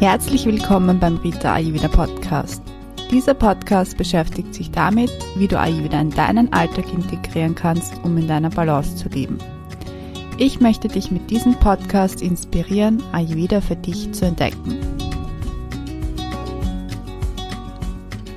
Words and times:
Herzlich 0.00 0.46
willkommen 0.46 1.00
beim 1.00 1.16
Rita 1.16 1.54
Ayurveda 1.54 1.88
Podcast. 1.88 2.62
Dieser 3.10 3.34
Podcast 3.34 3.96
beschäftigt 3.96 4.54
sich 4.54 4.70
damit, 4.70 5.10
wie 5.34 5.48
du 5.48 5.58
Ayurveda 5.58 6.00
in 6.00 6.10
deinen 6.10 6.52
Alltag 6.52 6.92
integrieren 6.92 7.56
kannst, 7.56 7.94
um 8.04 8.16
in 8.16 8.28
deiner 8.28 8.50
Balance 8.50 8.94
zu 8.94 9.08
leben. 9.08 9.38
Ich 10.36 10.60
möchte 10.60 10.86
dich 10.86 11.10
mit 11.10 11.28
diesem 11.28 11.56
Podcast 11.56 12.22
inspirieren, 12.22 13.02
Ayurveda 13.10 13.60
für 13.60 13.74
dich 13.74 14.12
zu 14.12 14.26
entdecken. 14.26 14.78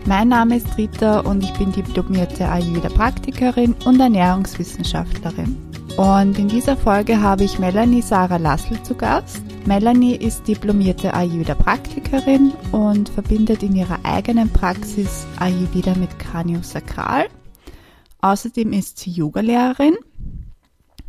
Mein 0.08 0.30
Name 0.30 0.58
ist 0.58 0.80
Rita 0.80 1.20
und 1.20 1.44
ich 1.44 1.54
bin 1.54 1.72
diplomierte 1.72 2.50
Ayurveda-Praktikerin 2.50 3.76
und 3.86 4.00
Ernährungswissenschaftlerin. 4.00 5.56
Und 5.96 6.40
in 6.40 6.48
dieser 6.48 6.76
Folge 6.76 7.22
habe 7.22 7.44
ich 7.44 7.60
Melanie 7.60 8.02
Sarah 8.02 8.38
Lassel 8.38 8.82
zu 8.82 8.96
Gast. 8.96 9.44
Melanie 9.66 10.16
ist 10.16 10.48
diplomierte 10.48 11.14
Ayurveda-Praktikerin 11.14 12.52
und 12.72 13.10
verbindet 13.10 13.62
in 13.62 13.76
ihrer 13.76 14.00
eigenen 14.04 14.50
Praxis 14.50 15.28
Ayurveda 15.40 15.96
mit 15.96 16.18
Kraniosakral. 16.18 17.28
Außerdem 18.22 18.74
ist 18.74 18.98
sie 19.00 19.12
Yogalehrerin 19.12 19.96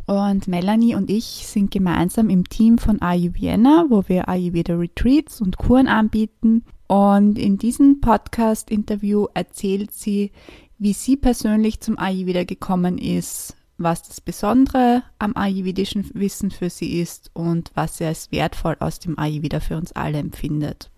und 0.05 0.47
Melanie 0.47 0.95
und 0.95 1.09
ich 1.09 1.25
sind 1.47 1.71
gemeinsam 1.71 2.29
im 2.29 2.47
Team 2.47 2.77
von 2.77 3.01
Ayurveda, 3.01 3.85
wo 3.89 4.03
wir 4.07 4.29
Ayurveda 4.29 4.75
Retreats 4.75 5.41
und 5.41 5.57
Kuren 5.57 5.87
anbieten. 5.87 6.63
Und 6.87 7.39
in 7.39 7.57
diesem 7.57 8.01
Podcast-Interview 8.01 9.27
erzählt 9.33 9.91
sie, 9.91 10.31
wie 10.77 10.93
sie 10.93 11.17
persönlich 11.17 11.79
zum 11.79 11.97
Ayurveda 11.97 12.43
gekommen 12.43 12.97
ist, 12.97 13.55
was 13.77 14.03
das 14.03 14.21
Besondere 14.21 15.03
am 15.19 15.35
ayurvedischen 15.35 16.09
Wissen 16.13 16.51
für 16.51 16.69
sie 16.69 16.99
ist 16.99 17.31
und 17.33 17.71
was 17.73 17.97
sie 17.97 18.05
als 18.05 18.31
wertvoll 18.31 18.75
aus 18.79 18.99
dem 18.99 19.17
Ayurveda 19.17 19.59
für 19.59 19.77
uns 19.77 19.91
alle 19.93 20.19
empfindet. 20.19 20.89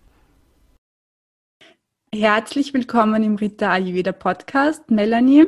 Herzlich 2.14 2.72
willkommen 2.72 3.22
im 3.22 3.36
Rita 3.36 3.72
Ayurveda 3.72 4.12
Podcast, 4.12 4.90
Melanie. 4.90 5.46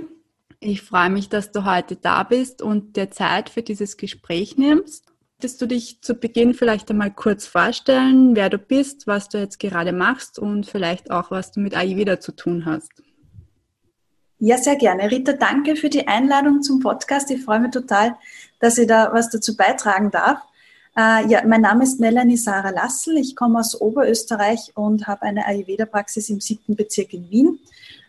Ich 0.61 0.83
freue 0.83 1.09
mich, 1.09 1.29
dass 1.29 1.53
du 1.53 1.65
heute 1.65 1.97
da 1.97 2.25
bist 2.25 2.63
und 2.63 2.97
dir 2.97 3.11
Zeit 3.11 3.49
für 3.49 3.63
dieses 3.63 3.97
Gespräch 3.97 4.57
nimmst. 4.57 5.07
Würdest 5.39 5.63
du 5.63 5.67
dich 5.67 6.03
zu 6.03 6.15
Beginn 6.15 6.53
vielleicht 6.53 6.91
einmal 6.91 7.13
kurz 7.13 7.47
vorstellen, 7.47 8.35
wer 8.35 8.51
du 8.51 8.59
bist, 8.59 9.07
was 9.07 9.29
du 9.29 9.39
jetzt 9.39 9.61
gerade 9.61 9.93
machst 9.93 10.39
und 10.39 10.67
vielleicht 10.67 11.13
auch, 11.13 11.31
was 11.31 11.53
du 11.53 11.61
mit 11.61 11.77
Ayurveda 11.77 12.19
zu 12.19 12.33
tun 12.33 12.65
hast? 12.65 12.91
Ja, 14.41 14.57
sehr 14.57 14.77
gerne. 14.77 15.11
Rita, 15.11 15.33
danke 15.33 15.75
für 15.75 15.89
die 15.89 16.07
Einladung 16.07 16.63
zum 16.63 16.79
Podcast. 16.79 17.29
Ich 17.33 17.43
freue 17.43 17.59
mich 17.59 17.73
total, 17.73 18.17
dass 18.61 18.79
ich 18.79 18.87
da 18.87 19.13
was 19.13 19.31
dazu 19.31 19.57
beitragen 19.57 20.13
darf. 20.13 20.39
Äh, 20.97 21.27
ja, 21.27 21.45
mein 21.45 21.63
Name 21.63 21.83
ist 21.83 21.99
Melanie 21.99 22.37
Sarah 22.37 22.71
Lassel. 22.71 23.17
Ich 23.17 23.35
komme 23.35 23.59
aus 23.59 23.81
Oberösterreich 23.81 24.73
und 24.77 25.09
habe 25.09 25.23
eine 25.23 25.45
Ayurveda-Praxis 25.45 26.29
im 26.29 26.41
siebten 26.41 26.77
Bezirk 26.77 27.15
in 27.15 27.29
Wien. 27.31 27.59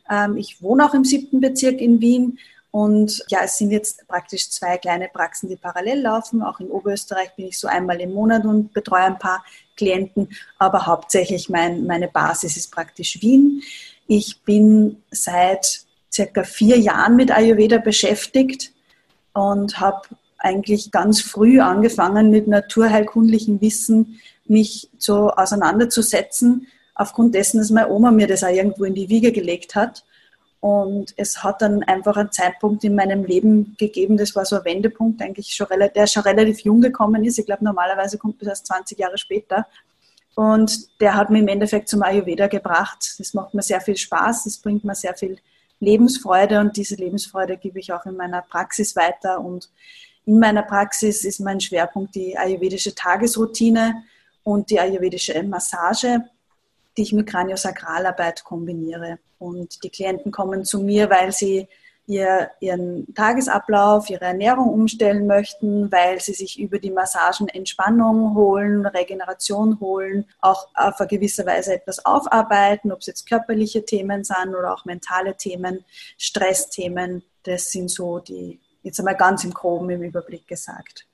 Ähm, 0.08 0.38
ich 0.38 0.62
wohne 0.62 0.86
auch 0.86 0.94
im 0.94 1.04
siebten 1.04 1.42
Bezirk 1.42 1.82
in 1.82 2.00
Wien 2.00 2.38
und 2.70 3.24
ja, 3.30 3.40
es 3.46 3.58
sind 3.58 3.72
jetzt 3.72 4.08
praktisch 4.08 4.52
zwei 4.52 4.78
kleine 4.78 5.08
Praxen, 5.08 5.50
die 5.50 5.56
parallel 5.56 6.02
laufen. 6.02 6.44
Auch 6.44 6.60
in 6.60 6.70
Oberösterreich 6.70 7.36
bin 7.36 7.48
ich 7.48 7.58
so 7.58 7.68
einmal 7.68 8.00
im 8.02 8.14
Monat 8.14 8.46
und 8.46 8.72
betreue 8.72 9.02
ein 9.02 9.18
paar 9.18 9.44
Klienten, 9.76 10.30
aber 10.60 10.86
hauptsächlich 10.86 11.50
mein, 11.50 11.88
meine 11.88 12.08
Basis 12.08 12.56
ist 12.56 12.72
praktisch 12.72 13.20
Wien. 13.22 13.64
Ich 14.06 14.44
bin 14.44 15.02
seit 15.10 15.89
circa 16.12 16.44
vier 16.44 16.78
Jahren 16.78 17.16
mit 17.16 17.32
Ayurveda 17.32 17.78
beschäftigt 17.78 18.72
und 19.34 19.80
habe 19.80 20.02
eigentlich 20.38 20.92
ganz 20.92 21.22
früh 21.22 21.60
angefangen, 21.60 22.30
mit 22.30 22.48
naturheilkundlichem 22.48 23.62
Wissen 23.62 24.20
mich 24.46 24.90
so 24.98 25.30
auseinanderzusetzen, 25.32 26.68
aufgrund 26.96 27.36
dessen, 27.36 27.60
dass 27.60 27.70
meine 27.70 27.90
Oma 27.90 28.12
mir 28.12 28.28
das 28.28 28.44
auch 28.44 28.50
irgendwo 28.50 28.86
in 28.86 28.96
die 28.96 29.10
Wiege 29.10 29.32
gelegt 29.32 29.76
hat. 29.76 30.04
Und 30.62 31.14
es 31.16 31.42
hat 31.42 31.62
dann 31.62 31.84
einfach 31.84 32.18
einen 32.18 32.34
Zeitpunkt 32.34 32.84
in 32.84 32.96
meinem 32.96 33.24
Leben 33.24 33.76
gegeben, 33.78 34.18
das 34.18 34.36
war 34.36 34.44
so 34.44 34.58
ein 34.58 34.66
Wendepunkt, 34.66 35.22
eigentlich 35.22 35.54
schon, 35.54 35.68
der 35.96 36.08
schon 36.08 36.24
relativ 36.24 36.60
jung 36.62 36.82
gekommen 36.82 37.24
ist. 37.24 37.40
Ich 37.40 37.46
glaube, 37.46 37.64
normalerweise 37.64 38.18
kommt 38.18 38.42
das 38.42 38.50
erst 38.50 38.68
20 38.68 39.00
Jahre 39.00 39.18
später. 39.18 39.68
Und 40.36 41.00
der 41.00 41.16
hat 41.16 41.30
mich 41.30 41.42
im 41.42 41.48
Endeffekt 41.48 41.88
zum 41.88 42.04
Ayurveda 42.04 42.48
gebracht. 42.48 43.16
Das 43.20 43.34
macht 43.34 43.54
mir 43.54 43.62
sehr 43.62 43.80
viel 43.80 43.96
Spaß, 43.96 44.46
das 44.46 44.58
bringt 44.58 44.84
mir 44.84 44.96
sehr 44.96 45.16
viel 45.16 45.38
Lebensfreude 45.80 46.60
und 46.60 46.76
diese 46.78 46.96
Lebensfreude 46.96 47.58
gebe 47.58 47.80
ich 47.80 47.94
auch 47.94 48.06
in 48.06 48.16
meiner 48.16 48.42
Praxis 48.42 48.96
weiter. 48.96 49.40
Und 49.40 49.70
in 50.26 50.40
meiner 50.40 50.64
Praxis 50.64 51.24
ist 51.24 51.40
mein 51.40 51.60
Schwerpunkt 51.60 52.16
die 52.16 52.38
ayurvedische 52.38 52.94
Tagesroutine 52.94 54.04
und 54.44 54.70
die 54.70 54.80
ayurvedische 54.80 55.42
Massage, 55.44 56.26
die 56.98 57.04
ich 57.04 57.14
mit 57.14 57.28
Kraniosakralarbeit 57.28 58.44
kombiniere. 58.44 59.20
Und 59.38 59.84
die 59.84 59.90
Klienten 59.90 60.32
kommen 60.32 60.66
zu 60.66 60.82
mir, 60.82 61.10
weil 61.10 61.32
sie 61.32 61.68
ihr, 62.10 62.50
ihren 62.60 63.14
Tagesablauf, 63.14 64.10
ihre 64.10 64.26
Ernährung 64.26 64.70
umstellen 64.70 65.28
möchten, 65.28 65.92
weil 65.92 66.20
sie 66.20 66.34
sich 66.34 66.60
über 66.60 66.80
die 66.80 66.90
Massagen 66.90 67.48
Entspannung 67.48 68.36
holen, 68.36 68.86
Regeneration 68.86 69.80
holen, 69.80 70.26
auch 70.42 70.68
auf 70.74 71.00
eine 71.00 71.08
gewisse 71.08 71.46
Weise 71.46 71.76
etwas 71.76 72.04
aufarbeiten, 72.04 72.92
ob 72.92 73.00
es 73.00 73.06
jetzt 73.06 73.30
körperliche 73.30 73.86
Themen 73.86 74.24
sind 74.24 74.56
oder 74.58 74.74
auch 74.74 74.86
mentale 74.86 75.38
Themen, 75.38 75.86
Stressthemen. 76.18 77.22
Das 77.44 77.72
sind 77.72 77.92
so 77.92 78.18
die, 78.18 78.60
jetzt 78.82 79.00
einmal 79.00 79.16
ganz 79.16 79.44
im 79.44 79.54
Groben 79.54 79.92
im 79.92 80.02
Überblick 80.02 80.48
gesagt. 80.48 81.06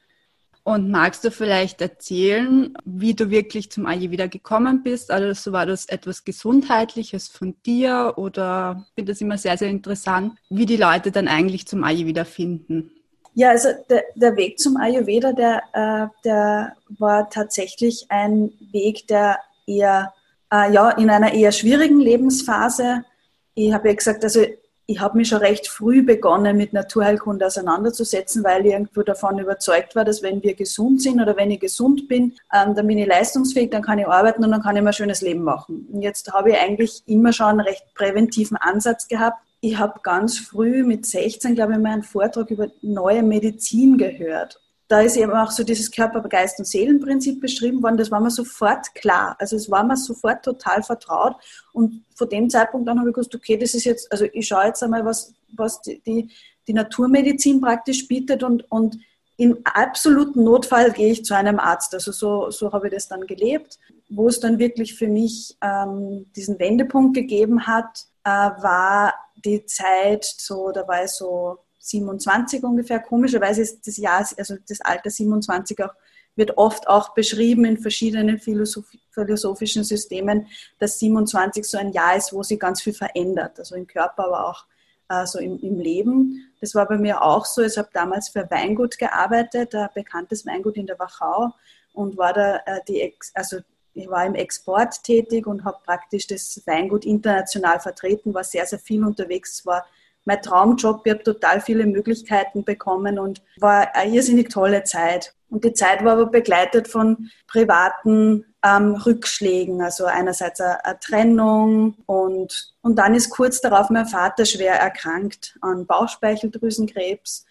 Und 0.68 0.90
magst 0.90 1.24
du 1.24 1.30
vielleicht 1.30 1.80
erzählen, 1.80 2.76
wie 2.86 3.14
du 3.14 3.30
wirklich 3.30 3.70
zum 3.70 3.86
Ayurveda 3.86 4.26
gekommen 4.26 4.82
bist? 4.82 5.12
Also 5.12 5.52
war 5.52 5.68
das 5.68 5.86
etwas 5.86 6.24
Gesundheitliches 6.24 7.28
von 7.28 7.56
dir 7.68 8.14
oder 8.18 8.84
ich 8.88 8.94
finde 8.96 9.12
das 9.12 9.22
immer 9.22 9.38
sehr, 9.38 9.60
sehr 9.60 9.70
interessant, 9.70 10.40
wie 10.50 10.66
die 10.66 10.78
Leute 10.78 11.12
dann 11.12 11.28
eigentlich 11.28 11.68
zum 11.68 11.84
Ayurveda 11.84 12.26
finden? 12.26 12.90
Ja, 13.36 13.52
also 13.52 13.70
der, 13.92 14.06
der 14.16 14.36
Weg 14.38 14.58
zum 14.58 14.78
Ayurveda, 14.78 15.34
der, 15.34 15.62
äh, 15.74 16.08
der 16.24 16.76
war 16.98 17.30
tatsächlich 17.30 18.08
ein 18.10 18.52
Weg, 18.72 19.06
der 19.08 19.38
eher 19.68 20.16
äh, 20.52 20.74
ja, 20.74 20.90
in 20.90 21.12
einer 21.12 21.32
eher 21.32 21.52
schwierigen 21.52 22.00
Lebensphase. 22.00 23.06
Ich 23.54 23.72
habe 23.72 23.90
ja 23.90 23.94
gesagt, 23.94 24.24
also 24.24 24.44
ich 24.88 25.00
habe 25.00 25.18
mich 25.18 25.30
schon 25.30 25.40
recht 25.40 25.68
früh 25.68 26.04
begonnen, 26.04 26.58
mit 26.58 26.74
Naturheilkunde 26.74 27.48
auseinanderzusetzen, 27.48 28.44
weil 28.44 28.66
ich 28.66 28.74
irgendwo 28.74 29.02
davon 29.02 29.40
überzeugt 29.40 29.96
war, 29.96 30.06
dass 30.06 30.22
wenn 30.22 30.44
wir 30.44 30.54
gesund 30.54 31.02
sind 31.02 31.20
oder 31.20 31.36
wenn 31.36 31.52
ich 31.52 31.60
gesund 31.60 32.08
bin, 32.08 32.36
ähm, 32.54 32.76
dann 32.76 32.86
bin 32.88 32.98
ich 32.98 33.08
leistungsfähig, 33.08 33.72
dann 33.72 33.82
kann 33.82 34.00
ich 34.00 34.08
arbeiten 34.08 34.44
und 34.44 34.52
dann 34.52 34.62
kann 34.62 34.76
ich 34.76 34.84
mir 34.84 34.90
ein 34.90 34.94
schönes 34.94 35.22
Leben 35.22 35.44
machen. 35.44 35.88
Und 35.92 36.02
jetzt 36.02 36.32
habe 36.34 36.52
ich 36.52 36.58
eigentlich 36.58 37.02
immer 37.08 37.34
schon 37.34 37.48
einen 37.48 37.62
recht 37.62 37.84
präventiven 37.96 38.58
Ansatz 38.58 39.08
gehabt. 39.08 39.38
Ich 39.62 39.78
habe 39.78 40.00
ganz 40.04 40.38
früh 40.38 40.84
mit 40.84 41.06
16, 41.06 41.56
glaube 41.56 41.74
ich, 41.74 41.80
mal 41.80 41.94
einen 41.94 42.04
Vortrag 42.04 42.52
über 42.52 42.68
neue 42.82 43.24
Medizin 43.24 43.98
gehört 43.98 44.60
da 44.88 45.02
ist 45.02 45.18
eben 45.18 45.32
auch 45.32 45.50
so 45.50 45.64
dieses 45.64 45.90
Körper-, 45.90 46.22
Geist- 46.22 46.60
und 46.60 46.66
Seelenprinzip 46.66 47.42
beschrieben 47.42 47.82
worden. 47.82 47.98
Das 47.98 48.12
war 48.12 48.20
mir 48.20 48.30
sofort 48.30 48.94
klar. 48.94 49.36
Also 49.40 49.56
es 49.56 49.70
war 49.70 49.84
mir 49.84 49.98
sofort 49.98 50.44
total 50.44 50.84
vertraut. 50.84 51.36
Und 51.74 52.04
von 52.16 52.30
dem 52.30 52.50
Zeitpunkt 52.50 52.88
an 52.88 53.00
habe 53.00 53.10
ich 53.10 53.16
gewusst, 53.16 53.34
okay, 53.34 53.58
das 53.58 53.74
ist 53.74 53.86
jetzt, 53.86 54.12
also 54.12 54.26
ich 54.32 54.48
schaue 54.48 54.66
jetzt 54.66 54.84
einmal, 54.84 55.04
was, 55.04 55.34
was 55.56 55.82
die, 55.82 56.02
die, 56.02 56.30
die 56.68 56.74
Naturmedizin 56.74 57.62
praktisch 57.62 58.08
bietet 58.08 58.44
und, 58.44 58.70
und 58.72 58.98
im 59.38 59.58
absoluten 59.66 60.44
Notfall 60.44 60.92
gehe 60.92 61.12
ich 61.12 61.26
zu 61.26 61.36
einem 61.36 61.60
Arzt. 61.60 61.94
Also 61.94 62.12
so, 62.12 62.52
so 62.52 62.72
habe 62.72 62.88
ich 62.88 62.94
das 62.94 63.08
dann 63.08 63.26
gelebt. 63.28 63.80
Wo 64.08 64.28
es 64.28 64.40
dann 64.40 64.60
wirklich 64.60 64.94
für 64.94 65.08
mich 65.08 65.58
ähm, 65.62 66.28
diesen 66.36 66.60
Wendepunkt 66.60 67.16
gegeben 67.16 67.66
hat, 67.66 68.06
äh, 68.24 68.30
war 68.30 69.14
die 69.44 69.66
Zeit, 69.66 70.24
so, 70.24 70.72
da 70.72 70.88
war 70.88 71.04
ich 71.04 71.12
so 71.12 71.58
27 71.86 72.64
ungefähr. 72.64 73.00
Komischerweise 73.00 73.62
ist 73.62 73.86
das 73.88 73.98
Jahr, 73.98 74.28
also 74.38 74.56
das 74.68 74.82
Alter 74.82 75.10
27 75.10 75.84
auch, 75.84 75.94
wird 76.36 76.58
oft 76.58 76.88
auch 76.88 77.14
beschrieben 77.14 77.64
in 77.66 77.78
verschiedenen 77.78 78.40
philosophischen 78.40 79.84
Systemen, 79.84 80.48
dass 80.80 81.00
27 81.00 81.64
so 81.64 81.78
ein 81.78 81.94
Jahr 81.94 82.18
ist, 82.18 82.34
wo 82.34 82.44
sich 82.44 82.60
ganz 82.60 82.82
viel 82.82 82.94
verändert, 82.94 83.58
also 83.60 83.76
im 83.76 83.88
Körper, 83.88 84.26
aber 84.26 84.50
auch 84.50 84.66
äh, 85.10 85.26
so 85.26 85.40
im, 85.40 85.58
im, 85.60 85.80
Leben. 85.80 86.52
Das 86.60 86.76
war 86.76 86.88
bei 86.88 86.98
mir 86.98 87.22
auch 87.22 87.46
so. 87.46 87.62
Ich 87.62 87.78
habe 87.78 87.90
damals 87.94 88.30
für 88.30 88.50
Weingut 88.50 88.98
gearbeitet, 88.98 89.74
ein 89.76 89.88
bekanntes 89.94 90.46
Weingut 90.46 90.76
in 90.76 90.88
der 90.88 91.00
Wachau 91.00 91.54
und 91.94 92.18
war 92.18 92.34
da 92.34 92.58
äh, 92.66 92.82
die, 92.88 93.14
also 93.34 93.60
ich 93.94 94.10
war 94.10 94.26
im 94.26 94.36
Export 94.36 95.04
tätig 95.04 95.48
und 95.48 95.64
habe 95.64 95.78
praktisch 95.86 96.28
das 96.28 96.62
Weingut 96.66 97.06
international 97.06 97.80
vertreten, 97.80 98.34
war 98.34 98.44
sehr, 98.44 98.66
sehr 98.66 98.80
viel 98.80 99.06
unterwegs. 99.06 99.66
War 99.66 99.86
mein 100.26 100.42
Traumjob. 100.42 101.02
Ich 101.06 101.14
habe 101.14 101.24
total 101.24 101.62
viele 101.62 101.86
Möglichkeiten 101.86 102.64
bekommen 102.64 103.20
und 103.20 103.42
war 103.58 103.96
eine 103.96 104.16
irrsinnig 104.16 104.50
tolle 104.50 104.84
Zeit. 104.84 105.34
Und 105.50 105.64
die 105.64 105.74
Zeit 105.74 106.04
war 106.04 106.14
aber 106.14 106.26
begleitet 106.26 106.88
von 106.88 107.30
privaten 107.48 108.46
ähm, 108.64 108.96
Rückschlägen, 108.96 109.82
also 109.82 110.06
einerseits 110.06 110.60
eine, 110.60 110.84
eine, 110.84 111.00
Trennung 111.00 111.96
und, 112.08 112.74
und 112.82 112.96
dann 112.98 113.14
ist 113.14 113.30
kurz 113.30 113.62
darauf 113.62 113.90
mein 113.90 114.08
Vater 114.08 114.46
schwer 114.46 114.74
erkrankt 114.74 115.58
an 115.62 115.86
Bauchspeicheldrüsenkrebs. 115.86 117.46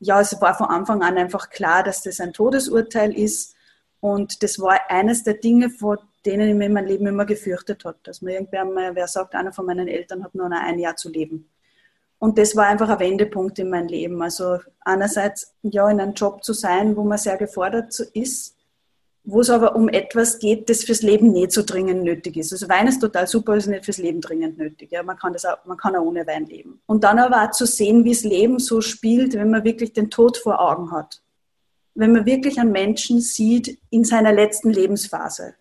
Ja, 0.00 0.20
es 0.20 0.40
war 0.40 0.54
von 0.54 0.68
Anfang 0.68 1.02
an 1.02 1.18
einfach 1.18 1.50
klar, 1.50 1.82
dass 1.82 2.02
das 2.02 2.18
ein 2.18 2.32
Todesurteil 2.32 3.16
ist. 3.16 3.54
Und 4.00 4.42
das 4.42 4.58
war 4.58 4.78
eines 4.88 5.22
der 5.22 5.34
Dinge, 5.34 5.70
vor 5.70 5.98
denen 6.26 6.48
ich 6.48 6.54
mir 6.54 6.66
in 6.66 6.72
meinem 6.72 6.86
Leben 6.86 7.06
immer 7.06 7.24
gefürchtet 7.24 7.84
habe. 7.84 7.98
Dass 8.02 8.22
mir 8.22 8.34
irgendwer 8.34 8.64
mal, 8.64 8.94
wer 8.94 9.06
sagt, 9.06 9.34
einer 9.34 9.52
von 9.52 9.66
meinen 9.66 9.88
Eltern 9.88 10.24
hat 10.24 10.34
nur 10.34 10.48
noch 10.48 10.60
ein 10.60 10.78
Jahr 10.78 10.96
zu 10.96 11.08
leben. 11.08 11.48
Und 12.24 12.38
das 12.38 12.56
war 12.56 12.68
einfach 12.68 12.88
ein 12.88 13.00
Wendepunkt 13.00 13.58
in 13.58 13.68
meinem 13.68 13.88
Leben. 13.88 14.22
Also 14.22 14.56
einerseits 14.80 15.52
ja 15.60 15.90
in 15.90 16.00
einem 16.00 16.14
Job 16.14 16.42
zu 16.42 16.54
sein, 16.54 16.96
wo 16.96 17.04
man 17.04 17.18
sehr 17.18 17.36
gefordert 17.36 18.00
ist, 18.14 18.56
wo 19.24 19.40
es 19.40 19.50
aber 19.50 19.76
um 19.76 19.90
etwas 19.90 20.38
geht, 20.38 20.70
das 20.70 20.84
fürs 20.84 21.02
Leben 21.02 21.32
nicht 21.32 21.52
so 21.52 21.62
dringend 21.62 22.02
nötig 22.02 22.38
ist. 22.38 22.50
Also 22.50 22.66
Wein 22.70 22.86
ist 22.86 23.00
total 23.00 23.26
super, 23.26 23.56
ist 23.56 23.66
nicht 23.66 23.84
fürs 23.84 23.98
Leben 23.98 24.22
dringend 24.22 24.56
nötig. 24.56 24.90
Ja, 24.90 25.02
man 25.02 25.18
kann 25.18 25.34
das 25.34 25.44
auch, 25.44 25.62
man 25.66 25.76
kann 25.76 25.96
auch 25.96 26.02
ohne 26.02 26.26
Wein 26.26 26.46
leben. 26.46 26.80
Und 26.86 27.04
dann 27.04 27.18
aber 27.18 27.44
auch 27.44 27.50
zu 27.50 27.66
sehen, 27.66 28.06
wie 28.06 28.14
das 28.14 28.24
Leben 28.24 28.58
so 28.58 28.80
spielt, 28.80 29.34
wenn 29.34 29.50
man 29.50 29.62
wirklich 29.62 29.92
den 29.92 30.08
Tod 30.08 30.38
vor 30.38 30.62
Augen 30.62 30.92
hat. 30.92 31.20
Wenn 31.94 32.12
man 32.12 32.24
wirklich 32.24 32.58
einen 32.58 32.72
Menschen 32.72 33.20
sieht 33.20 33.78
in 33.90 34.02
seiner 34.02 34.32
letzten 34.32 34.70
Lebensphase. 34.70 35.56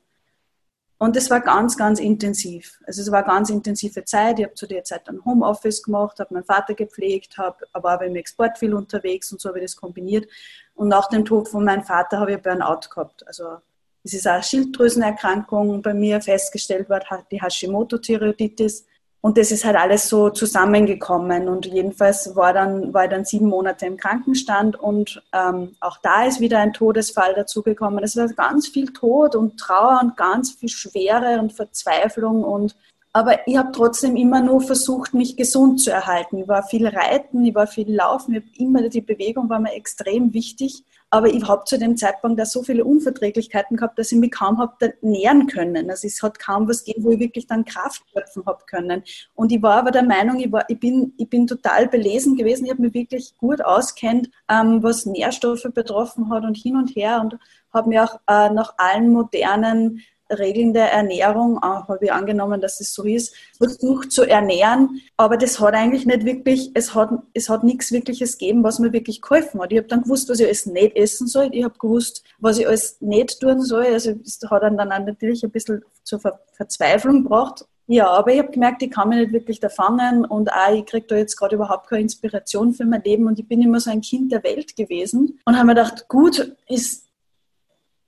Und 1.03 1.17
es 1.17 1.29
war 1.29 1.41
ganz, 1.41 1.75
ganz 1.75 1.99
intensiv. 1.99 2.79
Also 2.87 3.01
es 3.01 3.11
war 3.11 3.25
eine 3.25 3.27
ganz 3.27 3.49
intensive 3.49 4.05
Zeit. 4.05 4.39
Ich 4.39 4.45
habe 4.45 4.53
zu 4.53 4.65
der 4.65 4.85
Zeit 4.85 5.05
dann 5.05 5.19
Homeoffice 5.25 5.83
gemacht, 5.83 6.17
habe 6.17 6.33
meinen 6.33 6.45
Vater 6.45 6.75
gepflegt, 6.75 7.37
habe, 7.37 7.57
aber 7.73 7.97
auch 7.97 8.01
im 8.01 8.15
Export 8.15 8.57
viel 8.57 8.73
unterwegs 8.73 9.29
und 9.29 9.41
so 9.41 9.49
habe 9.49 9.59
ich 9.59 9.65
das 9.65 9.75
kombiniert. 9.75 10.31
Und 10.75 10.87
nach 10.87 11.09
dem 11.09 11.25
Tod 11.25 11.49
von 11.49 11.65
meinem 11.65 11.83
Vater 11.83 12.19
habe 12.19 12.31
ich 12.31 12.41
Burnout 12.41 12.87
gehabt. 12.89 13.27
Also 13.27 13.57
es 14.05 14.13
ist 14.13 14.25
eine 14.25 14.43
Schilddrüsenerkrankung 14.43 15.81
bei 15.81 15.93
mir 15.93 16.21
festgestellt 16.21 16.89
worden, 16.89 17.25
die 17.29 17.41
Hashimoto-Thyreoiditis. 17.41 18.85
Und 19.25 19.37
das 19.37 19.51
ist 19.51 19.63
halt 19.63 19.77
alles 19.77 20.09
so 20.09 20.31
zusammengekommen. 20.31 21.47
Und 21.47 21.65
jedenfalls 21.65 22.35
war, 22.35 22.51
dann, 22.51 22.93
war 22.93 23.07
dann 23.07 23.23
sieben 23.23 23.47
Monate 23.47 23.85
im 23.85 23.95
Krankenstand 23.95 24.77
und 24.77 25.23
ähm, 25.31 25.77
auch 25.79 25.97
da 26.03 26.25
ist 26.25 26.41
wieder 26.41 26.59
ein 26.59 26.73
Todesfall 26.73 27.33
dazugekommen. 27.33 28.03
Es 28.03 28.17
war 28.17 28.27
ganz 28.27 28.67
viel 28.67 28.91
Tod 28.91 29.37
und 29.37 29.57
Trauer 29.57 30.01
und 30.03 30.17
ganz 30.17 30.51
viel 30.51 30.67
Schwere 30.67 31.39
und 31.39 31.53
Verzweiflung. 31.53 32.43
Und, 32.43 32.75
aber 33.13 33.47
ich 33.47 33.55
habe 33.55 33.71
trotzdem 33.71 34.17
immer 34.17 34.41
nur 34.41 34.59
versucht, 34.59 35.13
mich 35.13 35.37
gesund 35.37 35.79
zu 35.79 35.89
erhalten. 35.89 36.39
Ich 36.39 36.47
war 36.49 36.63
viel 36.63 36.85
Reiten, 36.85 37.45
ich 37.45 37.55
war 37.55 37.67
viel 37.67 37.95
Laufen, 37.95 38.43
immer 38.57 38.89
die 38.89 38.99
Bewegung 38.99 39.47
war 39.47 39.59
mir 39.59 39.71
extrem 39.71 40.33
wichtig. 40.33 40.83
Aber 41.13 41.27
ich 41.27 41.47
habe 41.47 41.63
zu 41.65 41.77
dem 41.77 41.95
Zeitpunkt 41.95 42.39
da 42.39 42.45
so 42.47 42.63
viele 42.63 42.83
Unverträglichkeiten 42.83 43.77
gehabt, 43.77 43.99
dass 43.99 44.11
ich 44.11 44.17
mich 44.17 44.31
kaum 44.31 44.57
habe 44.57 44.95
nähren 45.01 45.45
können. 45.45 45.91
Also 45.91 46.07
es 46.07 46.23
hat 46.23 46.39
kaum 46.39 46.67
was 46.67 46.83
gegeben, 46.83 47.05
wo 47.05 47.11
ich 47.11 47.19
wirklich 47.19 47.45
dann 47.45 47.65
Kraft 47.65 48.01
schöpfen 48.11 48.43
habe 48.47 48.63
können. 48.65 49.03
Und 49.35 49.51
ich 49.51 49.61
war 49.61 49.77
aber 49.77 49.91
der 49.91 50.01
Meinung, 50.01 50.39
ich, 50.39 50.51
war, 50.51 50.67
ich, 50.69 50.79
bin, 50.79 51.13
ich 51.19 51.29
bin 51.29 51.45
total 51.45 51.87
belesen 51.87 52.35
gewesen. 52.35 52.65
Ich 52.65 52.71
habe 52.71 52.81
mich 52.81 52.95
wirklich 52.95 53.37
gut 53.37 53.63
auskennt, 53.63 54.31
ähm, 54.49 54.81
was 54.81 55.05
Nährstoffe 55.05 55.67
betroffen 55.71 56.31
hat 56.31 56.45
und 56.45 56.57
hin 56.57 56.77
und 56.77 56.95
her 56.95 57.21
und 57.21 57.37
habe 57.71 57.89
mir 57.89 58.05
auch 58.05 58.15
äh, 58.25 58.49
nach 58.49 58.73
allen 58.77 59.11
modernen 59.11 60.01
Regeln 60.29 60.73
der 60.73 60.91
Ernährung, 60.91 61.61
habe 61.61 61.99
ich 62.01 62.11
angenommen, 62.11 62.61
dass 62.61 62.79
es 62.79 62.93
so 62.93 63.03
ist, 63.03 63.35
versucht 63.57 64.11
zu 64.11 64.23
ernähren. 64.23 65.01
Aber 65.17 65.37
das 65.37 65.59
hat 65.59 65.73
eigentlich 65.73 66.05
nicht 66.05 66.25
wirklich, 66.25 66.71
es 66.73 66.95
hat, 66.95 67.11
es 67.33 67.49
hat 67.49 67.63
nichts 67.63 67.91
Wirkliches 67.91 68.37
gegeben, 68.37 68.63
was 68.63 68.79
mir 68.79 68.93
wirklich 68.93 69.21
geholfen 69.21 69.61
hat. 69.61 69.71
Ich 69.71 69.77
habe 69.77 69.87
dann 69.87 70.03
gewusst, 70.03 70.29
was 70.29 70.39
ich 70.39 70.45
alles 70.45 70.65
nicht 70.65 70.95
essen 70.95 71.27
soll. 71.27 71.49
Ich 71.51 71.63
habe 71.63 71.77
gewusst, 71.77 72.23
was 72.39 72.57
ich 72.57 72.67
alles 72.67 72.97
nicht 73.01 73.39
tun 73.39 73.61
soll. 73.61 73.85
Also 73.85 74.13
es 74.23 74.39
hat 74.49 74.63
dann, 74.63 74.77
dann 74.77 74.89
natürlich 74.89 75.43
ein 75.43 75.51
bisschen 75.51 75.83
zur 76.03 76.19
Ver 76.19 76.39
Verzweiflung 76.53 77.23
gebracht. 77.23 77.65
Ja, 77.87 78.07
aber 78.07 78.31
ich 78.31 78.39
habe 78.39 78.51
gemerkt, 78.51 78.81
ich 78.81 78.91
kann 78.91 79.09
mich 79.09 79.19
nicht 79.19 79.33
wirklich 79.33 79.59
da 79.59 79.67
fangen 79.67 80.23
und 80.23 80.51
auch 80.53 80.73
ich 80.73 80.85
kriege 80.85 81.05
da 81.05 81.17
jetzt 81.17 81.35
gerade 81.35 81.55
überhaupt 81.55 81.89
keine 81.89 82.03
Inspiration 82.03 82.73
für 82.73 82.85
mein 82.85 83.03
Leben 83.03 83.27
und 83.27 83.39
ich 83.39 83.47
bin 83.47 83.61
immer 83.61 83.79
so 83.81 83.91
ein 83.91 83.99
Kind 83.99 84.31
der 84.31 84.43
Welt 84.43 84.77
gewesen 84.77 85.39
und 85.45 85.55
habe 85.57 85.67
mir 85.67 85.75
gedacht, 85.75 86.07
gut, 86.07 86.55
ist 86.67 87.07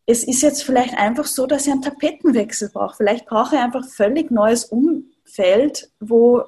es 0.05 0.23
ist 0.23 0.41
jetzt 0.41 0.63
vielleicht 0.63 0.97
einfach 0.97 1.25
so, 1.25 1.47
dass 1.47 1.65
ich 1.65 1.71
einen 1.71 1.81
Tapetenwechsel 1.81 2.69
brauche. 2.69 2.97
Vielleicht 2.97 3.25
brauche 3.25 3.55
ich 3.55 3.61
einfach 3.61 3.85
völlig 3.85 4.29
neues 4.29 4.65
Umfeld, 4.65 5.89
wo, 5.99 6.43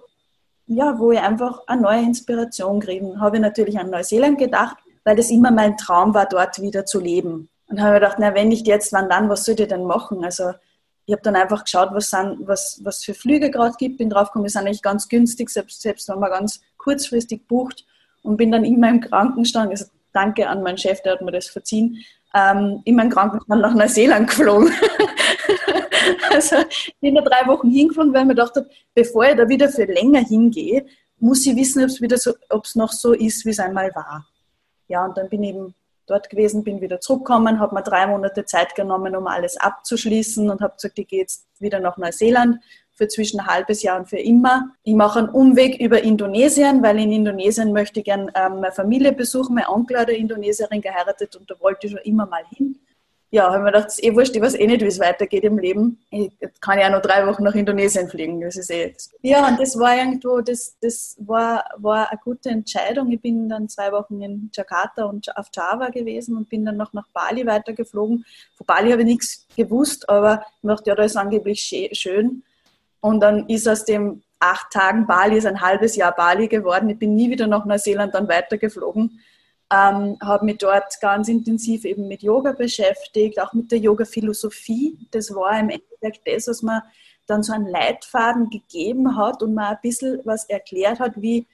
ja, 0.68 1.00
wo 1.00 1.12
ich 1.12 1.20
einfach 1.20 1.62
eine 1.66 1.82
neue 1.82 2.04
Inspiration 2.04 2.80
kriege. 2.80 3.20
Habe 3.20 3.38
ich 3.38 3.42
natürlich 3.42 3.80
an 3.80 3.90
Neuseeland 3.90 4.38
gedacht, 4.38 4.78
weil 5.04 5.16
das 5.16 5.32
immer 5.32 5.52
mein 5.52 5.76
Traum 5.78 6.14
war, 6.14 6.28
dort 6.28 6.62
wieder 6.62 6.86
zu 6.86 7.00
leben. 7.00 7.50
Und 7.68 7.82
habe 7.82 7.94
mir 7.94 8.00
gedacht, 8.00 8.18
na, 8.20 8.36
wenn 8.36 8.50
nicht 8.50 8.68
jetzt, 8.68 8.94
wann 8.94 9.10
dann, 9.10 9.28
was 9.28 9.44
soll 9.44 9.60
ich 9.60 9.68
denn 9.68 9.86
machen? 9.86 10.24
Also 10.24 10.52
ich 11.06 11.14
habe 11.14 11.24
dann 11.24 11.36
einfach 11.36 11.64
geschaut, 11.64 11.90
was, 11.94 12.10
sind, 12.10 12.48
was, 12.48 12.82
was 12.84 13.04
für 13.04 13.14
Flüge 13.14 13.50
gerade 13.50 13.76
gibt, 13.78 13.98
bin 13.98 14.10
draufgekommen, 14.10 14.46
die 14.46 14.52
sind 14.52 14.66
eigentlich 14.66 14.82
ganz 14.82 15.08
günstig, 15.08 15.50
selbst, 15.50 15.82
selbst 15.82 16.10
wenn 16.10 16.20
man 16.20 16.30
ganz 16.30 16.62
kurzfristig 16.78 17.48
bucht 17.48 17.86
und 18.24 18.38
bin 18.38 18.52
dann 18.52 18.66
immer 18.66 18.90
im 18.90 19.00
Krankenstand. 19.00 19.72
Also 19.72 19.86
danke 20.14 20.48
an 20.48 20.64
meinen 20.64 20.78
Chef, 20.78 21.02
der 21.02 21.14
hat 21.14 21.22
mir 21.22 21.32
das 21.32 21.48
verziehen, 21.48 22.04
ähm, 22.34 22.82
in 22.86 22.96
meinen 22.96 23.10
Krankenstand 23.10 23.62
nach 23.62 23.74
Neuseeland 23.74 24.30
geflogen. 24.30 24.72
also 26.32 26.58
ich 26.70 26.96
bin 27.00 27.16
da 27.16 27.22
drei 27.22 27.48
Wochen 27.48 27.70
hingeflogen, 27.70 28.14
weil 28.14 28.22
ich 28.22 28.28
mir 28.28 28.36
gedacht 28.36 28.56
habe, 28.56 28.70
bevor 28.94 29.26
ich 29.26 29.36
da 29.36 29.48
wieder 29.48 29.70
für 29.70 29.86
länger 29.86 30.22
hingehe, 30.22 30.86
muss 31.20 31.46
ich 31.46 31.56
wissen, 31.56 31.84
ob 31.84 32.12
es 32.12 32.24
so, 32.24 32.34
ob 32.50 32.66
es 32.66 32.76
noch 32.76 32.92
so 32.92 33.14
ist, 33.14 33.46
wie 33.46 33.50
es 33.50 33.60
einmal 33.60 33.94
war. 33.96 34.28
Ja, 34.88 35.06
und 35.06 35.18
dann 35.18 35.30
bin 35.30 35.44
ich 35.44 35.50
eben 35.50 35.74
dort 36.06 36.30
gewesen, 36.30 36.64
bin 36.64 36.80
wieder 36.80 37.02
zurückgekommen, 37.02 37.60
habe 37.60 37.76
mir 37.76 37.84
drei 37.84 38.08
Monate 38.08 38.46
Zeit 38.46 38.76
genommen, 38.76 39.16
um 39.16 39.28
alles 39.28 39.58
abzuschließen 39.58 40.50
und 40.50 40.62
habe 40.62 40.76
gesagt, 40.76 40.98
ich 41.00 41.08
gehe 41.08 41.22
jetzt 41.22 41.48
wieder 41.60 41.80
nach 41.80 41.98
Neuseeland 41.98 42.60
für 42.98 43.08
zwischen 43.08 43.40
ein 43.40 43.46
halbes 43.46 43.84
Jahr 43.84 44.00
und 44.00 44.10
für 44.10 44.18
immer. 44.18 44.72
Ich 44.84 44.96
mache 44.96 45.20
einen 45.20 45.30
Umweg 45.30 45.80
über 45.80 46.02
Indonesien, 46.02 46.82
weil 46.82 47.00
in 47.00 47.12
Indonesien 47.12 47.72
möchte 47.72 48.00
ich 48.00 48.06
gerne 48.06 48.32
ähm, 48.36 48.60
meine 48.60 48.72
Familie 48.72 49.14
besuchen. 49.14 49.56
Mein 49.56 49.68
Onkel 49.68 50.00
hat 50.00 50.10
eine 50.10 50.18
Indonesierin 50.18 50.82
geheiratet 50.82 51.36
und 51.36 51.50
da 51.50 51.56
wollte 51.60 51.86
ich 51.86 51.94
schon 51.94 52.02
immer 52.02 52.26
mal 52.26 52.44
hin. 52.50 52.80
Ja, 53.30 53.52
habe 53.52 53.60
mir 53.60 53.72
gedacht, 53.72 53.88
das 53.88 54.00
ist 54.00 54.06
eh 54.06 54.16
wurscht, 54.16 54.36
ich 54.38 54.42
weiß 54.42 54.56
eh 54.56 54.68
nicht, 54.68 54.82
wie 54.82 54.86
es 54.86 55.00
weitergeht 55.00 55.44
im 55.44 55.60
Leben. 55.60 56.00
Ich 56.12 56.32
kann 56.62 56.80
ja 56.80 56.90
noch 56.90 57.02
drei 57.02 57.28
Wochen 57.28 57.44
nach 57.44 57.56
Indonesien 57.56 58.08
fliegen, 58.08 58.40
das 58.40 58.56
ist 58.56 58.72
eh. 58.72 58.96
Ja, 59.22 59.46
und 59.50 59.60
das 59.60 59.78
war 59.78 59.98
irgendwo, 59.98 60.40
das, 60.40 60.78
das 60.80 61.18
war, 61.20 61.66
war 61.76 62.10
eine 62.10 62.20
gute 62.24 62.50
Entscheidung. 62.50 63.12
Ich 63.12 63.22
bin 63.22 63.50
dann 63.50 63.68
zwei 63.68 63.92
Wochen 63.92 64.22
in 64.22 64.50
Jakarta 64.54 65.04
und 65.04 65.36
auf 65.38 65.48
Java 65.54 65.90
gewesen 65.90 66.38
und 66.38 66.50
bin 66.50 66.64
dann 66.66 66.78
noch 66.78 66.94
nach 66.94 67.08
Bali 67.10 67.46
weitergeflogen. 67.46 68.26
Von 68.56 68.66
Bali 68.66 68.92
habe 68.92 69.02
ich 69.02 69.08
nichts 69.08 69.46
gewusst, 69.58 70.08
aber 70.10 70.44
ich 70.62 70.68
dachte, 70.70 70.90
ja, 70.90 70.96
da 70.96 71.04
ist 71.04 71.18
angeblich 71.18 71.90
schön. 71.92 72.44
Und 73.00 73.20
dann 73.20 73.48
ist 73.48 73.68
aus 73.68 73.86
dem 73.86 74.24
acht 74.40 74.72
Tagen 74.72 75.08
Bali, 75.08 75.38
ist 75.38 75.46
ein 75.46 75.62
halbes 75.62 75.96
Jahr 75.96 76.16
Bali 76.16 76.48
geworden. 76.48 76.90
Ich 76.90 77.00
bin 77.00 77.16
nie 77.16 77.30
wieder 77.30 77.48
nach 77.48 77.66
Neuseeland 77.66 78.14
dann 78.14 78.28
weitergeflogen. 78.28 79.20
Ähm, 79.72 80.18
habe 80.22 80.46
mich 80.46 80.60
dort 80.60 81.00
ganz 81.02 81.28
intensiv 81.28 81.84
eben 81.84 82.08
mit 82.08 82.24
Yoga 82.24 82.54
beschäftigt, 82.54 83.40
auch 83.42 83.54
mit 83.54 83.72
der 83.72 83.80
Yoga-Philosophie. 83.80 84.98
Das 85.12 85.34
war 85.34 85.60
im 85.60 85.70
Endeffekt 85.70 86.22
das, 86.26 86.48
was 86.48 86.62
man 86.62 86.82
dann 87.26 87.44
so 87.44 87.52
einen 87.54 87.68
Leitfaden 87.68 88.50
gegeben 88.50 89.18
hat 89.18 89.44
und 89.44 89.54
man 89.54 89.76
ein 89.76 89.80
bisschen 89.82 90.22
was 90.24 90.46
erklärt 90.46 91.00
hat, 91.00 91.22
wie, 91.22 91.48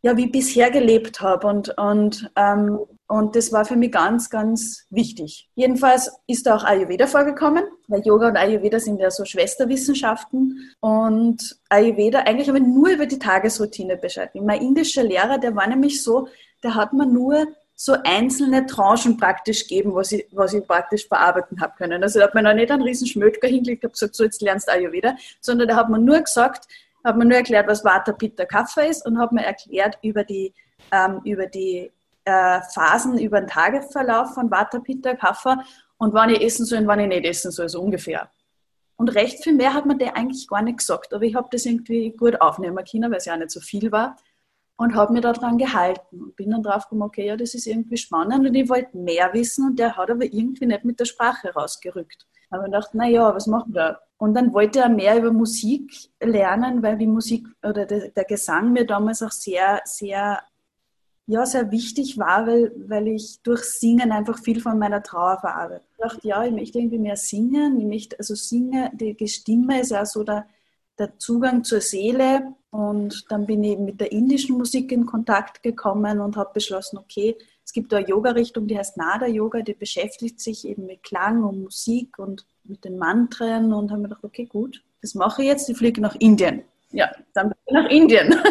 ja, 0.00 0.16
wie 0.16 0.26
ich 0.26 0.32
bisher 0.32 0.70
gelebt 0.70 1.20
habe. 1.20 1.46
Und, 1.46 1.76
und 1.78 2.30
ähm, 2.36 2.78
und 3.10 3.34
das 3.34 3.50
war 3.52 3.64
für 3.64 3.74
mich 3.74 3.90
ganz, 3.90 4.30
ganz 4.30 4.86
wichtig. 4.88 5.50
Jedenfalls 5.56 6.12
ist 6.28 6.46
da 6.46 6.54
auch 6.54 6.62
Ayurveda 6.62 7.08
vorgekommen, 7.08 7.64
weil 7.88 8.02
Yoga 8.04 8.28
und 8.28 8.36
Ayurveda 8.36 8.78
sind 8.78 9.00
ja 9.00 9.10
so 9.10 9.24
Schwesterwissenschaften. 9.24 10.70
Und 10.78 11.58
Ayurveda, 11.68 12.20
eigentlich 12.20 12.46
habe 12.46 12.58
ich 12.58 12.64
nur 12.64 12.88
über 12.88 13.06
die 13.06 13.18
Tagesroutine 13.18 13.96
Bescheid. 13.96 14.30
Mein 14.36 14.60
indischer 14.62 15.02
Lehrer, 15.02 15.38
der 15.38 15.56
war 15.56 15.66
nämlich 15.66 16.04
so, 16.04 16.28
der 16.62 16.76
hat 16.76 16.92
mir 16.92 17.04
nur 17.04 17.48
so 17.74 17.96
einzelne 18.04 18.66
Tranchen 18.66 19.16
praktisch 19.16 19.66
geben, 19.66 19.92
was 19.92 20.12
ich, 20.12 20.28
was 20.30 20.54
ich 20.54 20.64
praktisch 20.64 21.08
verarbeiten 21.08 21.60
habe 21.60 21.74
können. 21.76 22.04
Also 22.04 22.20
da 22.20 22.26
hat 22.26 22.36
mir 22.36 22.44
noch 22.44 22.54
nicht 22.54 22.70
einen 22.70 22.82
riesen 22.82 23.08
Schmödker 23.08 23.48
hingelegt, 23.48 23.82
habe 23.82 23.90
gesagt, 23.90 24.14
so 24.14 24.22
jetzt 24.22 24.40
lernst 24.40 24.68
du 24.68 24.72
Ayurveda, 24.72 25.16
sondern 25.40 25.66
da 25.66 25.74
hat 25.74 25.90
man 25.90 26.04
nur 26.04 26.20
gesagt, 26.20 26.68
hat 27.02 27.16
mir 27.16 27.24
nur 27.24 27.38
erklärt, 27.38 27.66
was 27.66 27.84
Vata, 27.84 28.12
Pitta, 28.12 28.44
Kapha 28.44 28.82
ist 28.82 29.04
und 29.04 29.18
hat 29.18 29.32
mir 29.32 29.44
erklärt 29.44 29.98
über 30.00 30.22
die, 30.22 30.54
ähm, 30.92 31.22
über 31.24 31.46
die 31.46 31.90
äh, 32.30 32.62
Phasen 32.72 33.18
über 33.18 33.40
den 33.40 33.48
Tagesverlauf 33.48 34.34
von 34.34 34.50
Vata, 34.50 34.78
Pitta, 34.78 35.14
Kapha 35.14 35.62
und 35.98 36.14
wann 36.14 36.30
ich 36.30 36.42
essen 36.42 36.64
soll 36.64 36.80
und 36.80 36.86
wann 36.86 37.00
ich 37.00 37.08
nicht 37.08 37.26
essen 37.26 37.50
soll, 37.50 37.68
so 37.68 37.80
ungefähr. 37.80 38.30
Und 38.96 39.14
recht 39.14 39.42
viel 39.42 39.54
mehr 39.54 39.74
hat 39.74 39.86
man 39.86 39.98
der 39.98 40.16
eigentlich 40.16 40.46
gar 40.46 40.62
nicht 40.62 40.78
gesagt, 40.78 41.14
aber 41.14 41.24
ich 41.24 41.34
habe 41.34 41.48
das 41.50 41.64
irgendwie 41.64 42.10
gut 42.12 42.40
aufnehmen 42.40 42.84
können, 42.90 43.10
weil 43.10 43.18
es 43.18 43.24
ja 43.24 43.34
auch 43.34 43.38
nicht 43.38 43.50
so 43.50 43.60
viel 43.60 43.90
war 43.92 44.16
und 44.76 44.94
habe 44.94 45.12
mir 45.12 45.20
daran 45.20 45.58
gehalten 45.58 46.22
und 46.22 46.36
bin 46.36 46.50
dann 46.50 46.62
drauf 46.62 46.84
gekommen, 46.84 47.02
okay, 47.02 47.26
ja, 47.26 47.36
das 47.36 47.54
ist 47.54 47.66
irgendwie 47.66 47.98
spannend 47.98 48.46
und 48.46 48.54
ich 48.54 48.68
wollte 48.68 48.96
mehr 48.96 49.30
wissen 49.34 49.66
und 49.66 49.78
der 49.78 49.96
hat 49.96 50.10
aber 50.10 50.24
irgendwie 50.24 50.66
nicht 50.66 50.84
mit 50.84 50.98
der 50.98 51.04
Sprache 51.04 51.52
rausgerückt. 51.52 52.26
Da 52.48 52.56
habe 52.56 52.66
ich 52.66 52.72
gedacht, 52.72 52.94
naja, 52.94 53.34
was 53.34 53.46
machen 53.46 53.74
wir? 53.74 54.00
Und 54.16 54.34
dann 54.34 54.52
wollte 54.52 54.80
er 54.80 54.88
mehr 54.88 55.18
über 55.18 55.32
Musik 55.32 55.92
lernen, 56.22 56.82
weil 56.82 56.96
die 56.96 57.06
Musik 57.06 57.46
oder 57.62 57.86
der, 57.86 58.08
der 58.08 58.24
Gesang 58.24 58.72
mir 58.72 58.86
damals 58.86 59.22
auch 59.22 59.30
sehr, 59.30 59.80
sehr 59.84 60.40
ja, 61.30 61.46
sehr 61.46 61.70
wichtig 61.70 62.18
war, 62.18 62.44
weil, 62.48 62.72
weil 62.88 63.06
ich 63.06 63.40
durch 63.44 63.62
Singen 63.62 64.10
einfach 64.10 64.42
viel 64.42 64.60
von 64.60 64.76
meiner 64.80 65.00
Trauer 65.00 65.38
verarbeite. 65.38 65.84
Ich 65.92 65.98
dachte, 65.98 66.26
ja, 66.26 66.44
ich 66.44 66.50
möchte 66.50 66.78
irgendwie 66.78 66.98
mehr 66.98 67.16
singen. 67.16 67.78
Ich 67.78 67.86
möchte, 67.86 68.18
also 68.18 68.34
singen, 68.34 68.90
die 68.94 69.28
Stimme 69.28 69.80
ist 69.80 69.92
ja 69.92 70.04
so 70.04 70.24
der, 70.24 70.46
der 70.98 71.18
Zugang 71.18 71.62
zur 71.62 71.80
Seele. 71.80 72.54
Und 72.70 73.26
dann 73.28 73.46
bin 73.46 73.62
ich 73.62 73.72
eben 73.72 73.84
mit 73.84 74.00
der 74.00 74.10
indischen 74.10 74.58
Musik 74.58 74.90
in 74.90 75.06
Kontakt 75.06 75.62
gekommen 75.62 76.18
und 76.18 76.36
habe 76.36 76.50
beschlossen, 76.52 76.98
okay, 76.98 77.36
es 77.64 77.72
gibt 77.72 77.94
eine 77.94 78.08
Yoga-Richtung, 78.08 78.66
die 78.66 78.76
heißt 78.76 78.96
Nada-Yoga, 78.96 79.60
die 79.60 79.74
beschäftigt 79.74 80.40
sich 80.40 80.66
eben 80.66 80.86
mit 80.86 81.04
Klang 81.04 81.44
und 81.44 81.62
Musik 81.62 82.18
und 82.18 82.44
mit 82.64 82.84
den 82.84 82.98
Mantren 82.98 83.72
und 83.72 83.92
habe 83.92 84.02
mir 84.02 84.08
gedacht, 84.08 84.24
okay, 84.24 84.46
gut, 84.46 84.82
das 85.00 85.14
mache 85.14 85.42
ich 85.42 85.48
jetzt, 85.48 85.68
ich 85.68 85.76
fliege 85.76 86.00
nach 86.00 86.16
Indien. 86.16 86.64
Ja, 86.90 87.08
dann 87.34 87.50
bin 87.50 87.58
ich 87.66 87.72
nach 87.72 87.88
Indien. 87.88 88.34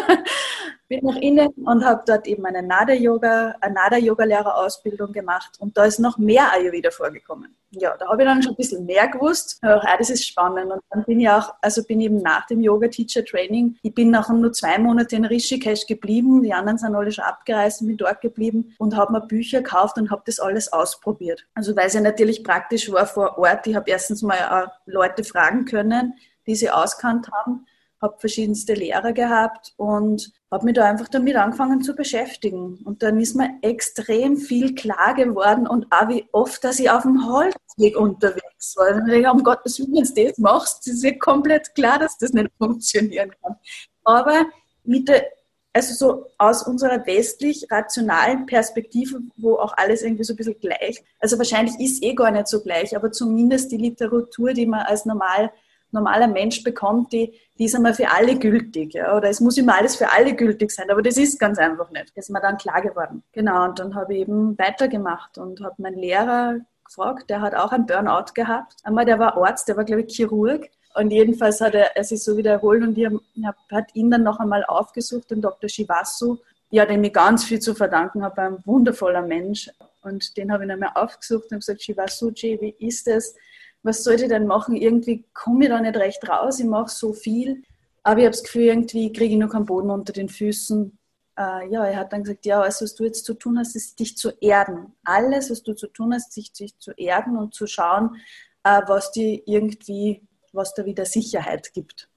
bin 0.90 1.04
nach 1.04 1.16
Indien 1.16 1.48
und 1.64 1.84
habe 1.84 2.02
dort 2.04 2.26
eben 2.26 2.44
eine 2.44 2.64
Nada-Yoga, 2.64 3.54
eine 3.60 3.74
Nada-Yoga-Lehrerausbildung 3.74 5.12
gemacht 5.12 5.52
und 5.60 5.78
da 5.78 5.84
ist 5.84 6.00
noch 6.00 6.18
mehr 6.18 6.52
Ayurveda 6.52 6.90
vorgekommen. 6.90 7.54
Ja, 7.70 7.96
da 7.96 8.08
habe 8.08 8.22
ich 8.22 8.28
dann 8.28 8.42
schon 8.42 8.52
ein 8.52 8.56
bisschen 8.56 8.84
mehr 8.84 9.06
gewusst. 9.06 9.60
Auch, 9.62 9.84
ah, 9.84 9.96
das 9.96 10.10
ist 10.10 10.26
spannend. 10.26 10.72
Und 10.72 10.80
dann 10.90 11.04
bin 11.04 11.20
ich 11.20 11.28
auch, 11.28 11.54
also 11.60 11.84
bin 11.84 12.00
eben 12.00 12.20
nach 12.20 12.44
dem 12.48 12.60
Yoga-Teacher-Training, 12.60 13.76
ich 13.82 13.94
bin 13.94 14.10
nachher 14.10 14.34
nur 14.34 14.52
zwei 14.52 14.78
Monate 14.78 15.14
in 15.14 15.24
Rishikesh 15.24 15.86
geblieben, 15.86 16.42
die 16.42 16.52
anderen 16.52 16.78
sind 16.78 16.96
alle 16.96 17.12
schon 17.12 17.24
abgereist 17.24 17.80
und 17.80 17.86
bin 17.86 17.96
dort 17.96 18.20
geblieben 18.20 18.74
und 18.78 18.96
habe 18.96 19.12
mir 19.12 19.20
Bücher 19.20 19.62
gekauft 19.62 19.96
und 19.96 20.10
habe 20.10 20.22
das 20.26 20.40
alles 20.40 20.72
ausprobiert. 20.72 21.46
Also 21.54 21.76
weil 21.76 21.86
es 21.86 21.94
ja 21.94 22.00
natürlich 22.00 22.42
praktisch 22.42 22.90
war 22.90 23.06
vor 23.06 23.38
Ort. 23.38 23.64
Ich 23.68 23.76
habe 23.76 23.88
erstens 23.88 24.22
mal 24.22 24.64
auch 24.64 24.72
Leute 24.86 25.22
fragen 25.22 25.66
können, 25.66 26.14
die 26.48 26.56
sie 26.56 26.68
auskannt 26.68 27.30
haben 27.30 27.64
habe 28.00 28.16
verschiedenste 28.18 28.74
Lehrer 28.74 29.12
gehabt 29.12 29.74
und 29.76 30.32
habe 30.50 30.64
mich 30.64 30.74
da 30.74 30.84
einfach 30.84 31.08
damit 31.08 31.36
angefangen 31.36 31.82
zu 31.82 31.94
beschäftigen. 31.94 32.78
Und 32.84 33.02
dann 33.02 33.20
ist 33.20 33.36
mir 33.36 33.50
extrem 33.62 34.36
viel 34.36 34.74
klar 34.74 35.14
geworden 35.14 35.66
und 35.66 35.86
auch 35.90 36.08
wie 36.08 36.26
oft, 36.32 36.64
dass 36.64 36.78
ich 36.80 36.90
auf 36.90 37.02
dem 37.02 37.28
Holzweg 37.28 37.96
unterwegs 37.96 38.74
war. 38.76 38.96
Und 38.96 39.08
ich 39.08 39.28
um 39.28 39.42
Gottes 39.42 39.78
Willen, 39.78 39.94
wenn 39.94 40.14
du 40.14 40.28
das 40.28 40.38
machst, 40.38 40.86
ist 40.88 41.04
ja 41.04 41.12
komplett 41.18 41.74
klar, 41.74 41.98
dass 41.98 42.16
das 42.16 42.32
nicht 42.32 42.50
funktionieren 42.58 43.32
kann. 43.42 43.56
Aber 44.04 44.46
mit 44.82 45.08
der, 45.08 45.26
also 45.72 45.94
so 45.94 46.26
aus 46.38 46.66
unserer 46.66 47.06
westlich-rationalen 47.06 48.46
Perspektive, 48.46 49.20
wo 49.36 49.56
auch 49.56 49.74
alles 49.76 50.02
irgendwie 50.02 50.24
so 50.24 50.32
ein 50.32 50.36
bisschen 50.36 50.58
gleich, 50.58 51.02
also 51.20 51.36
wahrscheinlich 51.36 51.78
ist 51.78 52.02
eh 52.02 52.14
gar 52.14 52.30
nicht 52.30 52.48
so 52.48 52.62
gleich, 52.62 52.96
aber 52.96 53.12
zumindest 53.12 53.70
die 53.70 53.76
Literatur, 53.76 54.52
die 54.54 54.66
man 54.66 54.80
als 54.80 55.04
normal 55.04 55.52
normaler 55.92 56.28
Mensch 56.28 56.62
bekommt, 56.62 57.12
die, 57.12 57.32
die 57.58 57.64
ist 57.64 57.74
einmal 57.74 57.94
für 57.94 58.10
alle 58.10 58.38
gültig. 58.38 58.94
Ja? 58.94 59.16
Oder 59.16 59.28
es 59.28 59.40
muss 59.40 59.58
immer 59.58 59.76
alles 59.76 59.96
für 59.96 60.12
alle 60.12 60.34
gültig 60.34 60.70
sein, 60.70 60.90
aber 60.90 61.02
das 61.02 61.16
ist 61.16 61.38
ganz 61.38 61.58
einfach 61.58 61.90
nicht. 61.90 62.12
Das 62.16 62.26
ist 62.26 62.30
mir 62.30 62.40
dann 62.40 62.58
klar 62.58 62.82
geworden. 62.82 63.22
Genau, 63.32 63.64
und 63.64 63.78
dann 63.78 63.94
habe 63.94 64.14
ich 64.14 64.20
eben 64.20 64.58
weitergemacht 64.58 65.38
und 65.38 65.60
habe 65.60 65.74
meinen 65.78 65.98
Lehrer 65.98 66.56
gefragt, 66.84 67.30
der 67.30 67.40
hat 67.40 67.54
auch 67.54 67.72
einen 67.72 67.86
Burnout 67.86 68.32
gehabt. 68.34 68.74
Einmal, 68.82 69.04
der 69.04 69.18
war 69.18 69.36
Arzt, 69.36 69.68
der 69.68 69.76
war, 69.76 69.84
glaube 69.84 70.02
ich, 70.02 70.14
Chirurg. 70.14 70.68
Und 70.94 71.10
jedenfalls 71.12 71.60
hat 71.60 71.74
er, 71.74 71.96
er 71.96 72.04
sich 72.04 72.22
so 72.22 72.36
wiederholt 72.36 72.82
und 72.82 72.98
ich 72.98 73.06
hab 73.44 73.86
ihn 73.94 74.10
dann 74.10 74.24
noch 74.24 74.40
einmal 74.40 74.64
aufgesucht, 74.64 75.30
den 75.30 75.40
Dr. 75.40 75.68
Shivasu, 75.68 76.38
ja, 76.70 76.84
dem 76.84 77.04
ich 77.04 77.12
ganz 77.12 77.44
viel 77.44 77.60
zu 77.60 77.74
verdanken 77.74 78.22
habe, 78.22 78.42
ein 78.42 78.58
wundervoller 78.64 79.22
Mensch. 79.22 79.70
Und 80.02 80.36
den 80.36 80.50
habe 80.50 80.64
ich 80.64 80.68
dann 80.68 80.80
mal 80.80 80.92
aufgesucht 80.94 81.52
und 81.52 81.60
gesagt, 81.60 81.82
Shivasuji, 81.82 82.60
wie 82.60 82.86
ist 82.86 83.06
es? 83.06 83.36
Was 83.82 84.04
soll 84.04 84.14
ich 84.14 84.28
denn 84.28 84.46
machen? 84.46 84.76
Irgendwie 84.76 85.24
komme 85.32 85.64
ich 85.64 85.70
da 85.70 85.80
nicht 85.80 85.96
recht 85.96 86.28
raus, 86.28 86.60
ich 86.60 86.66
mache 86.66 86.90
so 86.90 87.12
viel, 87.12 87.62
aber 88.02 88.20
ich 88.20 88.26
habe 88.26 88.32
das 88.32 88.42
Gefühl, 88.42 88.64
irgendwie 88.64 89.12
kriege 89.12 89.34
ich 89.34 89.40
noch 89.40 89.50
keinen 89.50 89.66
Boden 89.66 89.90
unter 89.90 90.12
den 90.12 90.28
Füßen. 90.28 90.98
Äh, 91.38 91.70
ja, 91.70 91.84
er 91.86 91.96
hat 91.96 92.12
dann 92.12 92.22
gesagt, 92.22 92.46
ja, 92.46 92.60
alles, 92.60 92.82
was 92.82 92.94
du 92.94 93.04
jetzt 93.04 93.24
zu 93.24 93.34
tun 93.34 93.58
hast, 93.58 93.76
ist 93.76 93.98
dich 93.98 94.16
zu 94.16 94.30
erden. 94.40 94.92
Alles, 95.04 95.50
was 95.50 95.62
du 95.62 95.74
zu 95.74 95.86
tun 95.88 96.14
hast, 96.14 96.36
ist 96.36 96.58
dich 96.58 96.78
zu 96.78 96.92
erden 96.92 97.36
und 97.36 97.54
zu 97.54 97.66
schauen, 97.66 98.16
äh, 98.64 98.82
was 98.86 99.12
dir 99.12 99.42
irgendwie, 99.46 100.26
was 100.52 100.74
da 100.74 100.84
wieder 100.84 101.04
Sicherheit 101.04 101.72
gibt. 101.72 102.08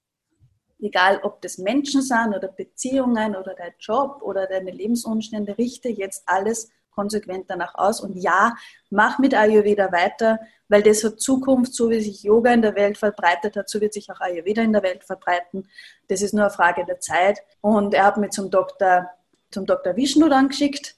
Egal, 0.79 1.19
ob 1.23 1.41
das 1.41 1.57
Menschen 1.57 2.01
sind 2.01 2.35
oder 2.35 2.49
Beziehungen 2.49 3.35
oder 3.37 3.53
dein 3.55 3.73
Job 3.79 4.21
oder 4.21 4.47
deine 4.47 4.71
Lebensumstände, 4.71 5.57
richte 5.57 5.87
jetzt 5.87 6.23
alles 6.25 6.69
konsequent 6.93 7.45
danach 7.49 7.75
aus. 7.75 8.01
Und 8.01 8.15
ja, 8.15 8.55
mach 8.89 9.19
mit 9.19 9.33
Ayurveda 9.33 9.91
weiter, 9.91 10.39
weil 10.69 10.83
das 10.83 11.03
hat 11.03 11.19
Zukunft, 11.19 11.73
so 11.73 11.89
wie 11.89 12.01
sich 12.01 12.23
Yoga 12.23 12.53
in 12.53 12.61
der 12.61 12.75
Welt 12.75 12.97
verbreitet 12.97 13.55
hat, 13.55 13.69
so 13.69 13.81
wird 13.81 13.93
sich 13.93 14.09
auch 14.11 14.19
Ayurveda 14.19 14.61
in 14.61 14.73
der 14.73 14.83
Welt 14.83 15.03
verbreiten. 15.03 15.67
Das 16.07 16.21
ist 16.21 16.33
nur 16.33 16.45
eine 16.45 16.53
Frage 16.53 16.85
der 16.85 16.99
Zeit. 16.99 17.39
Und 17.61 17.93
er 17.93 18.05
hat 18.05 18.17
mich 18.17 18.31
zum 18.31 18.49
Dr. 18.49 19.09
zum 19.51 19.65
Dr. 19.65 19.95
Vishnu 19.95 20.29
dann 20.29 20.49
geschickt 20.49 20.95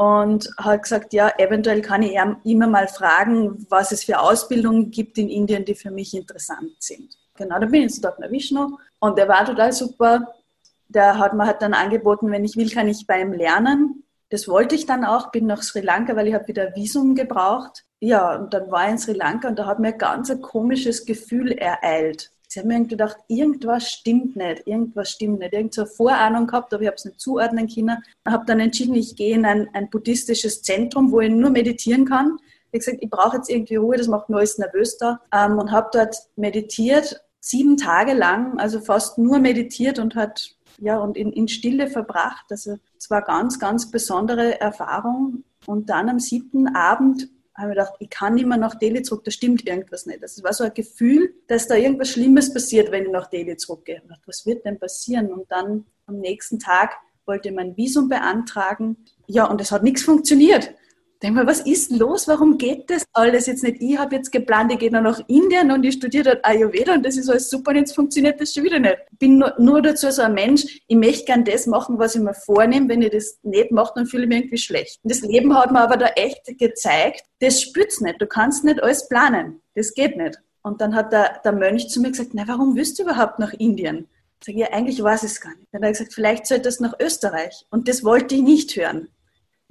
und 0.00 0.48
hat 0.56 0.84
gesagt, 0.84 1.12
ja, 1.12 1.30
eventuell 1.36 1.82
kann 1.82 2.02
ich 2.02 2.18
immer 2.44 2.66
mal 2.66 2.88
fragen, 2.88 3.66
was 3.68 3.92
es 3.92 4.04
für 4.04 4.18
Ausbildungen 4.18 4.90
gibt 4.90 5.18
in 5.18 5.28
Indien, 5.28 5.66
die 5.66 5.74
für 5.74 5.90
mich 5.90 6.14
interessant 6.14 6.72
sind. 6.78 7.18
Genau, 7.34 7.58
da 7.58 7.66
bin 7.66 7.82
ich 7.82 7.92
zu 7.92 8.00
Dr. 8.00 8.30
Vishnu 8.30 8.78
und 8.98 9.18
der 9.18 9.28
war 9.28 9.44
total 9.44 9.72
super. 9.72 10.34
Der 10.88 11.18
hat 11.18 11.34
mir 11.34 11.44
halt 11.44 11.60
dann 11.60 11.74
angeboten, 11.74 12.30
wenn 12.30 12.46
ich 12.46 12.56
will, 12.56 12.70
kann 12.70 12.88
ich 12.88 13.06
bei 13.06 13.20
ihm 13.20 13.34
lernen. 13.34 14.02
Das 14.30 14.48
wollte 14.48 14.76
ich 14.76 14.86
dann 14.86 15.04
auch, 15.04 15.30
bin 15.32 15.46
nach 15.46 15.62
Sri 15.62 15.80
Lanka, 15.80 16.16
weil 16.16 16.28
ich 16.28 16.34
habe 16.34 16.48
wieder 16.48 16.74
Visum 16.74 17.14
gebraucht. 17.14 17.84
Ja, 17.98 18.36
und 18.36 18.54
dann 18.54 18.70
war 18.70 18.86
ich 18.86 18.92
in 18.92 18.98
Sri 18.98 19.12
Lanka 19.12 19.48
und 19.48 19.58
da 19.58 19.66
hat 19.66 19.80
mir 19.80 19.92
ganz 19.92 20.30
ein 20.30 20.40
komisches 20.40 21.04
Gefühl 21.04 21.52
ereilt. 21.52 22.30
Ich 22.48 22.56
habe 22.58 22.66
mir 22.66 22.74
irgendwie 22.74 22.96
gedacht, 22.96 23.16
irgendwas 23.28 23.90
stimmt 23.90 24.34
nicht, 24.34 24.66
irgendwas 24.66 25.10
stimmt 25.10 25.38
nicht. 25.38 25.52
Irgend 25.52 25.74
so 25.74 25.82
eine 25.82 25.90
Vorahnung 25.90 26.46
gehabt, 26.48 26.74
aber 26.74 26.82
ich 26.82 26.88
habe 26.88 26.96
es 26.96 27.04
nicht 27.04 27.20
zuordnen 27.20 27.68
können. 27.68 27.98
Habe 28.26 28.44
dann 28.46 28.58
entschieden, 28.58 28.94
ich 28.94 29.14
gehe 29.14 29.34
in 29.34 29.44
ein, 29.44 29.68
ein 29.72 29.88
buddhistisches 29.88 30.62
Zentrum, 30.62 31.12
wo 31.12 31.20
ich 31.20 31.30
nur 31.30 31.50
meditieren 31.50 32.06
kann. 32.06 32.38
Ich 32.40 32.66
habe 32.66 32.78
gesagt, 32.78 32.98
ich 33.02 33.10
brauche 33.10 33.36
jetzt 33.36 33.50
irgendwie 33.50 33.76
Ruhe, 33.76 33.96
das 33.96 34.08
macht 34.08 34.28
mir 34.28 34.38
alles 34.38 34.58
nervös 34.58 34.96
da. 34.98 35.20
Ähm, 35.32 35.58
und 35.58 35.70
habe 35.70 35.90
dort 35.92 36.16
meditiert, 36.34 37.20
sieben 37.40 37.76
Tage 37.76 38.14
lang, 38.14 38.58
also 38.58 38.80
fast 38.80 39.18
nur 39.18 39.38
meditiert 39.38 39.98
und 39.98 40.14
hat 40.14 40.56
ja, 40.80 40.98
und 40.98 41.16
in, 41.16 41.32
in 41.32 41.48
Stille 41.48 41.88
verbracht. 41.88 42.46
Also 42.50 42.78
es 42.98 43.10
war 43.10 43.22
ganz, 43.22 43.58
ganz 43.58 43.90
besondere 43.90 44.60
Erfahrung. 44.60 45.44
Und 45.66 45.90
dann 45.90 46.08
am 46.08 46.18
siebten 46.18 46.74
Abend 46.74 47.28
habe 47.54 47.72
ich 47.72 47.76
gedacht, 47.76 47.94
ich 47.98 48.10
kann 48.10 48.34
nicht 48.34 48.46
mehr 48.46 48.56
nach 48.56 48.74
Delhi 48.74 49.02
zurück, 49.02 49.24
da 49.24 49.30
stimmt 49.30 49.66
irgendwas 49.66 50.06
nicht. 50.06 50.22
Also 50.22 50.40
es 50.40 50.44
war 50.44 50.54
so 50.54 50.64
ein 50.64 50.72
Gefühl, 50.72 51.34
dass 51.46 51.68
da 51.68 51.74
irgendwas 51.74 52.08
Schlimmes 52.08 52.52
passiert, 52.52 52.90
wenn 52.90 53.04
ich 53.04 53.10
nach 53.10 53.28
Delhi 53.28 53.56
zurückgehe. 53.56 54.00
Ich 54.02 54.08
dachte, 54.08 54.22
was 54.26 54.46
wird 54.46 54.64
denn 54.64 54.78
passieren? 54.78 55.30
Und 55.30 55.50
dann 55.50 55.84
am 56.06 56.18
nächsten 56.18 56.58
Tag 56.58 56.96
wollte 57.26 57.50
ich 57.50 57.54
mein 57.54 57.76
Visum 57.76 58.08
beantragen. 58.08 58.96
Ja, 59.26 59.44
und 59.44 59.60
es 59.60 59.70
hat 59.70 59.82
nichts 59.82 60.02
funktioniert 60.02 60.74
denke 61.22 61.40
mal, 61.40 61.46
was 61.46 61.60
ist 61.60 61.90
los? 61.90 62.26
Warum 62.28 62.56
geht 62.56 62.88
das 62.88 63.04
alles 63.12 63.46
jetzt 63.46 63.62
nicht? 63.62 63.76
Ich 63.80 63.98
habe 63.98 64.16
jetzt 64.16 64.32
geplant, 64.32 64.72
ich 64.72 64.78
gehe 64.78 64.90
dann 64.90 65.04
nach 65.04 65.20
Indien 65.28 65.70
und 65.70 65.84
ich 65.84 65.94
studiere 65.94 66.24
dort 66.24 66.44
Ayurveda 66.44 66.94
und 66.94 67.04
das 67.04 67.16
ist 67.16 67.28
alles 67.28 67.50
super 67.50 67.70
und 67.72 67.76
jetzt 67.76 67.94
funktioniert 67.94 68.40
das 68.40 68.54
schon 68.54 68.64
wieder 68.64 68.78
nicht. 68.78 68.96
Ich 69.12 69.18
bin 69.18 69.38
nur, 69.38 69.54
nur 69.58 69.82
dazu 69.82 70.10
so 70.10 70.22
ein 70.22 70.34
Mensch, 70.34 70.80
ich 70.86 70.96
möchte 70.96 71.26
gern 71.26 71.44
das 71.44 71.66
machen, 71.66 71.98
was 71.98 72.14
ich 72.14 72.22
mir 72.22 72.34
vornehme. 72.34 72.88
Wenn 72.88 73.02
ich 73.02 73.10
das 73.10 73.38
nicht 73.42 73.70
mache, 73.70 73.92
dann 73.96 74.06
fühle 74.06 74.24
ich 74.24 74.28
mich 74.28 74.38
irgendwie 74.38 74.58
schlecht. 74.58 74.98
Und 75.02 75.12
das 75.12 75.20
Leben 75.20 75.56
hat 75.56 75.72
mir 75.72 75.80
aber 75.80 75.96
da 75.96 76.06
echt 76.06 76.58
gezeigt, 76.58 77.24
das 77.40 77.60
spürt's 77.60 78.00
nicht. 78.00 78.20
Du 78.20 78.26
kannst 78.26 78.64
nicht 78.64 78.82
alles 78.82 79.08
planen. 79.08 79.60
Das 79.74 79.94
geht 79.94 80.16
nicht. 80.16 80.38
Und 80.62 80.80
dann 80.80 80.94
hat 80.94 81.12
der, 81.12 81.40
der 81.44 81.52
Mönch 81.52 81.88
zu 81.88 82.00
mir 82.00 82.10
gesagt, 82.10 82.30
na, 82.32 82.46
warum 82.46 82.76
willst 82.76 82.98
du 82.98 83.02
überhaupt 83.02 83.38
nach 83.38 83.52
Indien? 83.54 84.08
Ich 84.40 84.46
sage, 84.46 84.58
ja, 84.58 84.72
eigentlich 84.72 85.02
weiß 85.02 85.22
ich 85.24 85.32
es 85.32 85.40
gar 85.40 85.50
nicht. 85.50 85.68
Dann 85.72 85.82
hat 85.82 85.88
er 85.88 85.92
gesagt, 85.92 86.14
vielleicht 86.14 86.46
sollte 86.46 86.64
das 86.64 86.80
nach 86.80 86.94
Österreich. 86.98 87.66
Und 87.70 87.88
das 87.88 88.04
wollte 88.04 88.34
ich 88.34 88.42
nicht 88.42 88.76
hören. 88.76 89.08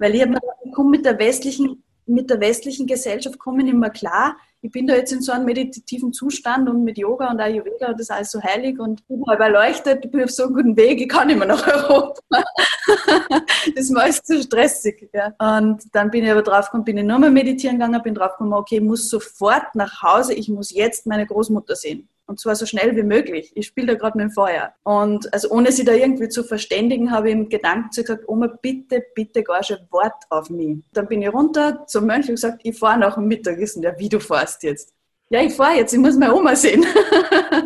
Weil 0.00 0.14
ich 0.14 0.26
ich 0.64 0.72
komme 0.72 0.90
mit 0.90 1.04
der 1.04 1.18
westlichen, 1.18 1.84
mit 2.06 2.30
der 2.30 2.40
westlichen 2.40 2.86
Gesellschaft 2.86 3.38
komme 3.38 3.58
ich 3.58 3.66
nicht 3.66 3.76
mehr 3.76 3.90
klar. 3.90 4.36
Ich 4.62 4.72
bin 4.72 4.86
da 4.86 4.94
jetzt 4.94 5.12
in 5.12 5.20
so 5.20 5.32
einem 5.32 5.44
meditativen 5.44 6.12
Zustand 6.12 6.68
und 6.68 6.84
mit 6.84 6.98
Yoga 6.98 7.30
und 7.30 7.40
Ayurveda 7.40 7.88
und 7.88 7.94
das 7.94 8.02
ist 8.02 8.10
alles 8.10 8.30
so 8.30 8.42
heilig 8.42 8.78
und 8.78 9.02
halb 9.28 9.40
erleuchtet, 9.40 10.04
ich 10.04 10.10
bin 10.10 10.24
auf 10.24 10.30
so 10.30 10.44
einem 10.44 10.54
guten 10.54 10.76
Weg, 10.76 11.00
ich 11.00 11.08
kann 11.08 11.28
nicht 11.28 11.38
mehr 11.38 11.48
nach 11.48 11.66
Europa. 11.66 12.20
das 13.74 13.84
ist 13.84 13.96
alles 13.96 14.22
zu 14.22 14.42
stressig. 14.42 15.08
Ja. 15.12 15.34
Und 15.38 15.82
dann 15.92 16.10
bin 16.10 16.24
ich 16.24 16.30
aber 16.30 16.42
draufgekommen, 16.42 16.84
bin 16.84 16.98
ich 16.98 17.04
nur 17.04 17.18
mal 17.18 17.30
meditieren 17.30 17.78
gegangen, 17.78 18.02
bin 18.02 18.14
draufgekommen, 18.14 18.54
okay, 18.54 18.76
ich 18.76 18.82
muss 18.82 19.08
sofort 19.08 19.74
nach 19.74 20.02
Hause, 20.02 20.34
ich 20.34 20.48
muss 20.48 20.72
jetzt 20.72 21.06
meine 21.06 21.26
Großmutter 21.26 21.76
sehen. 21.76 22.08
Und 22.30 22.38
zwar 22.38 22.54
so 22.54 22.64
schnell 22.64 22.94
wie 22.94 23.02
möglich. 23.02 23.50
Ich 23.56 23.66
spiele 23.66 23.88
da 23.88 23.94
gerade 23.94 24.16
mit 24.16 24.28
dem 24.28 24.30
Feuer. 24.30 24.72
Und 24.84 25.34
also 25.34 25.50
ohne 25.50 25.72
sie 25.72 25.82
da 25.82 25.94
irgendwie 25.94 26.28
zu 26.28 26.44
verständigen, 26.44 27.10
habe 27.10 27.28
ich 27.28 27.34
im 27.34 27.48
Gedanken 27.48 27.90
gesagt, 27.92 28.28
Oma, 28.28 28.46
bitte, 28.62 29.02
bitte 29.16 29.42
gar 29.42 29.64
schon 29.64 29.78
Wort 29.90 30.14
auf 30.28 30.48
mich. 30.48 30.78
Dann 30.92 31.08
bin 31.08 31.22
ich 31.22 31.32
runter 31.32 31.84
zum 31.88 32.06
Mönch 32.06 32.28
und 32.28 32.36
gesagt, 32.36 32.60
ich 32.62 32.78
fahre 32.78 33.00
nach 33.00 33.16
dem 33.16 33.26
Mittagessen. 33.26 33.82
Ja, 33.82 33.98
wie 33.98 34.08
du 34.08 34.20
fährst 34.20 34.62
jetzt? 34.62 34.94
Ja, 35.28 35.42
ich 35.42 35.52
fahre 35.54 35.78
jetzt, 35.78 35.92
ich 35.92 35.98
muss 35.98 36.16
meine 36.16 36.32
Oma 36.32 36.54
sehen. 36.54 36.86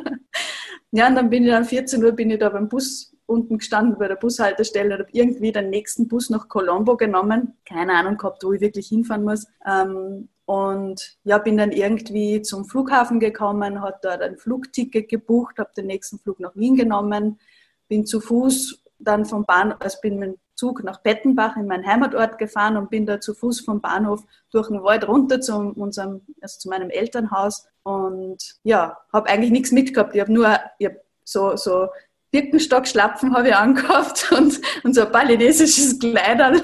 ja, 0.93 1.09
und 1.09 1.15
dann 1.15 1.29
bin 1.29 1.45
ich 1.45 1.51
dann 1.51 1.67
14 1.67 2.03
Uhr 2.03 2.13
bin 2.13 2.31
ich 2.31 2.39
da 2.39 2.49
beim 2.49 2.67
Bus 2.67 3.15
unten 3.27 3.59
gestanden 3.59 3.99
bei 3.99 4.09
der 4.09 4.17
Bushaltestelle 4.17 4.95
und 4.95 5.01
habe 5.01 5.11
irgendwie 5.13 5.53
den 5.53 5.69
nächsten 5.69 6.09
Bus 6.09 6.31
nach 6.31 6.49
Colombo 6.49 6.97
genommen. 6.97 7.59
Keine 7.69 7.93
Ahnung 7.93 8.17
gehabt, 8.17 8.43
wo 8.43 8.55
ich 8.55 8.63
wirklich 8.63 8.89
hinfahren 8.89 9.25
muss. 9.25 9.47
Ähm, 9.67 10.31
und 10.47 11.17
ja, 11.25 11.39
bin 11.39 11.57
dann 11.57 11.73
irgendwie 11.73 12.43
zum 12.43 12.67
Flughafen 12.67 13.21
gekommen, 13.21 13.81
hat 13.81 14.05
dort 14.05 14.21
ein 14.23 14.37
Flugticket 14.37 15.09
gebucht, 15.09 15.59
habe 15.59 15.71
den 15.77 15.87
nächsten 15.87 16.19
Flug 16.19 16.41
nach 16.41 16.55
Wien 16.55 16.77
genommen, 16.77 17.39
bin 17.89 18.05
zu 18.05 18.21
Fuß 18.21 18.83
dann 18.99 19.25
vom 19.25 19.45
Bahnhof, 19.45 19.77
also 19.81 19.99
bin 20.03 20.19
mit 20.19 20.29
dem 20.31 20.39
Zug 20.55 20.85
nach 20.85 21.01
Bettenbach 21.03 21.57
in 21.57 21.67
meinen 21.67 21.87
Heimatort 21.87 22.39
gefahren 22.39 22.77
und 22.77 22.91
bin 22.91 23.07
da 23.07 23.21
zu 23.21 23.35
Fuß 23.35 23.61
vom 23.61 23.81
Bahnhof 23.81 24.23
durch 24.51 24.69
den 24.69 24.83
Wald 24.83 25.07
runter 25.09 25.41
zu 25.41 25.57
unserem, 25.57 26.23
also 26.41 26.59
zu 26.59 26.69
meinem 26.69 26.91
Elternhaus 26.91 27.67
und 27.83 28.57
ja, 28.63 28.99
habe 29.13 29.29
eigentlich 29.29 29.51
nichts 29.51 29.73
mitgehabt. 29.73 30.15
Ich 30.15 30.21
habe 30.21 30.33
nur, 30.33 30.57
ich 30.79 30.87
hab 30.87 30.95
so, 31.25 31.57
so 31.57 31.89
Birkenstock-Schlapfen 32.35 33.33
habe 33.33 33.49
ich 33.49 33.55
angehabt 33.55 34.33
und, 34.37 34.61
und 34.83 34.95
so 34.95 35.07
ein 35.07 35.13
balinesisches 35.13 36.01
Kleiderl 36.01 36.63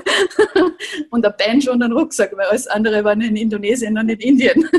und 1.11 1.25
ein 1.25 1.35
Banjo 1.39 1.73
und 1.73 1.83
einen 1.83 1.93
Rucksack, 1.93 2.37
weil 2.37 2.47
alles 2.47 2.67
andere 2.67 3.05
war 3.05 3.13
in 3.13 3.37
Indonesien 3.37 3.97
und 3.97 4.09
in 4.09 4.19
Indien. 4.19 4.69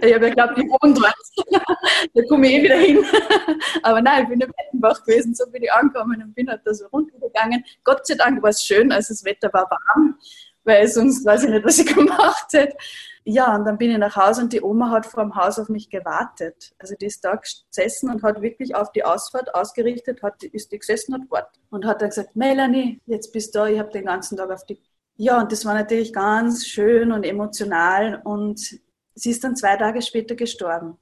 Ich 0.00 0.12
habe 0.12 0.26
ja 0.26 0.30
geglaubt, 0.30 0.58
ich 0.58 0.64
wohne 0.64 0.92
dort. 0.92 1.62
da 2.12 2.22
komme 2.28 2.48
ich 2.48 2.54
eh 2.54 2.62
wieder 2.64 2.78
hin. 2.78 2.98
Aber 3.84 4.00
nein, 4.00 4.24
ich 4.24 4.28
bin 4.30 4.40
im 4.40 4.50
Bettenbach 4.50 5.04
gewesen, 5.04 5.36
so 5.36 5.48
bin 5.52 5.62
ich 5.62 5.72
angekommen 5.72 6.20
und 6.20 6.34
bin 6.34 6.48
halt 6.48 6.62
da 6.64 6.74
so 6.74 6.86
runtergegangen. 6.88 7.62
Gott 7.84 8.04
sei 8.04 8.16
Dank 8.16 8.42
war 8.42 8.50
es 8.50 8.64
schön, 8.64 8.90
also 8.90 9.14
das 9.14 9.24
Wetter 9.24 9.52
war 9.52 9.70
warm, 9.70 10.18
weil 10.64 10.88
sonst 10.88 11.24
weiß 11.24 11.44
ich 11.44 11.50
nicht, 11.50 11.64
was 11.64 11.78
ich 11.78 11.94
gemacht 11.94 12.48
hätte. 12.54 12.76
Ja, 13.30 13.54
und 13.54 13.66
dann 13.66 13.76
bin 13.76 13.90
ich 13.90 13.98
nach 13.98 14.16
Hause 14.16 14.40
und 14.40 14.54
die 14.54 14.62
Oma 14.62 14.88
hat 14.88 15.04
vor 15.04 15.22
dem 15.22 15.36
Haus 15.36 15.58
auf 15.58 15.68
mich 15.68 15.90
gewartet. 15.90 16.72
Also 16.78 16.94
die 16.94 17.04
ist 17.04 17.22
da 17.22 17.34
gesessen 17.36 18.08
und 18.08 18.22
hat 18.22 18.40
wirklich 18.40 18.74
auf 18.74 18.90
die 18.90 19.04
Ausfahrt 19.04 19.54
ausgerichtet, 19.54 20.22
hat, 20.22 20.42
ist 20.44 20.72
die 20.72 20.78
gesessen 20.78 21.12
und 21.12 21.30
wartet. 21.30 21.60
Und 21.68 21.84
hat 21.84 22.00
dann 22.00 22.08
gesagt, 22.08 22.36
Melanie, 22.36 23.02
jetzt 23.04 23.30
bist 23.34 23.54
du 23.54 23.58
da, 23.58 23.66
ich 23.66 23.78
habe 23.78 23.90
den 23.90 24.06
ganzen 24.06 24.38
Tag 24.38 24.50
auf 24.50 24.64
die... 24.64 24.80
Ja, 25.16 25.42
und 25.42 25.52
das 25.52 25.66
war 25.66 25.74
natürlich 25.74 26.14
ganz 26.14 26.66
schön 26.66 27.12
und 27.12 27.22
emotional 27.22 28.22
und 28.24 28.60
sie 29.14 29.30
ist 29.30 29.44
dann 29.44 29.56
zwei 29.56 29.76
Tage 29.76 30.00
später 30.00 30.34
gestorben. 30.34 30.96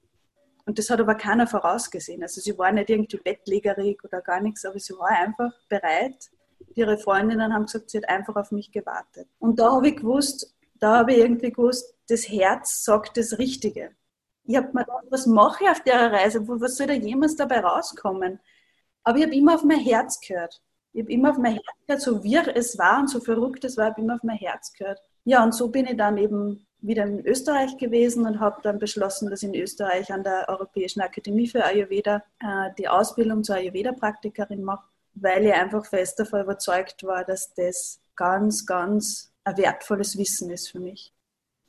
Und 0.64 0.80
das 0.80 0.90
hat 0.90 0.98
aber 0.98 1.14
keiner 1.14 1.46
vorausgesehen. 1.46 2.24
Also 2.24 2.40
sie 2.40 2.58
war 2.58 2.72
nicht 2.72 2.90
irgendwie 2.90 3.18
bettlägerig 3.18 4.02
oder 4.02 4.20
gar 4.20 4.40
nichts, 4.40 4.64
aber 4.64 4.80
sie 4.80 4.94
war 4.94 5.10
einfach 5.10 5.52
bereit. 5.68 6.28
Ihre 6.74 6.98
Freundinnen 6.98 7.54
haben 7.54 7.66
gesagt, 7.66 7.90
sie 7.90 7.98
hat 7.98 8.08
einfach 8.08 8.34
auf 8.34 8.50
mich 8.50 8.72
gewartet. 8.72 9.28
Und 9.38 9.60
da 9.60 9.70
habe 9.70 9.90
ich 9.90 9.96
gewusst, 9.96 10.55
da 10.80 10.98
habe 10.98 11.12
ich 11.12 11.18
irgendwie 11.18 11.50
gewusst, 11.50 11.94
das 12.08 12.28
Herz 12.28 12.84
sagt 12.84 13.16
das 13.16 13.38
Richtige. 13.38 13.90
Ich 14.44 14.56
habe 14.56 14.68
mir 14.72 14.84
gedacht, 14.84 15.04
was 15.10 15.26
mache 15.26 15.64
ich 15.64 15.70
auf 15.70 15.80
der 15.80 16.12
Reise? 16.12 16.46
Was 16.46 16.76
soll 16.76 16.86
da 16.86 16.92
jemals 16.92 17.36
dabei 17.36 17.60
rauskommen? 17.60 18.38
Aber 19.02 19.18
ich 19.18 19.24
habe 19.24 19.34
immer 19.34 19.54
auf 19.54 19.64
mein 19.64 19.80
Herz 19.80 20.20
gehört. 20.20 20.62
Ich 20.92 21.02
habe 21.02 21.12
immer 21.12 21.30
auf 21.30 21.38
mein 21.38 21.52
Herz 21.52 21.76
gehört, 21.86 22.02
so 22.02 22.24
wirr 22.24 22.56
es 22.56 22.78
war 22.78 23.00
und 23.00 23.10
so 23.10 23.20
verrückt 23.20 23.64
es 23.64 23.76
war, 23.76 23.86
ich 23.86 23.90
habe 23.92 24.00
immer 24.02 24.14
auf 24.14 24.22
mein 24.22 24.38
Herz 24.38 24.72
gehört. 24.72 25.00
Ja, 25.24 25.42
und 25.42 25.52
so 25.52 25.68
bin 25.68 25.86
ich 25.86 25.96
dann 25.96 26.16
eben 26.16 26.66
wieder 26.80 27.04
in 27.04 27.26
Österreich 27.26 27.76
gewesen 27.76 28.26
und 28.26 28.40
habe 28.40 28.60
dann 28.62 28.78
beschlossen, 28.78 29.28
dass 29.28 29.42
ich 29.42 29.48
in 29.48 29.60
Österreich 29.60 30.12
an 30.12 30.22
der 30.22 30.48
Europäischen 30.48 31.00
Akademie 31.00 31.48
für 31.48 31.64
Ayurveda 31.64 32.22
äh, 32.40 32.70
die 32.78 32.88
Ausbildung 32.88 33.42
zur 33.42 33.56
Ayurveda-Praktikerin 33.56 34.62
mache, 34.62 34.86
weil 35.14 35.44
ich 35.44 35.52
einfach 35.52 35.84
fest 35.84 36.20
davon 36.20 36.42
überzeugt 36.42 37.02
war, 37.02 37.24
dass 37.24 37.52
das 37.54 38.00
ganz, 38.14 38.66
ganz 38.66 39.32
ein 39.46 39.56
wertvolles 39.56 40.18
Wissen 40.18 40.50
ist 40.50 40.70
für 40.70 40.80
mich. 40.80 41.12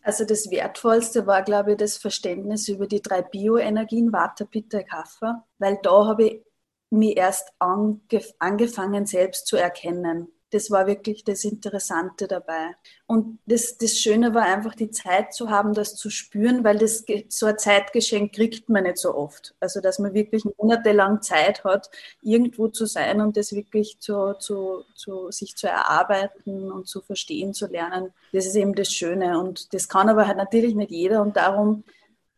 Also 0.01 0.25
das 0.25 0.49
Wertvollste 0.49 1.27
war, 1.27 1.43
glaube 1.43 1.71
ich, 1.71 1.77
das 1.77 1.97
Verständnis 1.97 2.67
über 2.67 2.87
die 2.87 3.01
drei 3.01 3.21
Bioenergien, 3.21 4.11
Vata, 4.11 4.45
Pitta, 4.45 4.81
Kapha, 4.83 5.45
weil 5.59 5.77
da 5.83 6.05
habe 6.05 6.25
ich 6.25 6.41
mich 6.89 7.17
erst 7.17 7.51
angefangen, 7.59 9.05
selbst 9.05 9.47
zu 9.47 9.57
erkennen 9.57 10.29
das 10.51 10.71
war 10.71 10.87
wirklich 10.87 11.23
das 11.23 11.43
Interessante 11.43 12.27
dabei. 12.27 12.75
Und 13.05 13.39
das, 13.45 13.77
das 13.77 13.97
Schöne 13.97 14.33
war 14.33 14.43
einfach 14.43 14.75
die 14.75 14.91
Zeit 14.91 15.33
zu 15.33 15.49
haben, 15.49 15.73
das 15.73 15.95
zu 15.95 16.09
spüren, 16.09 16.63
weil 16.63 16.77
das 16.77 17.03
so 17.29 17.45
ein 17.47 17.57
Zeitgeschenk 17.57 18.33
kriegt 18.33 18.69
man 18.69 18.83
nicht 18.83 18.97
so 18.97 19.13
oft. 19.15 19.55
Also 19.59 19.81
dass 19.81 19.99
man 19.99 20.13
wirklich 20.13 20.43
monatelang 20.57 21.21
Zeit 21.21 21.63
hat, 21.63 21.89
irgendwo 22.21 22.69
zu 22.69 22.85
sein 22.85 23.19
und 23.21 23.35
das 23.35 23.51
wirklich 23.51 23.99
zu, 23.99 24.35
zu, 24.39 24.83
zu 24.95 25.31
sich 25.31 25.55
zu 25.57 25.67
erarbeiten 25.67 26.71
und 26.71 26.87
zu 26.87 27.01
verstehen, 27.01 27.53
zu 27.53 27.67
lernen. 27.67 28.13
Das 28.31 28.45
ist 28.45 28.55
eben 28.55 28.73
das 28.75 28.91
Schöne. 28.91 29.39
Und 29.39 29.73
das 29.73 29.89
kann 29.89 30.09
aber 30.09 30.27
halt 30.27 30.37
natürlich 30.37 30.75
nicht 30.75 30.91
jeder 30.91 31.21
und 31.21 31.35
darum 31.35 31.83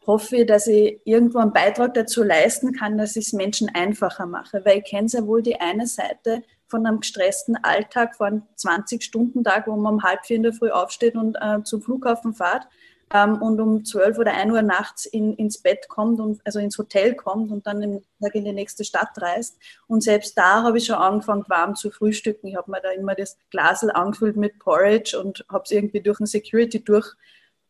hoffe 0.07 0.37
ich, 0.37 0.47
dass 0.47 0.65
ich 0.65 0.99
irgendwo 1.05 1.37
einen 1.37 1.53
Beitrag 1.53 1.93
dazu 1.93 2.23
leisten 2.23 2.73
kann, 2.73 2.97
dass 2.97 3.15
ich 3.15 3.27
es 3.27 3.33
Menschen 3.33 3.69
einfacher 3.69 4.25
mache. 4.25 4.65
Weil 4.65 4.79
ich 4.79 4.85
kenne 4.85 5.07
sehr 5.07 5.27
wohl 5.27 5.43
die 5.43 5.59
eine 5.59 5.85
Seite, 5.85 6.41
von 6.69 6.85
einem 6.85 7.01
gestressten 7.01 7.57
Alltag, 7.63 8.15
von 8.15 8.27
einem 8.27 8.43
20-Stunden-Tag, 8.57 9.67
wo 9.67 9.75
man 9.75 9.95
um 9.95 10.03
halb 10.03 10.25
vier 10.25 10.37
in 10.37 10.43
der 10.43 10.53
Früh 10.53 10.69
aufsteht 10.69 11.15
und 11.15 11.35
äh, 11.41 11.63
zum 11.63 11.81
Flughafen 11.81 12.33
fährt 12.33 12.67
ähm, 13.13 13.41
und 13.41 13.59
um 13.59 13.85
zwölf 13.85 14.17
oder 14.17 14.33
ein 14.33 14.51
Uhr 14.51 14.61
nachts 14.61 15.05
in, 15.05 15.33
ins 15.35 15.61
Bett 15.61 15.87
kommt, 15.89 16.19
und, 16.19 16.41
also 16.45 16.59
ins 16.59 16.77
Hotel 16.77 17.15
kommt 17.15 17.51
und 17.51 17.65
dann 17.65 17.81
im, 17.81 18.01
in 18.33 18.45
die 18.45 18.53
nächste 18.53 18.83
Stadt 18.83 19.09
reist. 19.17 19.57
Und 19.87 20.03
selbst 20.03 20.37
da 20.37 20.63
habe 20.63 20.77
ich 20.77 20.85
schon 20.85 20.95
angefangen, 20.95 21.45
warm 21.47 21.75
zu 21.75 21.91
frühstücken. 21.91 22.47
Ich 22.47 22.55
habe 22.55 22.69
mir 22.69 22.81
da 22.81 22.91
immer 22.91 23.15
das 23.15 23.37
Glasel 23.49 23.91
angefüllt 23.91 24.37
mit 24.37 24.59
Porridge 24.59 25.19
und 25.19 25.45
habe 25.49 25.63
es 25.65 25.71
irgendwie 25.71 26.01
durch 26.01 26.19
ein 26.19 26.27
Security 26.27 26.83
durch 26.83 27.15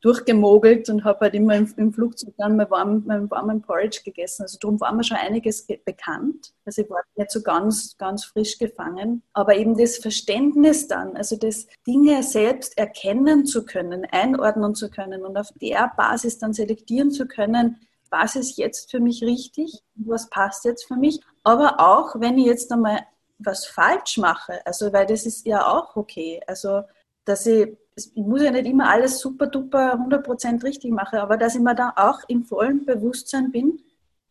durchgemogelt 0.01 0.89
und 0.89 1.03
habe 1.03 1.21
halt 1.21 1.33
immer 1.33 1.55
im, 1.55 1.73
im, 1.75 1.93
Flugzeug 1.93 2.33
dann 2.37 2.55
mein, 2.55 2.69
warm, 2.69 3.03
mein 3.05 3.29
warmen 3.29 3.61
Porridge 3.61 4.01
gegessen. 4.03 4.43
Also 4.43 4.57
darum 4.59 4.79
war 4.79 4.93
mir 4.93 5.03
schon 5.03 5.17
einiges 5.17 5.67
bekannt. 5.67 6.53
Also 6.65 6.83
ich 6.83 6.89
war 6.89 7.01
nicht 7.15 7.31
so 7.31 7.41
ganz, 7.41 7.97
ganz 7.97 8.23
frisch 8.23 8.57
gefangen. 8.57 9.23
Aber 9.33 9.55
eben 9.55 9.77
das 9.77 9.97
Verständnis 9.97 10.87
dann, 10.87 11.17
also 11.17 11.35
das 11.35 11.67
Dinge 11.85 12.23
selbst 12.23 12.77
erkennen 12.77 13.45
zu 13.45 13.65
können, 13.65 14.05
einordnen 14.11 14.73
zu 14.73 14.89
können 14.89 15.25
und 15.25 15.37
auf 15.37 15.49
der 15.61 15.91
Basis 15.97 16.37
dann 16.37 16.53
selektieren 16.53 17.11
zu 17.11 17.27
können, 17.27 17.77
was 18.09 18.35
ist 18.35 18.57
jetzt 18.57 18.89
für 18.89 18.99
mich 18.99 19.21
richtig, 19.23 19.83
was 19.95 20.29
passt 20.29 20.65
jetzt 20.65 20.87
für 20.87 20.95
mich. 20.95 21.19
Aber 21.43 21.79
auch, 21.79 22.19
wenn 22.19 22.37
ich 22.37 22.45
jetzt 22.45 22.71
einmal 22.71 23.01
was 23.37 23.65
falsch 23.65 24.17
mache, 24.17 24.65
also 24.65 24.91
weil 24.93 25.05
das 25.05 25.25
ist 25.25 25.45
ja 25.45 25.67
auch 25.67 25.95
okay. 25.95 26.41
Also 26.47 26.83
dass 27.25 27.45
ich 27.45 27.77
ich 28.07 28.23
muss 28.23 28.41
ja 28.41 28.51
nicht 28.51 28.65
immer 28.65 28.89
alles 28.89 29.19
super 29.19 29.47
duper 29.47 29.95
100% 29.95 30.63
richtig 30.63 30.91
machen, 30.91 31.19
aber 31.19 31.37
dass 31.37 31.55
ich 31.55 31.61
mir 31.61 31.75
da 31.75 31.93
auch 31.95 32.19
im 32.27 32.43
vollen 32.43 32.85
Bewusstsein 32.85 33.51
bin, 33.51 33.79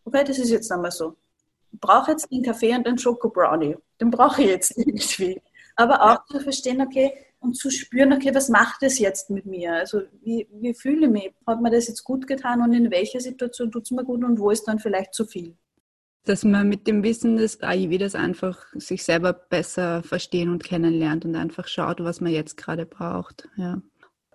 okay, 0.04 0.24
das 0.24 0.38
ist 0.38 0.50
jetzt 0.50 0.70
einmal 0.72 0.90
so. 0.90 1.16
Ich 1.72 1.80
brauche 1.80 2.12
jetzt 2.12 2.30
den 2.30 2.42
Kaffee 2.42 2.74
und 2.74 2.86
den 2.86 2.98
Schoko 2.98 3.28
Brownie. 3.28 3.76
Den 4.00 4.10
brauche 4.10 4.42
ich 4.42 4.48
jetzt 4.48 4.72
irgendwie. 4.76 5.40
Aber 5.76 6.02
auch 6.02 6.08
ja. 6.08 6.24
zu 6.30 6.40
verstehen, 6.40 6.80
okay, 6.80 7.12
und 7.40 7.56
zu 7.56 7.70
spüren, 7.70 8.12
okay, 8.12 8.34
was 8.34 8.48
macht 8.48 8.82
das 8.82 8.98
jetzt 8.98 9.30
mit 9.30 9.46
mir? 9.46 9.74
Also 9.74 10.02
wie, 10.22 10.48
wie 10.50 10.74
fühle 10.74 11.06
ich 11.06 11.12
mich? 11.12 11.34
Hat 11.46 11.60
mir 11.60 11.70
das 11.70 11.88
jetzt 11.88 12.02
gut 12.02 12.26
getan 12.26 12.60
und 12.62 12.72
in 12.72 12.90
welcher 12.90 13.20
Situation 13.20 13.70
tut 13.70 13.84
es 13.84 13.90
mir 13.90 14.04
gut 14.04 14.24
und 14.24 14.40
wo 14.40 14.50
ist 14.50 14.64
dann 14.66 14.78
vielleicht 14.78 15.14
zu 15.14 15.24
viel? 15.24 15.56
Dass 16.24 16.44
man 16.44 16.68
mit 16.68 16.86
dem 16.86 17.02
Wissen 17.02 17.36
des 17.36 17.62
Ayurvedas 17.62 18.14
einfach 18.14 18.58
sich 18.74 19.02
selber 19.02 19.32
besser 19.32 20.02
verstehen 20.02 20.50
und 20.50 20.62
kennenlernt 20.64 21.24
und 21.24 21.34
einfach 21.36 21.66
schaut, 21.68 22.02
was 22.02 22.20
man 22.20 22.32
jetzt 22.32 22.56
gerade 22.56 22.86
braucht. 22.86 23.48
Ja. 23.56 23.80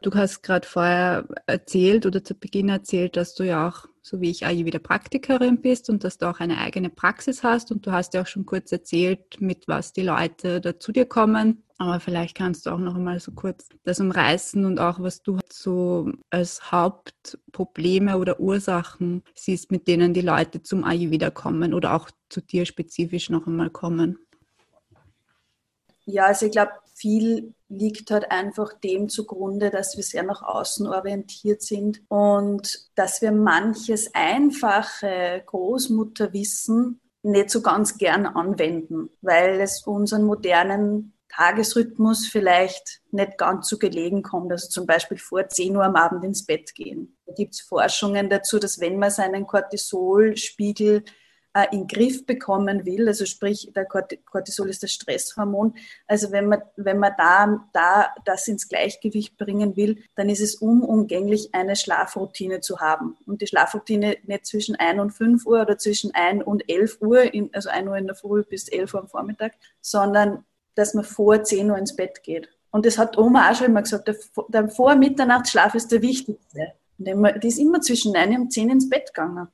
Du 0.02 0.14
hast 0.14 0.44
gerade 0.44 0.68
vorher 0.68 1.26
erzählt 1.48 2.06
oder 2.06 2.24
zu 2.24 2.36
Beginn 2.36 2.68
erzählt, 2.68 3.16
dass 3.16 3.36
du 3.36 3.46
ja 3.46 3.70
auch, 3.70 3.86
so 4.02 4.20
wie 4.20 4.30
ich, 4.30 4.46
Ayurveda-Praktikerin 4.46 5.62
bist 5.62 5.90
und 5.90 6.04
dass 6.04 6.18
du 6.18 6.30
auch 6.30 6.42
eine 6.42 6.58
eigene 6.58 6.90
Praxis 6.90 7.42
hast. 7.42 7.72
Und 7.72 7.88
du 7.88 7.92
hast 7.94 8.14
ja 8.14 8.24
auch 8.24 8.28
schon 8.28 8.46
kurz 8.46 8.72
erzählt, 8.74 9.40
mit 9.40 9.68
was 9.70 9.94
die 9.94 10.02
Leute 10.02 10.60
da 10.60 10.78
zu 10.78 10.92
dir 10.92 11.06
kommen. 11.06 11.64
Aber 11.84 12.00
vielleicht 12.00 12.38
kannst 12.38 12.66
du 12.66 12.70
auch 12.70 12.78
noch 12.78 12.96
einmal 12.96 13.20
so 13.20 13.34
kurz 13.34 13.68
das 13.84 14.00
umreißen 14.00 14.64
und 14.64 14.80
auch, 14.80 15.02
was 15.02 15.22
du 15.22 15.40
so 15.52 16.10
als 16.30 16.72
Hauptprobleme 16.72 18.18
oder 18.18 18.40
Ursachen 18.40 19.22
siehst, 19.36 19.70
mit 19.70 19.86
denen 19.90 20.14
die 20.14 20.22
Leute 20.22 20.64
zum 20.64 20.86
Ayurveda 20.86 21.30
kommen 21.30 21.74
oder 21.74 21.94
auch 21.94 22.10
zu 22.30 22.40
dir 22.40 22.66
spezifisch 22.66 23.30
noch 23.30 23.48
einmal 23.48 23.70
kommen. 23.70 24.18
Ja, 26.06 26.28
also 26.28 26.46
ich 26.46 26.54
glaube, 26.54 26.72
viel 26.96 27.54
liegt 27.68 28.12
halt 28.12 28.32
einfach 28.32 28.72
dem 28.80 29.10
zugrunde, 29.10 29.70
dass 29.70 29.98
wir 29.98 30.04
sehr 30.04 30.24
nach 30.24 30.42
außen 30.42 30.88
orientiert 30.88 31.64
sind 31.64 32.02
und 32.08 32.92
dass 32.96 33.22
wir 33.22 33.34
manches 33.34 34.10
einfache 34.14 35.44
Großmutterwissen 35.46 37.02
nicht 37.24 37.50
so 37.50 37.62
ganz 37.62 37.98
gern 37.98 38.26
anwenden, 38.26 39.10
weil 39.22 39.60
es 39.60 39.86
unseren 39.86 40.24
modernen 40.24 41.14
Tagesrhythmus 41.36 42.28
vielleicht 42.28 43.02
nicht 43.12 43.38
ganz 43.38 43.68
so 43.68 43.78
gelegen 43.78 44.22
kommt. 44.22 44.52
Also 44.52 44.68
zum 44.70 44.86
Beispiel 44.86 45.18
vor 45.18 45.48
10 45.48 45.76
Uhr 45.76 45.84
am 45.84 45.96
Abend 45.96 46.24
ins 46.24 46.46
Bett 46.46 46.76
gehen. 46.76 47.18
Da 47.26 47.34
gibt 47.34 47.56
es 47.56 47.62
Forschungen 47.62 48.30
dazu, 48.30 48.60
dass 48.60 48.80
wenn 48.80 49.00
man 49.00 49.10
seinen 49.10 49.48
Cortisolspiegel 49.48 51.04
äh, 51.56 51.66
in 51.72 51.80
den 51.80 51.88
Griff 51.88 52.26
bekommen 52.26 52.86
will, 52.86 53.08
also 53.08 53.26
sprich, 53.26 53.72
der 53.76 53.86
Cortisol 53.86 54.70
ist 54.70 54.84
das 54.84 54.92
Stresshormon, 54.92 55.76
also 56.08 56.32
wenn 56.32 56.48
man, 56.48 56.62
wenn 56.76 57.00
man 57.00 57.14
da, 57.18 57.68
da 57.74 58.14
das 58.26 58.48
ins 58.48 58.68
Gleichgewicht 58.68 59.38
bringen 59.38 59.76
will, 59.76 60.04
dann 60.16 60.30
ist 60.30 60.42
es 60.42 60.56
unumgänglich, 60.56 61.54
eine 61.54 61.76
Schlafroutine 61.76 62.62
zu 62.62 62.80
haben. 62.80 63.18
Und 63.26 63.42
die 63.42 63.48
Schlafroutine 63.48 64.18
nicht 64.26 64.46
zwischen 64.46 64.76
1 64.76 65.00
und 65.00 65.12
5 65.12 65.46
Uhr 65.46 65.62
oder 65.62 65.78
zwischen 65.78 66.14
1 66.14 66.44
und 66.44 66.70
11 66.70 67.02
Uhr, 67.02 67.34
in, 67.34 67.50
also 67.54 67.70
1 67.70 67.88
Uhr 67.88 67.98
in 67.98 68.08
der 68.08 68.16
Früh 68.16 68.44
bis 68.44 68.68
11 68.68 68.94
Uhr 68.94 69.02
am 69.02 69.08
Vormittag, 69.08 69.54
sondern 69.82 70.46
dass 70.76 70.94
man 70.94 71.04
vor 71.04 71.44
10 71.44 71.70
Uhr 71.72 71.78
ins 71.78 71.96
Bett 71.96 72.24
geht. 72.24 72.50
Und 72.72 72.86
das 72.86 72.98
hat 72.98 73.18
Oma 73.18 73.50
auch 73.50 73.56
schon 73.56 73.68
immer 73.68 73.84
gesagt, 73.84 74.08
der, 74.08 74.16
der 74.48 74.68
Vor 74.70 74.96
Mitternachtsschlaf 74.96 75.76
ist 75.76 75.92
der 75.92 76.02
wichtigste. 76.02 76.74
Die 76.98 77.48
ist 77.48 77.60
immer 77.60 77.82
zwischen 77.82 78.14
9 78.14 78.36
und 78.42 78.54
10 78.54 78.70
ins 78.70 78.90
Bett 78.90 79.14
gegangen. 79.14 79.48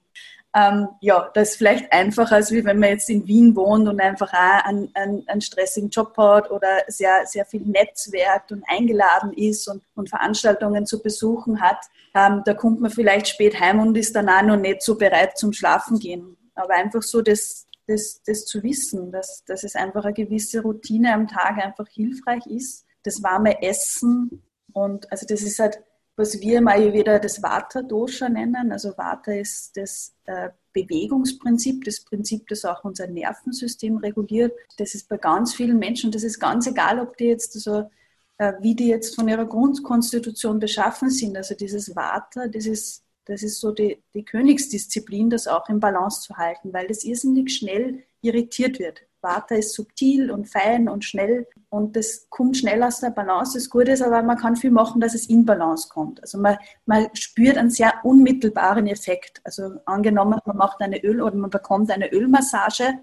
Ähm, 0.55 0.87
ja, 1.01 1.29
das 1.35 1.51
ist 1.51 1.57
vielleicht 1.57 1.91
einfacher, 1.93 2.37
als 2.37 2.51
wenn 2.51 2.79
man 2.79 2.89
jetzt 2.89 3.09
in 3.09 3.27
Wien 3.27 3.55
wohnt 3.55 3.87
und 3.87 4.01
einfach 4.01 4.33
auch 4.33 4.65
einen, 4.65 4.89
einen, 4.95 5.27
einen 5.27 5.41
stressigen 5.41 5.89
Job 5.89 6.17
hat 6.17 6.49
oder 6.49 6.67
sehr, 6.87 7.25
sehr 7.25 7.45
viel 7.45 7.61
netzwerkt 7.61 8.51
und 8.51 8.63
eingeladen 8.67 9.31
ist 9.33 9.67
und, 9.67 9.83
und 9.95 10.09
Veranstaltungen 10.09 10.87
zu 10.87 11.03
besuchen 11.03 11.61
hat. 11.61 11.77
Ähm, 12.15 12.41
da 12.45 12.55
kommt 12.55 12.81
man 12.81 12.89
vielleicht 12.89 13.27
spät 13.27 13.59
heim 13.59 13.79
und 13.79 13.95
ist 13.95 14.15
dann 14.15 14.27
auch 14.27 14.41
noch 14.41 14.57
nicht 14.57 14.81
so 14.81 14.97
bereit 14.97 15.37
zum 15.37 15.53
Schlafen 15.53 15.99
gehen. 15.99 16.35
Aber 16.55 16.73
einfach 16.73 17.03
so 17.03 17.21
das, 17.21 17.67
das, 17.89 18.21
das 18.25 18.45
zu 18.45 18.63
wissen, 18.63 19.11
dass, 19.11 19.43
dass 19.45 19.63
es 19.63 19.75
einfach 19.75 20.05
eine 20.05 20.13
gewisse 20.13 20.61
Routine 20.61 21.13
am 21.13 21.27
Tag 21.27 21.57
einfach 21.57 21.87
hilfreich 21.87 22.45
ist. 22.47 22.85
Das 23.03 23.23
warme 23.23 23.61
Essen 23.61 24.43
und 24.73 25.11
also 25.11 25.25
das 25.27 25.41
ist 25.41 25.59
halt 25.59 25.79
was 26.19 26.41
wir 26.41 26.57
im 26.57 26.67
Ayurveda 26.67 27.17
das 27.17 27.41
Vata-Dosha 27.41 28.27
nennen. 28.27 28.73
Also 28.73 28.89
Vata 28.97 29.31
ist 29.31 29.77
das 29.77 30.13
äh, 30.25 30.49
Bewegungsprinzip, 30.73 31.85
das 31.85 32.01
Prinzip, 32.01 32.45
das 32.49 32.65
auch 32.65 32.83
unser 32.83 33.07
Nervensystem 33.07 33.95
reguliert. 33.95 34.51
Das 34.77 34.95
ist 34.95 35.07
bei 35.07 35.17
ganz 35.17 35.55
vielen 35.55 35.79
Menschen, 35.79 36.11
das 36.11 36.23
ist 36.23 36.37
ganz 36.37 36.67
egal, 36.67 36.99
ob 36.99 37.15
die 37.15 37.23
jetzt 37.23 37.53
so, 37.53 37.89
äh, 38.37 38.51
wie 38.59 38.75
die 38.75 38.87
jetzt 38.87 39.15
von 39.15 39.29
ihrer 39.29 39.45
Grundkonstitution 39.45 40.59
beschaffen 40.59 41.09
sind. 41.09 41.37
Also 41.37 41.55
dieses 41.55 41.95
Vata, 41.95 42.49
das 42.49 42.65
ist, 42.65 43.01
das 43.29 43.43
ist 43.43 43.59
so 43.59 43.71
die, 43.71 44.01
die 44.13 44.25
Königsdisziplin, 44.25 45.29
das 45.29 45.47
auch 45.47 45.69
im 45.69 45.79
Balance 45.79 46.21
zu 46.21 46.37
halten, 46.37 46.73
weil 46.73 46.87
das 46.87 47.03
irrsinnig 47.03 47.53
schnell 47.53 48.03
irritiert 48.21 48.79
wird. 48.79 49.03
Vata 49.21 49.55
ist 49.55 49.73
subtil 49.73 50.31
und 50.31 50.49
fein 50.49 50.87
und 50.87 51.03
schnell 51.03 51.45
und 51.69 51.95
das 51.95 52.27
kommt 52.29 52.57
schnell 52.57 52.81
aus 52.83 53.01
der 53.01 53.11
Balance. 53.11 53.57
Das 53.57 53.69
Gute 53.69 53.91
ist 53.91 54.01
aber, 54.01 54.23
man 54.23 54.37
kann 54.37 54.55
viel 54.55 54.71
machen, 54.71 55.01
dass 55.01 55.13
es 55.13 55.27
in 55.27 55.45
Balance 55.45 55.89
kommt. 55.89 56.21
Also 56.21 56.37
man, 56.37 56.57
man 56.85 57.07
spürt 57.13 57.57
einen 57.57 57.69
sehr 57.69 57.93
unmittelbaren 58.03 58.87
Effekt. 58.87 59.41
Also 59.43 59.73
angenommen, 59.85 60.39
man 60.45 60.57
macht 60.57 60.81
eine 60.81 61.03
Öl 61.03 61.21
oder 61.21 61.35
man 61.35 61.49
bekommt 61.49 61.91
eine 61.91 62.11
Ölmassage, 62.11 62.99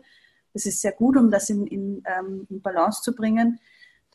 das 0.55 0.65
ist 0.65 0.81
sehr 0.81 0.93
gut, 0.93 1.19
um 1.19 1.31
das 1.31 1.51
in, 1.51 1.67
in, 1.67 2.03
ähm, 2.07 2.47
in 2.49 2.63
Balance 2.63 3.03
zu 3.03 3.15
bringen, 3.15 3.61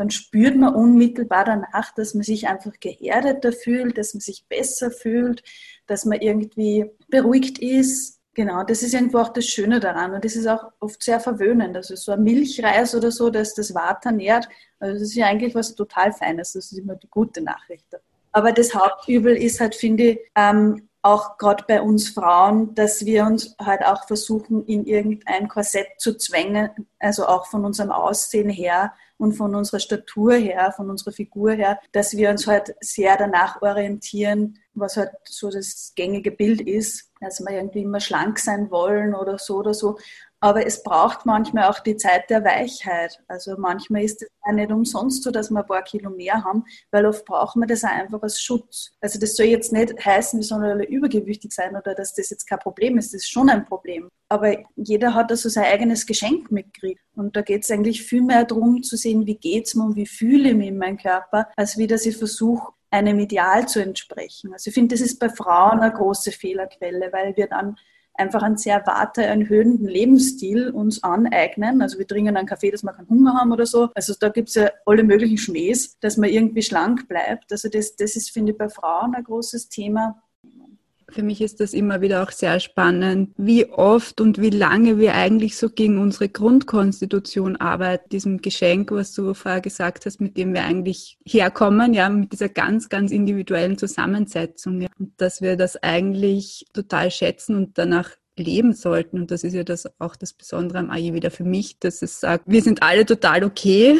dann 0.01 0.09
spürt 0.09 0.55
man 0.55 0.75
unmittelbar 0.75 1.45
danach, 1.45 1.93
dass 1.93 2.13
man 2.13 2.23
sich 2.23 2.47
einfach 2.47 2.73
geerdeter 2.79 3.53
fühlt, 3.53 3.97
dass 3.97 4.13
man 4.13 4.21
sich 4.21 4.45
besser 4.49 4.91
fühlt, 4.91 5.43
dass 5.87 6.05
man 6.05 6.19
irgendwie 6.19 6.85
beruhigt 7.09 7.59
ist, 7.59 8.21
Genau, 8.33 8.63
das 8.63 8.81
ist 8.81 8.93
irgendwo 8.93 9.17
auch 9.17 9.33
das 9.33 9.45
Schöne 9.45 9.81
daran 9.81 10.13
und 10.13 10.23
das 10.23 10.37
ist 10.37 10.47
auch 10.47 10.71
oft 10.79 11.03
sehr 11.03 11.19
verwöhnend. 11.19 11.75
Also 11.75 11.97
so 11.97 12.13
ein 12.13 12.23
Milchreis 12.23 12.95
oder 12.95 13.11
so, 13.11 13.29
dass 13.29 13.53
das 13.53 13.75
Water 13.75 14.13
nährt, 14.13 14.47
also 14.79 14.93
das 14.93 15.01
ist 15.01 15.15
ja 15.15 15.25
eigentlich 15.25 15.53
was 15.53 15.75
total 15.75 16.13
Feines, 16.13 16.53
das 16.53 16.71
ist 16.71 16.77
immer 16.77 16.95
die 16.95 17.09
gute 17.09 17.41
Nachricht. 17.41 17.87
Aber 18.31 18.53
das 18.53 18.73
Hauptübel 18.73 19.35
ist 19.35 19.59
halt, 19.59 19.75
finde 19.75 20.03
ich, 20.03 20.19
ähm, 20.35 20.87
auch 21.01 21.37
gerade 21.37 21.65
bei 21.67 21.81
uns 21.81 22.09
Frauen, 22.09 22.73
dass 22.75 23.05
wir 23.05 23.25
uns 23.25 23.55
halt 23.59 23.83
auch 23.83 24.07
versuchen, 24.07 24.65
in 24.65 24.85
irgendein 24.85 25.47
Korsett 25.47 25.87
zu 25.97 26.15
zwängen, 26.15 26.69
also 26.99 27.25
auch 27.25 27.47
von 27.47 27.65
unserem 27.65 27.91
Aussehen 27.91 28.49
her 28.49 28.93
und 29.21 29.33
von 29.33 29.53
unserer 29.53 29.79
Statur 29.79 30.33
her, 30.33 30.73
von 30.75 30.89
unserer 30.89 31.11
Figur 31.11 31.51
her, 31.51 31.79
dass 31.91 32.17
wir 32.17 32.31
uns 32.31 32.47
halt 32.47 32.73
sehr 32.81 33.17
danach 33.17 33.61
orientieren, 33.61 34.57
was 34.73 34.97
halt 34.97 35.11
so 35.25 35.51
das 35.51 35.93
gängige 35.95 36.31
Bild 36.31 36.59
ist, 36.59 37.11
dass 37.19 37.39
wir 37.39 37.51
irgendwie 37.55 37.83
immer 37.83 37.99
schlank 37.99 38.39
sein 38.39 38.71
wollen 38.71 39.13
oder 39.13 39.37
so 39.37 39.57
oder 39.57 39.75
so. 39.75 39.99
Aber 40.43 40.65
es 40.65 40.81
braucht 40.81 41.27
manchmal 41.27 41.69
auch 41.69 41.79
die 41.79 41.97
Zeit 41.97 42.29
der 42.31 42.43
Weichheit. 42.43 43.21
Also 43.27 43.55
manchmal 43.57 44.03
ist 44.03 44.23
es 44.23 44.29
auch 44.41 44.51
nicht 44.51 44.71
umsonst 44.71 45.21
so, 45.21 45.29
dass 45.29 45.51
wir 45.51 45.59
ein 45.59 45.67
paar 45.67 45.83
Kilo 45.83 46.09
mehr 46.09 46.43
haben, 46.43 46.65
weil 46.89 47.05
oft 47.05 47.25
brauchen 47.25 47.61
wir 47.61 47.67
das 47.67 47.83
auch 47.83 47.89
einfach 47.89 48.23
als 48.23 48.41
Schutz. 48.41 48.91
Also 49.01 49.19
das 49.19 49.35
soll 49.35 49.45
jetzt 49.45 49.71
nicht 49.71 50.03
heißen, 50.03 50.39
wir 50.39 50.43
sollen 50.43 50.63
alle 50.63 50.85
übergewichtig 50.85 51.53
sein 51.53 51.75
oder 51.75 51.93
dass 51.93 52.15
das 52.15 52.31
jetzt 52.31 52.47
kein 52.47 52.57
Problem 52.57 52.97
ist. 52.97 53.13
Das 53.13 53.21
ist 53.21 53.29
schon 53.29 53.51
ein 53.51 53.65
Problem. 53.65 54.09
Aber 54.29 54.57
jeder 54.75 55.13
hat 55.13 55.29
also 55.29 55.47
sein 55.47 55.65
eigenes 55.65 56.07
Geschenk 56.07 56.51
mitgekriegt. 56.51 57.01
Und 57.13 57.35
da 57.35 57.43
geht 57.43 57.63
es 57.63 57.69
eigentlich 57.69 58.01
viel 58.01 58.23
mehr 58.23 58.43
darum 58.43 58.81
zu 58.81 58.97
sehen, 58.97 59.27
wie 59.27 59.37
geht 59.37 59.67
es 59.67 59.75
mir 59.75 59.85
und 59.85 59.95
wie 59.95 60.07
fühle 60.07 60.49
ich 60.49 60.55
mich 60.55 60.69
in 60.69 60.77
meinem 60.77 60.97
Körper, 60.97 61.49
als 61.55 61.77
wie 61.77 61.85
dass 61.85 62.05
ich 62.07 62.17
versuche, 62.17 62.73
einem 62.89 63.19
Ideal 63.19 63.67
zu 63.67 63.81
entsprechen. 63.81 64.53
Also 64.53 64.69
ich 64.69 64.73
finde, 64.73 64.95
das 64.95 65.01
ist 65.01 65.19
bei 65.19 65.29
Frauen 65.29 65.79
eine 65.79 65.93
große 65.93 66.31
Fehlerquelle, 66.31 67.11
weil 67.13 67.35
wir 67.37 67.47
dann 67.47 67.77
einfach 68.13 68.43
einen 68.43 68.57
sehr 68.57 68.77
erhöhenden 68.77 69.87
Lebensstil 69.87 70.69
uns 70.69 71.03
aneignen. 71.03 71.81
Also 71.81 71.97
wir 71.97 72.07
trinken 72.07 72.37
einen 72.37 72.47
Kaffee, 72.47 72.71
dass 72.71 72.83
wir 72.83 72.93
keinen 72.93 73.09
Hunger 73.09 73.33
haben 73.33 73.51
oder 73.51 73.65
so. 73.65 73.89
Also 73.95 74.13
da 74.19 74.29
gibt 74.29 74.49
es 74.49 74.55
ja 74.55 74.69
alle 74.85 75.03
möglichen 75.03 75.37
Schmähs, 75.37 75.97
dass 75.99 76.17
man 76.17 76.29
irgendwie 76.29 76.61
schlank 76.61 77.07
bleibt. 77.07 77.51
Also 77.51 77.69
das, 77.69 77.95
das 77.95 78.15
ist, 78.15 78.31
finde 78.31 78.51
ich, 78.51 78.57
bei 78.57 78.69
Frauen 78.69 79.15
ein 79.15 79.23
großes 79.23 79.69
Thema. 79.69 80.21
Für 81.11 81.23
mich 81.23 81.41
ist 81.41 81.59
das 81.59 81.73
immer 81.73 82.01
wieder 82.01 82.23
auch 82.23 82.31
sehr 82.31 82.59
spannend, 82.59 83.33
wie 83.37 83.69
oft 83.69 84.21
und 84.21 84.41
wie 84.41 84.49
lange 84.49 84.97
wir 84.97 85.13
eigentlich 85.13 85.57
so 85.57 85.69
gegen 85.69 85.97
unsere 85.97 86.29
Grundkonstitution 86.29 87.57
arbeiten, 87.57 88.09
diesem 88.09 88.41
Geschenk, 88.41 88.91
was 88.91 89.13
du 89.13 89.33
vorher 89.33 89.61
gesagt 89.61 90.05
hast, 90.05 90.21
mit 90.21 90.37
dem 90.37 90.53
wir 90.53 90.63
eigentlich 90.63 91.17
herkommen, 91.25 91.93
ja, 91.93 92.09
mit 92.09 92.31
dieser 92.31 92.49
ganz, 92.49 92.87
ganz 92.87 93.11
individuellen 93.11 93.77
Zusammensetzung. 93.77 94.81
Ja. 94.81 94.87
Und 94.97 95.11
dass 95.17 95.41
wir 95.41 95.57
das 95.57 95.81
eigentlich 95.83 96.65
total 96.73 97.11
schätzen 97.11 97.55
und 97.55 97.77
danach 97.77 98.11
leben 98.37 98.73
sollten. 98.73 99.19
Und 99.19 99.31
das 99.31 99.43
ist 99.43 99.53
ja 99.53 99.63
das 99.63 99.89
auch 99.99 100.15
das 100.15 100.33
Besondere 100.33 100.79
am 100.79 100.89
Ayurveda 100.89 101.29
für 101.29 101.43
mich, 101.43 101.79
dass 101.79 102.01
es 102.01 102.19
sagt, 102.19 102.45
wir 102.47 102.61
sind 102.61 102.83
alle 102.83 103.05
total 103.05 103.43
okay, 103.43 103.99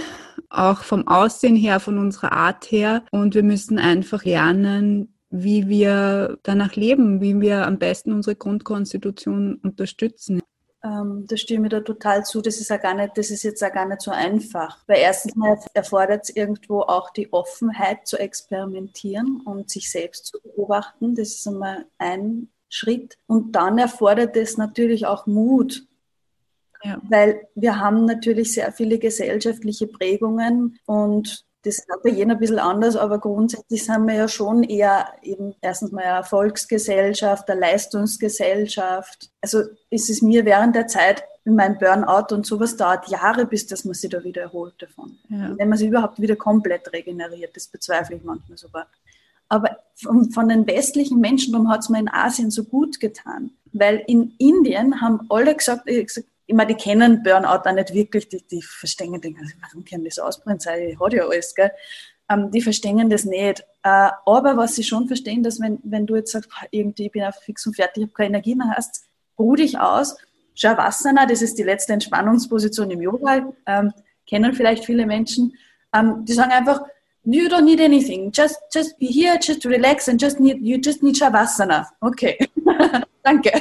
auch 0.50 0.84
vom 0.84 1.08
Aussehen 1.08 1.56
her, 1.56 1.80
von 1.80 1.98
unserer 1.98 2.32
Art 2.32 2.72
her. 2.72 3.04
Und 3.12 3.36
wir 3.36 3.44
müssen 3.44 3.80
einfach 3.80 4.24
lernen, 4.24 5.11
wie 5.32 5.70
wir 5.70 6.38
danach 6.44 6.76
leben, 6.76 7.22
wie 7.22 7.40
wir 7.40 7.66
am 7.66 7.80
besten 7.80 8.12
unsere 8.12 8.36
Grundkonstitution 8.36 9.56
unterstützen. 9.64 10.42
Ähm, 10.84 11.26
da 11.28 11.38
stimme 11.38 11.68
ich 11.68 11.72
da 11.72 11.80
total 11.80 12.26
zu. 12.26 12.42
Das 12.42 12.60
ist, 12.60 12.70
ja 12.70 12.78
gar 12.78 12.94
nicht, 12.94 13.18
das 13.18 13.30
ist 13.30 13.44
jetzt 13.44 13.64
auch 13.64 13.72
gar 13.72 13.88
nicht 13.88 14.02
so 14.02 14.12
einfach. 14.12 14.80
Weil 14.88 14.98
erstens 15.00 15.34
erfordert 15.74 16.24
es 16.24 16.36
irgendwo 16.36 16.82
auch 16.82 17.12
die 17.12 17.32
Offenheit 17.32 18.08
zu 18.08 18.18
experimentieren 18.18 19.42
und 19.46 19.70
sich 19.70 19.92
selbst 19.92 20.26
zu 20.26 20.40
beobachten. 20.42 21.16
Das 21.16 21.30
ist 21.30 21.48
einmal 21.48 21.86
ein 21.98 22.50
Schritt. 22.68 23.18
Und 23.28 23.56
dann 23.56 23.78
erfordert 23.78 24.36
es 24.36 24.58
natürlich 24.58 25.06
auch 25.06 25.28
Mut. 25.28 25.86
Ja. 26.84 27.00
Weil 27.08 27.48
wir 27.54 27.80
haben 27.80 28.06
natürlich 28.06 28.54
sehr 28.54 28.72
viele 28.72 28.98
gesellschaftliche 28.98 29.86
Prägungen 29.86 30.80
und 30.86 31.46
das 31.64 31.78
ist 31.78 31.88
bei 32.04 32.10
jedem 32.10 32.32
ein 32.32 32.40
bisschen 32.40 32.60
anders, 32.60 32.96
aber 32.96 33.20
grundsätzlich 33.20 33.86
sind 33.86 34.08
wir 34.08 34.16
ja 34.16 34.28
schon 34.28 34.64
eher 34.64 35.08
eben 35.22 35.54
erstens 35.62 35.92
mal 35.92 36.04
eine 36.04 36.24
Volksgesellschaft, 36.24 37.50
eine 37.50 37.60
Leistungsgesellschaft. 37.60 39.30
Also 39.42 39.64
ist 39.90 40.10
es 40.10 40.22
mir 40.22 40.46
während 40.46 40.76
der 40.76 40.88
Zeit 40.88 41.24
in 41.46 41.56
meinem 41.56 41.78
Burnout 41.78 42.34
und 42.34 42.46
sowas 42.46 42.78
dauert 42.78 43.10
Jahre, 43.10 43.46
bis 43.46 43.68
dass 43.68 43.86
man 43.86 43.94
sich 43.94 44.10
da 44.10 44.24
wieder 44.24 44.42
erholt 44.42 44.74
davon. 44.80 45.18
Ja. 45.30 45.56
Wenn 45.58 45.70
man 45.70 45.78
sich 45.78 45.88
überhaupt 45.88 46.20
wieder 46.20 46.36
komplett 46.36 46.92
regeneriert, 46.94 47.56
das 47.56 47.68
bezweifle 47.68 48.16
ich 48.16 48.24
manchmal 48.24 48.58
sogar. 48.58 48.88
Aber 49.48 49.78
von, 49.96 50.32
von 50.32 50.50
den 50.50 50.66
westlichen 50.66 51.20
Menschen, 51.20 51.52
darum 51.52 51.70
hat 51.70 51.82
es 51.82 51.90
mir 51.90 52.00
in 52.00 52.10
Asien 52.10 52.52
so 52.52 52.64
gut 52.64 53.00
getan. 53.00 53.52
Weil 53.74 54.04
in 54.08 54.34
Indien 54.38 55.02
haben 55.02 55.28
alle 55.30 55.56
gesagt, 55.56 55.86
gesagt 55.86 56.28
meine, 56.54 56.74
die 56.74 56.82
kennen 56.82 57.24
Burnout 57.24 57.68
auch 57.68 57.74
nicht 57.74 57.94
wirklich, 57.94 58.28
die, 58.30 58.42
die 58.48 58.62
verstehen, 58.62 59.20
denken, 59.20 59.42
also, 59.42 59.54
warum 59.62 59.86
können 59.86 60.06
das 60.06 60.20
ausbrennen 60.20 60.60
sein? 60.60 60.90
Ich 60.90 61.00
hatte 61.00 61.18
ja 61.18 61.28
alles, 61.28 61.54
gell? 61.56 61.72
Ähm, 62.30 62.52
die 62.52 62.62
verstehen 62.62 63.10
das 63.10 63.26
nicht. 63.26 63.62
Äh, 63.84 64.10
aber 64.26 64.58
was 64.58 64.76
sie 64.76 64.84
schon 64.84 65.08
verstehen, 65.08 65.44
dass 65.44 65.60
wenn, 65.60 65.80
wenn 65.84 66.06
du 66.06 66.16
jetzt 66.16 66.32
sagst, 66.32 66.50
irgendwie, 66.72 67.08
ich 67.08 67.12
bin 67.12 67.24
einfach 67.24 67.42
fix 67.42 67.66
und 67.68 67.76
fertig, 67.76 68.04
ich 68.04 68.04
habe 68.04 68.14
keine 68.14 68.30
Energie 68.30 68.56
mehr 68.56 68.74
hast, 68.76 69.06
ruh 69.38 69.56
dich 69.56 69.80
aus. 69.80 70.16
Shavasana, 70.54 71.26
das 71.26 71.42
ist 71.42 71.58
die 71.58 71.64
letzte 71.64 71.94
Entspannungsposition 71.94 72.92
im 72.92 73.02
Yoga, 73.02 73.54
ähm, 73.66 73.94
kennen 74.28 74.54
vielleicht 74.54 74.86
viele 74.86 75.06
Menschen. 75.06 75.54
Ähm, 75.94 76.24
die 76.26 76.34
sagen 76.34 76.52
einfach, 76.52 76.82
you 77.24 77.48
don't 77.48 77.64
need 77.64 77.82
anything, 77.82 78.32
just, 78.34 78.58
just 78.74 78.98
be 79.00 79.08
here, 79.08 79.38
just 79.42 79.66
relax 79.66 80.08
and 80.08 80.22
just 80.22 80.40
need, 80.40 80.58
you 80.62 80.78
just 80.78 81.04
need 81.04 81.16
Shavasana. 81.16 81.88
Okay, 82.02 82.38
danke. 83.24 83.52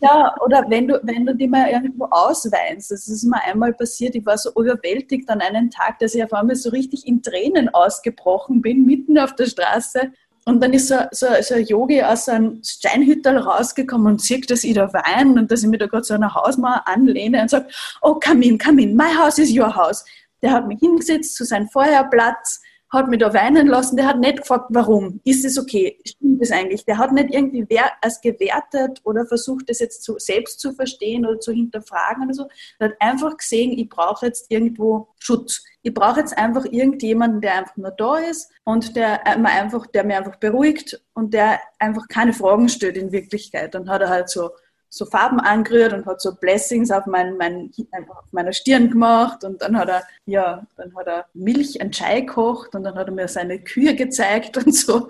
Ja, 0.00 0.32
oder 0.44 0.64
wenn 0.68 0.86
du, 0.86 1.00
wenn 1.02 1.26
du 1.26 1.34
die 1.34 1.48
mal 1.48 1.68
irgendwo 1.68 2.04
ausweinst, 2.04 2.92
das 2.92 3.08
ist 3.08 3.24
mir 3.24 3.42
einmal 3.42 3.72
passiert, 3.72 4.14
ich 4.14 4.24
war 4.24 4.38
so 4.38 4.50
überwältigt 4.50 5.28
an 5.28 5.40
einem 5.40 5.70
Tag, 5.70 5.98
dass 5.98 6.14
ich 6.14 6.22
auf 6.22 6.32
einmal 6.32 6.54
so 6.54 6.70
richtig 6.70 7.06
in 7.06 7.20
Tränen 7.20 7.68
ausgebrochen 7.70 8.62
bin, 8.62 8.86
mitten 8.86 9.18
auf 9.18 9.34
der 9.34 9.46
Straße. 9.46 10.12
Und 10.44 10.62
dann 10.62 10.72
ist 10.72 10.88
so, 10.88 10.96
so, 11.10 11.26
so 11.42 11.54
ein 11.54 11.66
Yogi 11.66 12.02
aus 12.02 12.28
einem 12.28 12.62
Steinhüttel 12.64 13.38
rausgekommen 13.38 14.12
und 14.12 14.20
sieht, 14.22 14.48
dass 14.50 14.62
ich 14.62 14.74
da 14.74 14.90
weine 14.92 15.40
und 15.40 15.50
dass 15.50 15.64
ich 15.64 15.68
mir 15.68 15.78
da 15.78 15.86
gerade 15.86 16.04
so 16.04 16.14
einer 16.14 16.32
Hausmauer 16.32 16.82
anlehne 16.86 17.42
und 17.42 17.50
sagt, 17.50 17.98
oh, 18.00 18.14
come 18.14 18.44
in, 18.44 18.56
come 18.56 18.80
in, 18.80 18.96
my 18.96 19.12
house 19.14 19.38
is 19.38 19.54
your 19.54 19.74
house. 19.74 20.04
Der 20.42 20.52
hat 20.52 20.68
mich 20.68 20.78
hingesetzt 20.78 21.34
zu 21.34 21.44
seinem 21.44 21.68
Feuerplatz 21.68 22.62
hat 22.90 23.08
mich 23.08 23.18
da 23.18 23.34
weinen 23.34 23.66
lassen, 23.66 23.96
der 23.96 24.06
hat 24.06 24.18
nicht 24.18 24.38
gefragt, 24.38 24.66
warum. 24.70 25.20
Ist 25.24 25.44
es 25.44 25.58
okay? 25.58 25.98
Stimmt 26.06 26.42
es 26.42 26.50
eigentlich? 26.50 26.84
Der 26.84 26.98
hat 26.98 27.12
nicht 27.12 27.34
irgendwie 27.34 27.66
als 28.00 28.20
gewertet 28.20 29.00
oder 29.04 29.26
versucht, 29.26 29.68
das 29.68 29.80
jetzt 29.80 30.02
zu, 30.02 30.18
selbst 30.18 30.60
zu 30.60 30.72
verstehen 30.72 31.26
oder 31.26 31.38
zu 31.38 31.52
hinterfragen 31.52 32.24
oder 32.24 32.34
so. 32.34 32.48
Er 32.78 32.88
hat 32.88 32.96
einfach 33.00 33.36
gesehen, 33.36 33.72
ich 33.72 33.88
brauche 33.88 34.26
jetzt 34.26 34.50
irgendwo 34.50 35.08
Schutz. 35.18 35.62
Ich 35.82 35.92
brauche 35.92 36.20
jetzt 36.20 36.36
einfach 36.36 36.64
irgendjemanden, 36.64 37.40
der 37.40 37.56
einfach 37.56 37.76
nur 37.76 37.90
da 37.90 38.18
ist 38.18 38.50
und 38.64 38.96
der 38.96 39.20
mir 39.38 39.50
einfach, 39.50 39.86
der 39.86 40.04
mir 40.04 40.18
einfach 40.18 40.36
beruhigt 40.36 41.00
und 41.14 41.34
der 41.34 41.60
einfach 41.78 42.08
keine 42.08 42.32
Fragen 42.32 42.68
stellt 42.68 42.96
in 42.96 43.12
Wirklichkeit. 43.12 43.74
Dann 43.74 43.88
hat 43.88 44.00
er 44.00 44.08
halt 44.08 44.30
so 44.30 44.50
so 44.90 45.04
Farben 45.04 45.40
angerührt 45.40 45.92
und 45.92 46.06
hat 46.06 46.20
so 46.20 46.34
Blessings 46.34 46.90
auf, 46.90 47.06
mein, 47.06 47.36
mein, 47.36 47.70
auf 48.08 48.32
meiner 48.32 48.52
Stirn 48.52 48.90
gemacht 48.90 49.44
und 49.44 49.60
dann 49.60 49.76
hat 49.76 49.88
er, 49.88 50.02
ja, 50.26 50.66
dann 50.76 50.94
hat 50.96 51.06
er 51.06 51.26
Milch, 51.34 51.80
ein 51.80 51.90
Chai 51.92 52.22
gekocht 52.22 52.74
und 52.74 52.84
dann 52.84 52.94
hat 52.94 53.08
er 53.08 53.12
mir 53.12 53.28
seine 53.28 53.58
Kühe 53.58 53.94
gezeigt 53.94 54.56
und 54.56 54.74
so. 54.74 55.08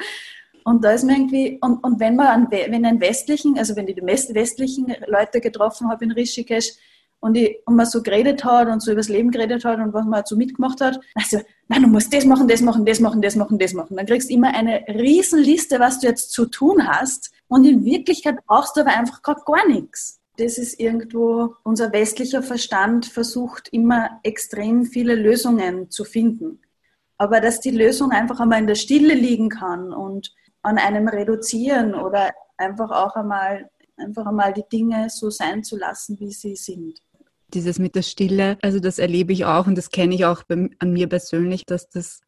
Und 0.65 0.85
da 0.85 0.91
ist 0.91 1.05
mir 1.05 1.13
irgendwie, 1.13 1.59
und, 1.63 1.83
und 1.83 1.99
wenn 2.01 2.17
man 2.17 2.27
an, 2.27 2.49
wenn 2.51 2.85
einen 2.85 3.01
westlichen, 3.01 3.57
also 3.57 3.75
wenn 3.77 3.89
ich 3.89 3.95
die 3.95 4.05
westlichen 4.05 4.95
Leute 5.07 5.41
getroffen 5.41 5.89
habe 5.89 6.05
in 6.05 6.13
Rishikesh, 6.13 6.73
und, 7.21 7.37
ich, 7.37 7.59
und 7.67 7.77
man 7.77 7.87
so 7.87 8.03
geredet 8.03 8.45
hat 8.45 8.69
und 8.69 8.81
so 8.81 8.93
übers 8.93 9.09
Leben 9.09 9.31
geredet 9.31 9.65
hat 9.65 9.79
und 9.79 9.93
was 9.93 10.05
man 10.05 10.17
halt 10.17 10.29
so 10.29 10.37
mitgemacht 10.37 10.81
hat, 10.81 11.01
also, 11.15 11.39
nein, 11.69 11.83
du 11.83 11.89
musst 11.89 12.13
das 12.15 12.25
machen, 12.25 12.49
das 12.49 12.61
machen, 12.61 12.85
das 12.85 13.01
machen, 13.01 13.21
das 13.21 13.37
machen, 13.37 13.59
das 13.59 13.73
machen. 13.75 13.97
Dann 13.97 14.07
kriegst 14.07 14.31
du 14.31 14.35
immer 14.35 14.55
eine 14.55 14.85
Riesenliste, 14.89 15.81
was 15.81 16.01
du 16.01 16.07
jetzt 16.07 16.33
zu 16.33 16.47
tun 16.47 16.87
hast 16.87 17.33
und 17.49 17.65
in 17.65 17.85
Wirklichkeit 17.85 18.37
brauchst 18.47 18.77
du 18.77 18.81
aber 18.83 18.97
einfach 18.97 19.23
gar, 19.23 19.43
gar 19.45 19.67
nichts. 19.67 20.21
Das 20.39 20.57
ist 20.57 20.79
irgendwo, 20.79 21.57
unser 21.65 21.93
westlicher 21.93 22.45
Verstand 22.45 23.07
versucht 23.07 23.69
immer 23.73 24.21
extrem 24.23 24.85
viele 24.85 25.17
Lösungen 25.17 25.91
zu 25.91 26.05
finden. 26.05 26.61
Aber 27.17 27.41
dass 27.41 27.61
die 27.61 27.73
Lösung 27.73 28.13
einfach 28.13 28.39
einmal 28.39 28.61
in 28.61 28.69
der 28.69 28.77
Stille 28.77 29.15
liegen 29.15 29.49
kann 29.49 29.93
und 29.93 30.33
an 30.63 30.79
einem 30.79 31.09
reduzieren 31.09 31.95
oder 31.95 32.33
einfach 32.57 32.91
auch 32.93 33.17
einmal, 33.17 33.69
einfach 33.97 34.27
einmal 34.27 34.53
die 34.53 34.69
Dinge 34.71 35.11
so 35.11 35.29
sein 35.29 35.65
zu 35.65 35.77
lassen, 35.77 36.21
wie 36.21 36.31
sie 36.31 36.55
sind. 36.55 37.01
Dieses 37.55 37.79
mit 37.79 37.95
der 37.95 38.03
Stille, 38.03 38.59
also 38.63 38.79
das 38.81 38.99
erlebe 38.99 39.33
ich 39.33 39.45
auch 39.45 39.67
und 39.67 39.77
das 39.77 39.91
kenne 39.91 40.15
ich 40.15 40.25
auch 40.25 40.43
bei, 40.43 40.71
an 40.79 40.93
mir 40.93 41.09
persönlich, 41.09 41.65
dass 41.65 41.89
das, 41.89 42.21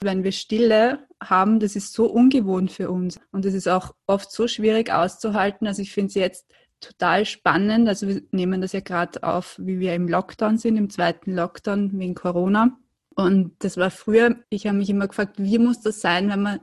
wenn 0.00 0.24
wir 0.24 0.32
Stille 0.32 1.06
haben, 1.22 1.60
das 1.60 1.76
ist 1.76 1.92
so 1.92 2.06
ungewohnt 2.06 2.72
für 2.72 2.90
uns 2.90 3.20
und 3.32 3.44
es 3.44 3.54
ist 3.54 3.68
auch 3.68 3.94
oft 4.06 4.32
so 4.32 4.48
schwierig 4.48 4.90
auszuhalten. 4.90 5.66
Also 5.66 5.82
ich 5.82 5.92
finde 5.92 6.08
es 6.08 6.14
jetzt 6.14 6.46
total 6.80 7.24
spannend. 7.24 7.88
Also 7.88 8.08
wir 8.08 8.22
nehmen 8.32 8.60
das 8.60 8.72
ja 8.72 8.80
gerade 8.80 9.22
auf, 9.22 9.56
wie 9.58 9.78
wir 9.80 9.94
im 9.94 10.08
Lockdown 10.08 10.58
sind, 10.58 10.76
im 10.76 10.90
zweiten 10.90 11.34
Lockdown 11.34 11.98
wegen 11.98 12.14
Corona. 12.14 12.76
Und 13.14 13.54
das 13.60 13.76
war 13.76 13.90
früher, 13.90 14.36
ich 14.48 14.66
habe 14.66 14.78
mich 14.78 14.90
immer 14.90 15.08
gefragt, 15.08 15.36
wie 15.38 15.58
muss 15.58 15.80
das 15.80 16.00
sein, 16.00 16.28
wenn 16.28 16.42
man 16.42 16.60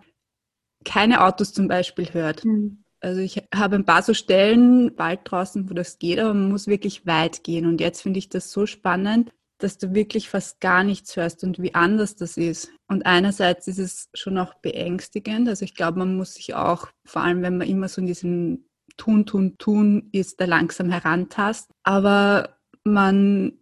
keine 0.84 1.24
Autos 1.24 1.54
zum 1.54 1.67
Beispiel 1.67 2.13
hört. 2.13 2.45
Mhm. 2.45 2.84
Also 3.02 3.22
ich 3.22 3.42
habe 3.54 3.76
ein 3.76 3.86
paar 3.86 4.04
so 4.04 4.14
Stellen 4.14 4.96
bald 4.96 5.22
draußen, 5.24 5.70
wo 5.70 5.74
das 5.74 6.00
geht, 6.00 6.20
aber 6.20 6.34
man 6.34 6.50
muss 6.50 6.68
wirklich 6.68 7.06
weit 7.06 7.44
gehen. 7.44 7.66
Und 7.66 7.80
jetzt 7.80 8.02
finde 8.02 8.20
ich 8.20 8.30
das 8.30 8.52
so 8.52 8.66
spannend, 8.66 9.32
dass 9.60 9.78
du 9.78 9.94
wirklich 9.94 10.30
fast 10.30 10.60
gar 10.62 10.84
nichts 10.84 11.16
hörst 11.16 11.44
und 11.44 11.60
wie 11.62 11.76
anders 11.76 12.16
das 12.16 12.38
ist. 12.38 12.72
Und 12.88 13.06
einerseits 13.06 13.68
ist 13.68 13.80
es 13.80 14.10
schon 14.14 14.38
auch 14.38 14.56
beängstigend. 14.56 15.48
Also 15.48 15.66
ich 15.66 15.76
glaube, 15.76 16.00
man 16.00 16.16
muss 16.16 16.36
sich 16.36 16.56
auch, 16.56 16.88
vor 17.06 17.24
allem 17.24 17.42
wenn 17.42 17.58
man 17.58 17.68
immer 17.68 17.88
so 17.88 18.02
in 18.02 18.08
diesem 18.08 18.66
Tun, 18.98 19.26
Tun, 19.26 19.58
Tun 19.58 20.10
ist, 20.12 20.42
da 20.42 20.46
langsam 20.46 20.90
herantast. 20.90 21.72
Aber 21.84 22.58
man 22.84 23.54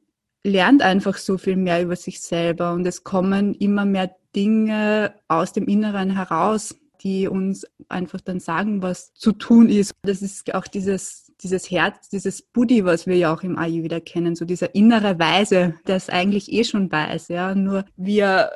lernt 0.44 0.82
einfach 0.82 1.18
so 1.18 1.38
viel 1.38 1.58
mehr 1.58 1.84
über 1.84 1.96
sich 1.96 2.22
selber 2.22 2.74
und 2.74 2.86
es 2.86 3.04
kommen 3.04 3.54
immer 3.56 3.86
mehr 3.86 4.16
Dinge 4.36 5.16
aus 5.28 5.52
dem 5.52 5.68
Inneren 5.68 6.12
heraus, 6.12 6.76
die 7.04 7.28
uns 7.28 7.66
einfach 7.90 8.22
dann 8.22 8.40
sagen, 8.40 8.82
was 8.82 9.14
zu 9.14 9.32
tun 9.32 9.70
ist. 9.70 9.94
Das 10.04 10.22
ist 10.22 10.54
auch 10.54 10.68
dieses, 10.68 11.32
dieses 11.42 11.70
Herz, 11.70 12.10
dieses 12.10 12.42
Buddhi, 12.42 12.86
was 12.86 13.08
wir 13.08 13.18
ja 13.18 13.34
auch 13.34 13.44
im 13.44 13.58
Ayurveda 13.58 14.00
kennen, 14.00 14.36
so 14.36 14.46
dieser 14.46 14.74
innere 14.76 15.20
Weise, 15.20 15.76
der 15.88 15.96
es 15.96 16.10
eigentlich 16.10 16.52
eh 16.52 16.64
schon 16.64 16.92
weiß, 16.92 17.30
ja. 17.30 17.56
Nur 17.56 17.86
wir 17.96 18.52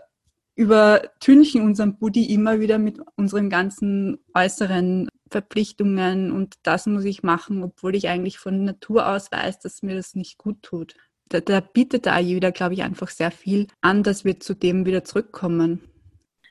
übertünchen 0.56 1.62
unseren 1.62 1.98
Buddhi 1.98 2.34
immer 2.34 2.60
wieder 2.60 2.78
mit 2.78 3.00
unseren 3.16 3.50
ganzen 3.50 4.20
äußeren 4.34 5.08
Verpflichtungen 5.30 6.32
und 6.32 6.56
das 6.64 6.86
muss 6.88 7.06
ich 7.06 7.24
machen, 7.24 7.64
obwohl 7.64 7.96
ich 7.96 8.10
eigentlich 8.10 8.38
von 8.38 8.66
Natur 8.66 9.08
aus 9.08 9.32
weiß, 9.32 9.60
dass 9.60 9.82
mir 9.82 9.96
das 9.96 10.14
nicht 10.14 10.38
gut 10.38 10.62
tut. 10.62 10.96
Da, 11.30 11.40
da 11.40 11.62
bietet 11.62 12.06
der 12.06 12.16
Ayurveda, 12.16 12.52
glaube 12.52 12.74
ich, 12.74 12.84
einfach 12.84 13.08
sehr 13.08 13.32
viel 13.32 13.68
an, 13.80 14.04
dass 14.04 14.26
wir 14.26 14.40
zu 14.42 14.54
dem 14.54 14.86
wieder 14.86 15.06
zurückkommen. 15.06 15.82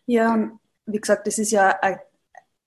Ja, 0.07 0.51
wie 0.93 1.01
gesagt, 1.01 1.27
es 1.27 1.39
ist 1.39 1.51
ja, 1.51 1.79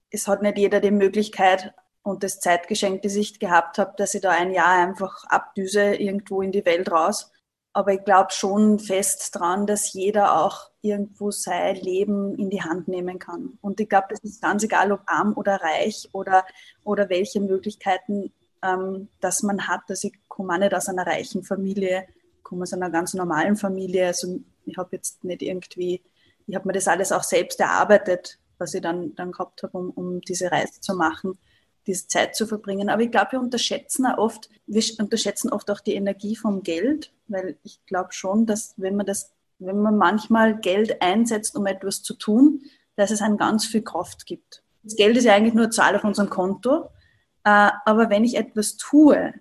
es 0.09 0.27
hat 0.27 0.41
nicht 0.41 0.57
jeder 0.57 0.79
die 0.79 0.91
Möglichkeit 0.91 1.73
und 2.03 2.23
das 2.23 2.39
Zeitgeschenk, 2.39 3.01
das 3.01 3.15
ich 3.15 3.39
gehabt 3.39 3.77
habe, 3.77 3.93
dass 3.97 4.13
ich 4.13 4.21
da 4.21 4.31
ein 4.31 4.51
Jahr 4.51 4.87
einfach 4.87 5.23
abdüse 5.25 5.95
irgendwo 5.95 6.41
in 6.41 6.51
die 6.51 6.65
Welt 6.65 6.91
raus. 6.91 7.31
Aber 7.71 7.93
ich 7.93 8.03
glaube 8.03 8.31
schon 8.31 8.77
fest 8.77 9.35
dran, 9.35 9.65
dass 9.65 9.93
jeder 9.93 10.37
auch 10.39 10.69
irgendwo 10.81 11.31
sein 11.31 11.75
Leben 11.77 12.35
in 12.35 12.49
die 12.49 12.61
Hand 12.61 12.87
nehmen 12.87 13.17
kann. 13.17 13.57
Und 13.61 13.79
ich 13.79 13.89
glaube, 13.89 14.07
das 14.09 14.19
ist 14.19 14.41
ganz 14.41 14.63
egal, 14.63 14.91
ob 14.91 15.01
arm 15.07 15.33
oder 15.35 15.55
reich 15.55 16.07
oder, 16.11 16.45
oder 16.83 17.09
welche 17.09 17.39
Möglichkeiten 17.39 18.31
ähm, 18.61 19.07
das 19.21 19.41
man 19.41 19.67
hat. 19.67 19.81
Also 19.87 20.09
ich 20.09 20.13
komme 20.27 20.53
auch 20.53 20.59
nicht 20.59 20.73
aus 20.73 20.89
einer 20.89 21.07
reichen 21.07 21.43
Familie, 21.43 22.05
komme 22.43 22.63
aus 22.63 22.73
einer 22.73 22.89
ganz 22.89 23.13
normalen 23.13 23.55
Familie. 23.55 24.07
Also 24.07 24.39
ich 24.65 24.77
habe 24.77 24.89
jetzt 24.91 25.23
nicht 25.23 25.41
irgendwie 25.41 26.01
ich 26.47 26.55
habe 26.55 26.67
mir 26.67 26.73
das 26.73 26.87
alles 26.87 27.11
auch 27.11 27.23
selbst 27.23 27.59
erarbeitet, 27.59 28.39
was 28.57 28.73
ich 28.73 28.81
dann, 28.81 29.15
dann 29.15 29.31
gehabt 29.31 29.63
habe, 29.63 29.77
um, 29.77 29.89
um 29.91 30.21
diese 30.21 30.51
Reise 30.51 30.79
zu 30.79 30.95
machen, 30.95 31.37
diese 31.87 32.07
Zeit 32.07 32.35
zu 32.35 32.47
verbringen. 32.47 32.89
Aber 32.89 33.01
ich 33.01 33.11
glaube, 33.11 33.33
wir 33.33 33.39
unterschätzen 33.39 34.05
auch 34.05 34.17
oft, 34.17 34.49
wir 34.67 34.83
unterschätzen 34.99 35.51
oft 35.51 35.69
auch 35.69 35.79
die 35.79 35.95
Energie 35.95 36.35
vom 36.35 36.63
Geld, 36.63 37.11
weil 37.27 37.57
ich 37.63 37.85
glaube 37.85 38.13
schon, 38.13 38.45
dass 38.45 38.73
wenn 38.77 38.95
man 38.95 39.05
das, 39.05 39.31
wenn 39.59 39.81
man 39.81 39.97
manchmal 39.97 40.59
Geld 40.59 41.01
einsetzt, 41.01 41.55
um 41.55 41.65
etwas 41.65 42.03
zu 42.03 42.13
tun, 42.13 42.61
dass 42.95 43.11
es 43.11 43.21
einem 43.21 43.37
ganz 43.37 43.65
viel 43.65 43.81
Kraft 43.81 44.25
gibt. 44.25 44.63
Das 44.83 44.95
Geld 44.95 45.17
ist 45.17 45.23
ja 45.23 45.33
eigentlich 45.33 45.53
nur 45.53 45.71
Zahl 45.71 45.95
auf 45.95 46.03
unserem 46.03 46.29
Konto. 46.29 46.89
Äh, 47.43 47.71
aber 47.85 48.09
wenn 48.09 48.23
ich 48.23 48.35
etwas 48.35 48.77
tue, 48.77 49.33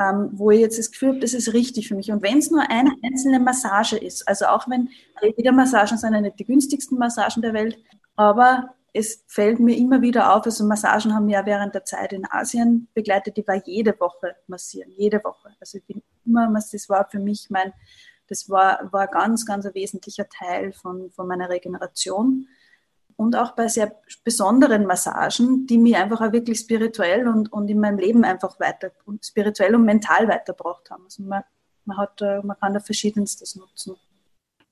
ähm, 0.00 0.30
wo 0.32 0.50
ich 0.50 0.60
jetzt 0.60 0.78
das 0.78 0.90
Gefühl 0.90 1.10
habe, 1.10 1.20
das 1.20 1.34
ist 1.34 1.52
richtig 1.52 1.88
für 1.88 1.94
mich. 1.94 2.10
Und 2.10 2.22
wenn 2.22 2.38
es 2.38 2.50
nur 2.50 2.62
eine 2.70 2.90
einzelne 3.02 3.38
Massage 3.38 3.98
ist, 3.98 4.26
also 4.26 4.46
auch 4.46 4.66
wenn 4.68 4.88
jede 5.36 5.52
Massagen 5.52 5.98
sind 5.98 6.14
ja 6.14 6.20
nicht 6.22 6.38
die 6.38 6.46
günstigsten 6.46 6.98
Massagen 6.98 7.42
der 7.42 7.52
Welt, 7.52 7.78
aber 8.16 8.74
es 8.94 9.22
fällt 9.28 9.60
mir 9.60 9.76
immer 9.76 10.00
wieder 10.00 10.34
auf, 10.34 10.46
also 10.46 10.64
Massagen 10.64 11.14
haben 11.14 11.26
wir 11.26 11.34
ja 11.34 11.46
während 11.46 11.74
der 11.74 11.84
Zeit 11.84 12.12
in 12.12 12.26
Asien 12.28 12.88
begleitet, 12.94 13.36
die 13.36 13.46
war 13.46 13.62
jede 13.66 13.98
Woche 14.00 14.34
massieren, 14.46 14.90
jede 14.96 15.22
Woche. 15.22 15.50
Also 15.60 15.78
ich 15.78 15.84
bin 15.84 16.02
immer, 16.24 16.50
das 16.52 16.88
war 16.88 17.06
für 17.08 17.20
mich 17.20 17.48
mein, 17.50 17.72
das 18.26 18.48
war, 18.48 18.90
war 18.92 19.06
ganz, 19.06 19.44
ganz 19.44 19.66
ein 19.66 19.74
wesentlicher 19.74 20.28
Teil 20.28 20.72
von, 20.72 21.10
von 21.10 21.28
meiner 21.28 21.50
Regeneration 21.50 22.48
und 23.20 23.36
auch 23.36 23.54
bei 23.54 23.68
sehr 23.68 23.94
besonderen 24.24 24.86
Massagen, 24.86 25.66
die 25.66 25.76
mich 25.76 25.94
einfach 25.94 26.22
auch 26.22 26.32
wirklich 26.32 26.58
spirituell 26.58 27.28
und, 27.28 27.52
und 27.52 27.68
in 27.68 27.78
meinem 27.78 27.98
Leben 27.98 28.24
einfach 28.24 28.58
weiter, 28.58 28.92
spirituell 29.22 29.74
und 29.74 29.84
mental 29.84 30.26
weitergebracht 30.26 30.90
haben. 30.90 31.04
Also 31.04 31.24
man, 31.24 31.42
man, 31.84 31.98
hat, 31.98 32.22
äh, 32.22 32.40
man 32.42 32.58
kann 32.58 32.72
da 32.72 32.80
verschiedenstes 32.80 33.56
nutzen. 33.56 33.96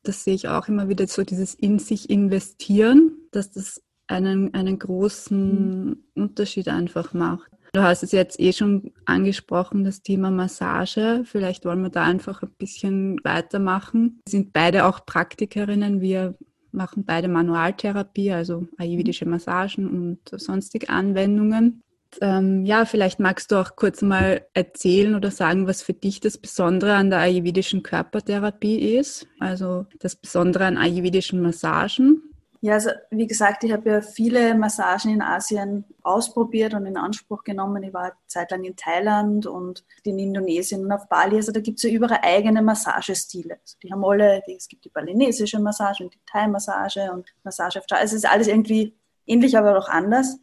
Das 0.03 0.25
sehe 0.25 0.33
ich 0.33 0.49
auch 0.49 0.67
immer 0.67 0.89
wieder 0.89 1.07
so, 1.07 1.25
dieses 1.25 1.53
in 1.53 1.79
sich 1.79 2.09
investieren, 2.09 3.19
dass 3.33 3.51
das 3.51 3.83
einen, 4.07 4.55
einen 4.55 4.79
großen 4.79 5.85
mhm. 5.85 6.05
Unterschied 6.15 6.69
einfach 6.69 7.13
macht. 7.13 7.51
Du 7.75 7.83
hast 7.83 8.03
es 8.03 8.13
jetzt 8.13 8.41
eh 8.41 8.55
schon 8.55 8.95
angesprochen, 9.05 9.85
das 9.85 10.01
Thema 10.01 10.31
Massage. 10.31 11.23
Vielleicht 11.27 11.67
wollen 11.67 11.83
wir 11.83 11.91
da 11.91 12.05
einfach 12.05 12.43
ein 12.43 12.55
bisschen 12.57 13.21
weitermachen. 13.25 14.23
Wir 14.27 14.31
sind 14.31 14.55
beide 14.55 14.87
auch 14.87 15.05
Praktikerinnen. 15.05 16.01
Wir 16.01 16.35
machen 16.79 17.05
beide 17.05 17.29
Manualtherapie, 17.29 18.33
also 18.33 18.67
ayurvedische 18.79 19.27
Massagen 19.27 19.87
und 19.87 20.41
sonstige 20.41 20.89
Anwendungen. 20.89 21.83
Ähm, 22.23 22.65
ja, 22.65 22.87
vielleicht 22.87 23.21
magst 23.21 23.53
du 23.53 23.57
auch 23.57 23.77
kurz 23.77 24.01
mal 24.01 24.47
erzählen 24.55 25.15
oder 25.15 25.31
sagen, 25.31 25.67
was 25.67 25.83
für 25.83 25.93
dich 25.93 26.21
das 26.21 26.39
Besondere 26.39 26.95
an 26.95 27.11
der 27.11 27.19
ayurvedischen 27.19 27.83
Körpertherapie 27.83 28.97
ist, 28.97 29.27
also 29.39 29.85
das 29.99 30.17
Besondere 30.17 30.65
an 30.65 30.79
ayurvedischen 30.79 31.43
Massagen. 31.43 32.28
Ja, 32.61 32.75
also 32.75 32.91
wie 33.11 33.29
gesagt, 33.29 33.63
ich 33.63 33.73
habe 33.73 33.89
ja 33.89 34.01
viele 34.01 34.55
Massagen 34.57 35.13
in 35.13 35.23
Asien 35.23 35.85
ausprobiert 36.03 36.75
und 36.75 36.87
in 36.87 36.97
Anspruch 36.97 37.45
genommen. 37.45 37.85
Ich 37.85 37.95
war 37.95 38.03
eine 38.03 38.13
Zeit 38.27 38.51
lang 38.51 38.65
in 38.65 38.75
Thailand 38.75 39.47
und 39.47 39.85
in 40.03 40.19
Indonesien 40.19 40.85
und 40.85 40.91
auf 40.91 41.09
Bali. 41.09 41.37
Also 41.37 41.53
da 41.53 41.61
gibt 41.61 41.79
es 41.79 41.85
ja 41.85 41.91
überall 41.91 42.19
eigene 42.23 42.61
Massagestile. 42.61 43.59
Also 43.63 43.77
die 43.81 43.93
haben 43.93 44.05
alle, 44.05 44.43
die, 44.49 44.57
es 44.57 44.67
gibt 44.67 44.85
die 44.85 44.89
balinesische 44.89 45.61
Massage 45.61 46.03
und 46.03 46.15
die 46.15 46.21
Thai-Massage 46.27 47.13
und 47.13 47.33
Massage 47.45 47.79
auf 47.79 47.87
Thai. 47.87 47.99
Also 47.99 48.17
es 48.17 48.25
ist 48.25 48.31
alles 48.31 48.49
irgendwie 48.49 48.97
ähnlich, 49.25 49.57
aber 49.57 49.79
auch 49.79 49.89
anders. 49.89 50.41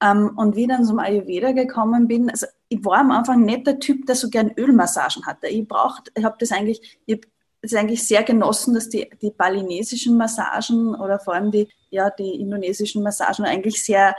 Ähm, 0.00 0.34
und 0.36 0.54
wie 0.54 0.62
ich 0.62 0.68
dann 0.68 0.84
zum 0.84 1.00
Ayurveda 1.00 1.52
gekommen 1.52 2.06
bin, 2.06 2.30
also 2.30 2.46
ich 2.68 2.84
war 2.84 2.98
am 2.98 3.10
Anfang 3.10 3.44
nicht 3.44 3.66
der 3.66 3.80
Typ, 3.80 4.06
der 4.06 4.14
so 4.14 4.30
gern 4.30 4.52
Ölmassagen 4.56 5.26
hatte. 5.26 5.48
Ich 5.48 5.66
braucht, 5.66 6.12
ich 6.14 6.24
habe 6.24 6.36
das 6.38 6.52
eigentlich, 6.52 7.00
ich 7.06 7.20
es 7.60 7.72
ist 7.72 7.78
eigentlich 7.78 8.06
sehr 8.06 8.22
genossen, 8.22 8.74
dass 8.74 8.88
die, 8.88 9.10
die 9.20 9.30
balinesischen 9.30 10.16
Massagen 10.16 10.94
oder 10.94 11.18
vor 11.18 11.34
allem 11.34 11.50
die, 11.50 11.68
ja, 11.90 12.10
die 12.10 12.40
indonesischen 12.40 13.02
Massagen 13.02 13.44
eigentlich 13.44 13.84
sehr, 13.84 14.14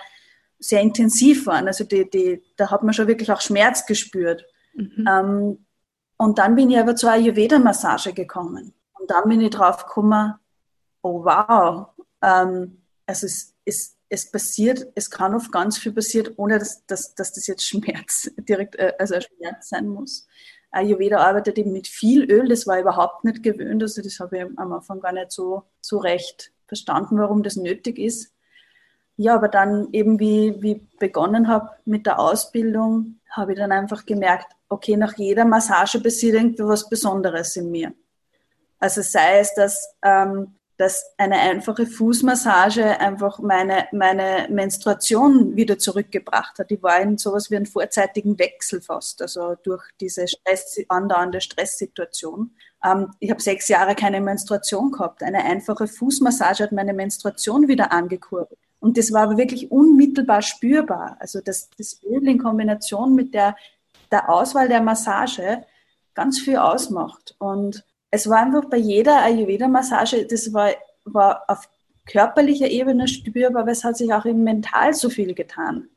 sehr 0.59 0.81
intensiv 0.81 1.47
waren. 1.47 1.67
Also 1.67 1.85
die, 1.85 2.09
die, 2.09 2.43
da 2.57 2.69
hat 2.69 2.83
man 2.83 2.93
schon 2.93 3.07
wirklich 3.07 3.31
auch 3.31 3.41
Schmerz 3.41 3.85
gespürt. 3.85 4.45
Mhm. 4.73 5.05
Ähm, 5.07 5.65
und 6.17 6.37
dann 6.37 6.55
bin 6.55 6.69
ich 6.69 6.77
aber 6.77 6.95
zur 6.95 7.11
Ayurveda-Massage 7.11 8.13
gekommen. 8.13 8.73
Und 8.99 9.09
dann 9.09 9.29
bin 9.29 9.39
ich 9.39 9.51
drauf 9.51 9.85
gekommen, 9.85 10.35
oh 11.01 11.23
wow, 11.23 11.87
ähm, 12.21 12.81
also 13.05 13.25
es, 13.25 13.55
es, 13.63 13.95
es 14.09 14.29
passiert, 14.29 14.85
es 14.95 15.09
kann 15.09 15.33
oft 15.33 15.51
ganz 15.51 15.77
viel 15.77 15.93
passieren, 15.93 16.33
ohne 16.35 16.59
dass, 16.59 16.85
dass, 16.85 17.15
dass 17.15 17.31
das 17.31 17.47
jetzt 17.47 17.65
Schmerz 17.65 18.29
direkt, 18.37 18.75
äh, 18.75 18.93
also 18.99 19.15
ein 19.15 19.21
Schmerz 19.21 19.69
sein 19.69 19.87
muss. 19.87 20.27
Ayurveda 20.71 21.17
arbeitet 21.17 21.57
eben 21.57 21.71
mit 21.71 21.87
viel 21.87 22.29
Öl, 22.31 22.47
das 22.47 22.67
war 22.67 22.79
überhaupt 22.79 23.23
nicht 23.23 23.41
gewöhnt, 23.43 23.81
also 23.81 24.01
das 24.01 24.19
habe 24.19 24.37
ich 24.37 24.43
am 24.57 24.73
Anfang 24.73 24.99
gar 24.99 25.11
nicht 25.11 25.31
so, 25.31 25.63
so 25.81 25.97
recht 25.97 26.51
verstanden, 26.67 27.17
warum 27.17 27.41
das 27.43 27.55
nötig 27.55 27.97
ist. 27.97 28.31
ja, 29.17 29.35
aber 29.35 29.47
dann 29.47 29.89
eben 29.91 30.19
wie, 30.19 30.61
wie 30.61 30.87
begonnen 30.99 31.47
habe 31.47 31.71
mit 31.85 32.05
der 32.05 32.19
Ausbildung, 32.19 33.19
habe 33.29 33.53
ich 33.53 33.59
dann 33.59 33.71
einfach 33.71 34.05
gemerkt, 34.05 34.55
okay, 34.69 34.95
nach 34.95 35.17
jeder 35.17 35.45
Massage 35.45 35.99
passiert 35.99 36.59
was 36.59 36.87
Besonderes 36.87 37.55
in 37.55 37.71
mir. 37.71 37.93
Also 38.79 39.01
sei 39.01 39.39
es, 39.39 39.53
dass, 39.55 39.95
ähm, 40.03 40.55
dass 40.79 41.11
eine 41.17 41.37
einfache 41.37 41.85
Fußmassage 41.85 43.01
einfach 43.01 43.39
meine, 43.39 43.89
meine 43.91 44.47
Menstruation 44.49 45.57
wieder 45.57 45.77
zurückgebracht 45.77 46.57
hat. 46.57 46.69
Die 46.69 46.81
war 46.81 47.01
in 47.01 47.17
sowas 47.17 47.51
wie 47.51 47.57
einen 47.57 47.65
vorzeitigen 47.65 48.39
Wechsel 48.39 48.81
fast, 48.81 49.21
also 49.21 49.55
durch 49.61 49.83
diese 49.99 50.25
Stress, 50.25 50.79
andauernde 50.87 51.41
Stresssituation. 51.41 52.55
Ähm, 52.81 53.11
ich 53.19 53.29
habe 53.29 53.41
sechs 53.41 53.67
Jahre 53.67 53.93
keine 53.93 54.21
Menstruation 54.21 54.93
gehabt. 54.93 55.21
Eine 55.21 55.43
einfache 55.43 55.85
Fußmassage 55.85 56.63
hat 56.63 56.71
meine 56.71 56.93
Menstruation 56.93 57.67
wieder 57.67 57.91
angekurbelt. 57.91 58.57
Und 58.79 58.97
das 58.97 59.11
war 59.11 59.23
aber 59.23 59.35
wirklich 59.37 59.69
unmittelbar 59.73 60.41
spürbar. 60.41 61.17
Also 61.19 61.41
das, 61.41 61.69
das 61.77 62.01
Öl 62.03 62.25
in 62.25 62.37
Kombination 62.37 63.15
mit 63.15 63.33
der, 63.33 63.57
der 64.13 64.29
Auswahl 64.29 64.69
der 64.69 64.81
Massage 64.81 65.65
ganz 66.13 66.39
viel 66.39 66.55
ausmacht. 66.55 67.35
Und 67.37 67.83
es 68.11 68.27
war 68.27 68.39
einfach 68.39 68.65
bei 68.65 68.77
jeder 68.77 69.21
Ayurveda-Massage, 69.23 70.25
das 70.25 70.51
war, 70.53 70.71
war 71.05 71.43
auf 71.47 71.69
körperlicher 72.05 72.67
Ebene 72.67 73.07
spürbar, 73.07 73.61
aber 73.61 73.71
es 73.71 73.83
hat 73.83 73.97
sich 73.97 74.11
auch 74.13 74.25
im 74.25 74.43
Mental 74.43 74.93
so 74.93 75.09
viel 75.09 75.33
getan. 75.33 75.89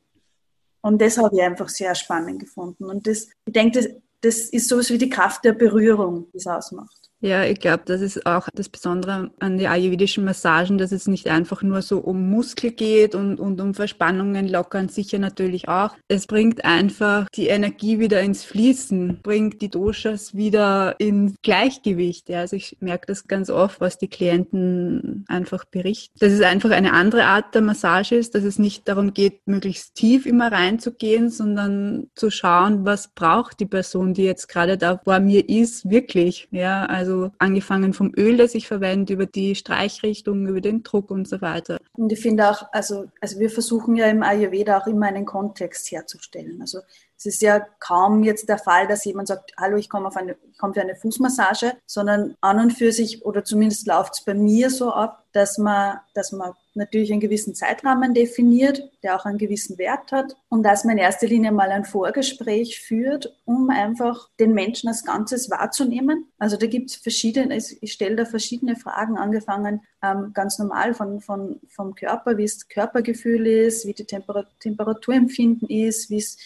Und 0.81 1.01
das 1.01 1.17
habe 1.17 1.35
ich 1.35 1.41
einfach 1.41 1.69
sehr 1.69 1.95
spannend 1.95 2.39
gefunden. 2.39 2.85
Und 2.85 3.07
das, 3.07 3.29
ich 3.45 3.53
denke, 3.53 3.79
das, 3.79 3.89
das 4.21 4.49
ist 4.49 4.67
sowas 4.67 4.89
wie 4.89 4.97
die 4.97 5.09
Kraft 5.09 5.43
der 5.45 5.53
Berührung, 5.53 6.27
die 6.31 6.37
es 6.37 6.47
ausmacht. 6.47 7.02
Ja, 7.23 7.45
ich 7.45 7.61
glaube, 7.61 7.83
das 7.85 8.01
ist 8.01 8.25
auch 8.25 8.49
das 8.53 8.67
Besondere 8.67 9.31
an 9.39 9.57
den 9.57 9.67
ayurvedischen 9.67 10.25
Massagen, 10.25 10.77
dass 10.77 10.91
es 10.91 11.07
nicht 11.07 11.29
einfach 11.29 11.61
nur 11.61 11.81
so 11.81 11.99
um 11.99 12.29
Muskel 12.29 12.71
geht 12.71 13.15
und, 13.15 13.39
und 13.39 13.61
um 13.61 13.73
Verspannungen 13.73 14.49
lockern, 14.49 14.89
sicher 14.89 15.19
natürlich 15.19 15.69
auch. 15.69 15.95
Es 16.09 16.27
bringt 16.27 16.65
einfach 16.65 17.29
die 17.33 17.47
Energie 17.47 17.99
wieder 17.99 18.19
ins 18.19 18.43
Fließen, 18.43 19.21
bringt 19.23 19.61
die 19.61 19.69
Doshas 19.69 20.35
wieder 20.35 20.95
in 20.99 21.35
Gleichgewicht. 21.43 22.27
Ja, 22.27 22.41
also 22.41 22.57
ich 22.57 22.75
merke 22.81 23.05
das 23.07 23.25
ganz 23.25 23.49
oft, 23.49 23.79
was 23.79 23.97
die 23.97 24.09
Klienten 24.09 25.23
einfach 25.29 25.63
berichten. 25.63 26.19
Dass 26.19 26.33
es 26.33 26.41
einfach 26.41 26.71
eine 26.71 26.91
andere 26.91 27.23
Art 27.23 27.55
der 27.55 27.61
Massage 27.61 28.15
ist, 28.15 28.35
dass 28.35 28.43
es 28.43 28.59
nicht 28.59 28.89
darum 28.89 29.13
geht, 29.13 29.47
möglichst 29.47 29.95
tief 29.95 30.25
immer 30.25 30.51
reinzugehen, 30.51 31.29
sondern 31.29 32.07
zu 32.15 32.29
schauen, 32.29 32.83
was 32.83 33.07
braucht 33.07 33.61
die 33.61 33.65
Person, 33.65 34.13
die 34.13 34.23
jetzt 34.23 34.49
gerade 34.49 34.77
da 34.77 34.99
vor 35.01 35.21
mir 35.21 35.47
ist, 35.47 35.89
wirklich. 35.89 36.49
Ja, 36.51 36.85
also 36.85 37.12
also 37.13 37.31
angefangen 37.37 37.93
vom 37.93 38.11
Öl, 38.17 38.37
das 38.37 38.55
ich 38.55 38.67
verwende, 38.67 39.13
über 39.13 39.25
die 39.25 39.55
Streichrichtung, 39.55 40.47
über 40.47 40.61
den 40.61 40.83
Druck 40.83 41.11
und 41.11 41.27
so 41.27 41.41
weiter. 41.41 41.79
Und 41.93 42.11
ich 42.11 42.19
finde 42.19 42.49
auch, 42.49 42.63
also, 42.71 43.05
also 43.21 43.39
wir 43.39 43.49
versuchen 43.49 43.95
ja 43.95 44.07
im 44.07 44.23
Ayurveda 44.23 44.79
auch 44.79 44.87
immer 44.87 45.07
einen 45.07 45.25
Kontext 45.25 45.91
herzustellen. 45.91 46.61
Also 46.61 46.79
es 47.17 47.25
ist 47.25 47.41
ja 47.41 47.65
kaum 47.79 48.23
jetzt 48.23 48.49
der 48.49 48.57
Fall, 48.57 48.87
dass 48.87 49.05
jemand 49.05 49.27
sagt, 49.27 49.53
hallo, 49.57 49.77
ich 49.77 49.89
komme, 49.89 50.07
auf 50.07 50.17
eine, 50.17 50.35
ich 50.51 50.57
komme 50.57 50.73
für 50.73 50.81
eine 50.81 50.95
Fußmassage, 50.95 51.73
sondern 51.85 52.35
an 52.41 52.59
und 52.59 52.71
für 52.71 52.91
sich, 52.91 53.25
oder 53.25 53.43
zumindest 53.43 53.87
läuft 53.87 54.15
es 54.15 54.25
bei 54.25 54.33
mir 54.33 54.69
so 54.69 54.91
ab, 54.91 55.25
dass 55.31 55.57
man, 55.57 55.99
dass 56.13 56.31
man 56.31 56.53
natürlich 56.75 57.11
einen 57.11 57.21
gewissen 57.21 57.55
Zeitrahmen 57.55 58.13
definiert, 58.13 58.89
der 59.03 59.15
auch 59.15 59.25
einen 59.25 59.37
gewissen 59.37 59.77
Wert 59.77 60.11
hat 60.11 60.35
und 60.49 60.63
dass 60.63 60.83
man 60.83 60.97
in 60.97 61.03
erster 61.03 61.27
Linie 61.27 61.51
mal 61.51 61.69
ein 61.71 61.85
Vorgespräch 61.85 62.79
führt, 62.79 63.37
um 63.45 63.69
einfach 63.69 64.29
den 64.39 64.53
Menschen 64.53 64.87
als 64.87 65.05
Ganzes 65.05 65.49
wahrzunehmen. 65.49 66.31
Also 66.37 66.57
da 66.57 66.65
gibt 66.67 66.89
es 66.89 66.95
verschiedene, 66.95 67.57
ich 67.57 67.93
stelle 67.93 68.15
da 68.15 68.25
verschiedene 68.25 68.75
Fragen, 68.75 69.17
angefangen 69.17 69.81
ähm, 70.01 70.31
ganz 70.33 70.59
normal 70.59 70.93
von, 70.93 71.21
von, 71.21 71.59
vom 71.69 71.95
Körper, 71.95 72.37
wie 72.37 72.43
es 72.43 72.67
Körpergefühl 72.67 73.47
ist, 73.47 73.85
wie 73.85 73.93
die 73.93 74.05
Temper 74.05 74.45
Temperaturempfinden 74.59 75.69
ist, 75.69 76.09
wie 76.09 76.17
es 76.17 76.37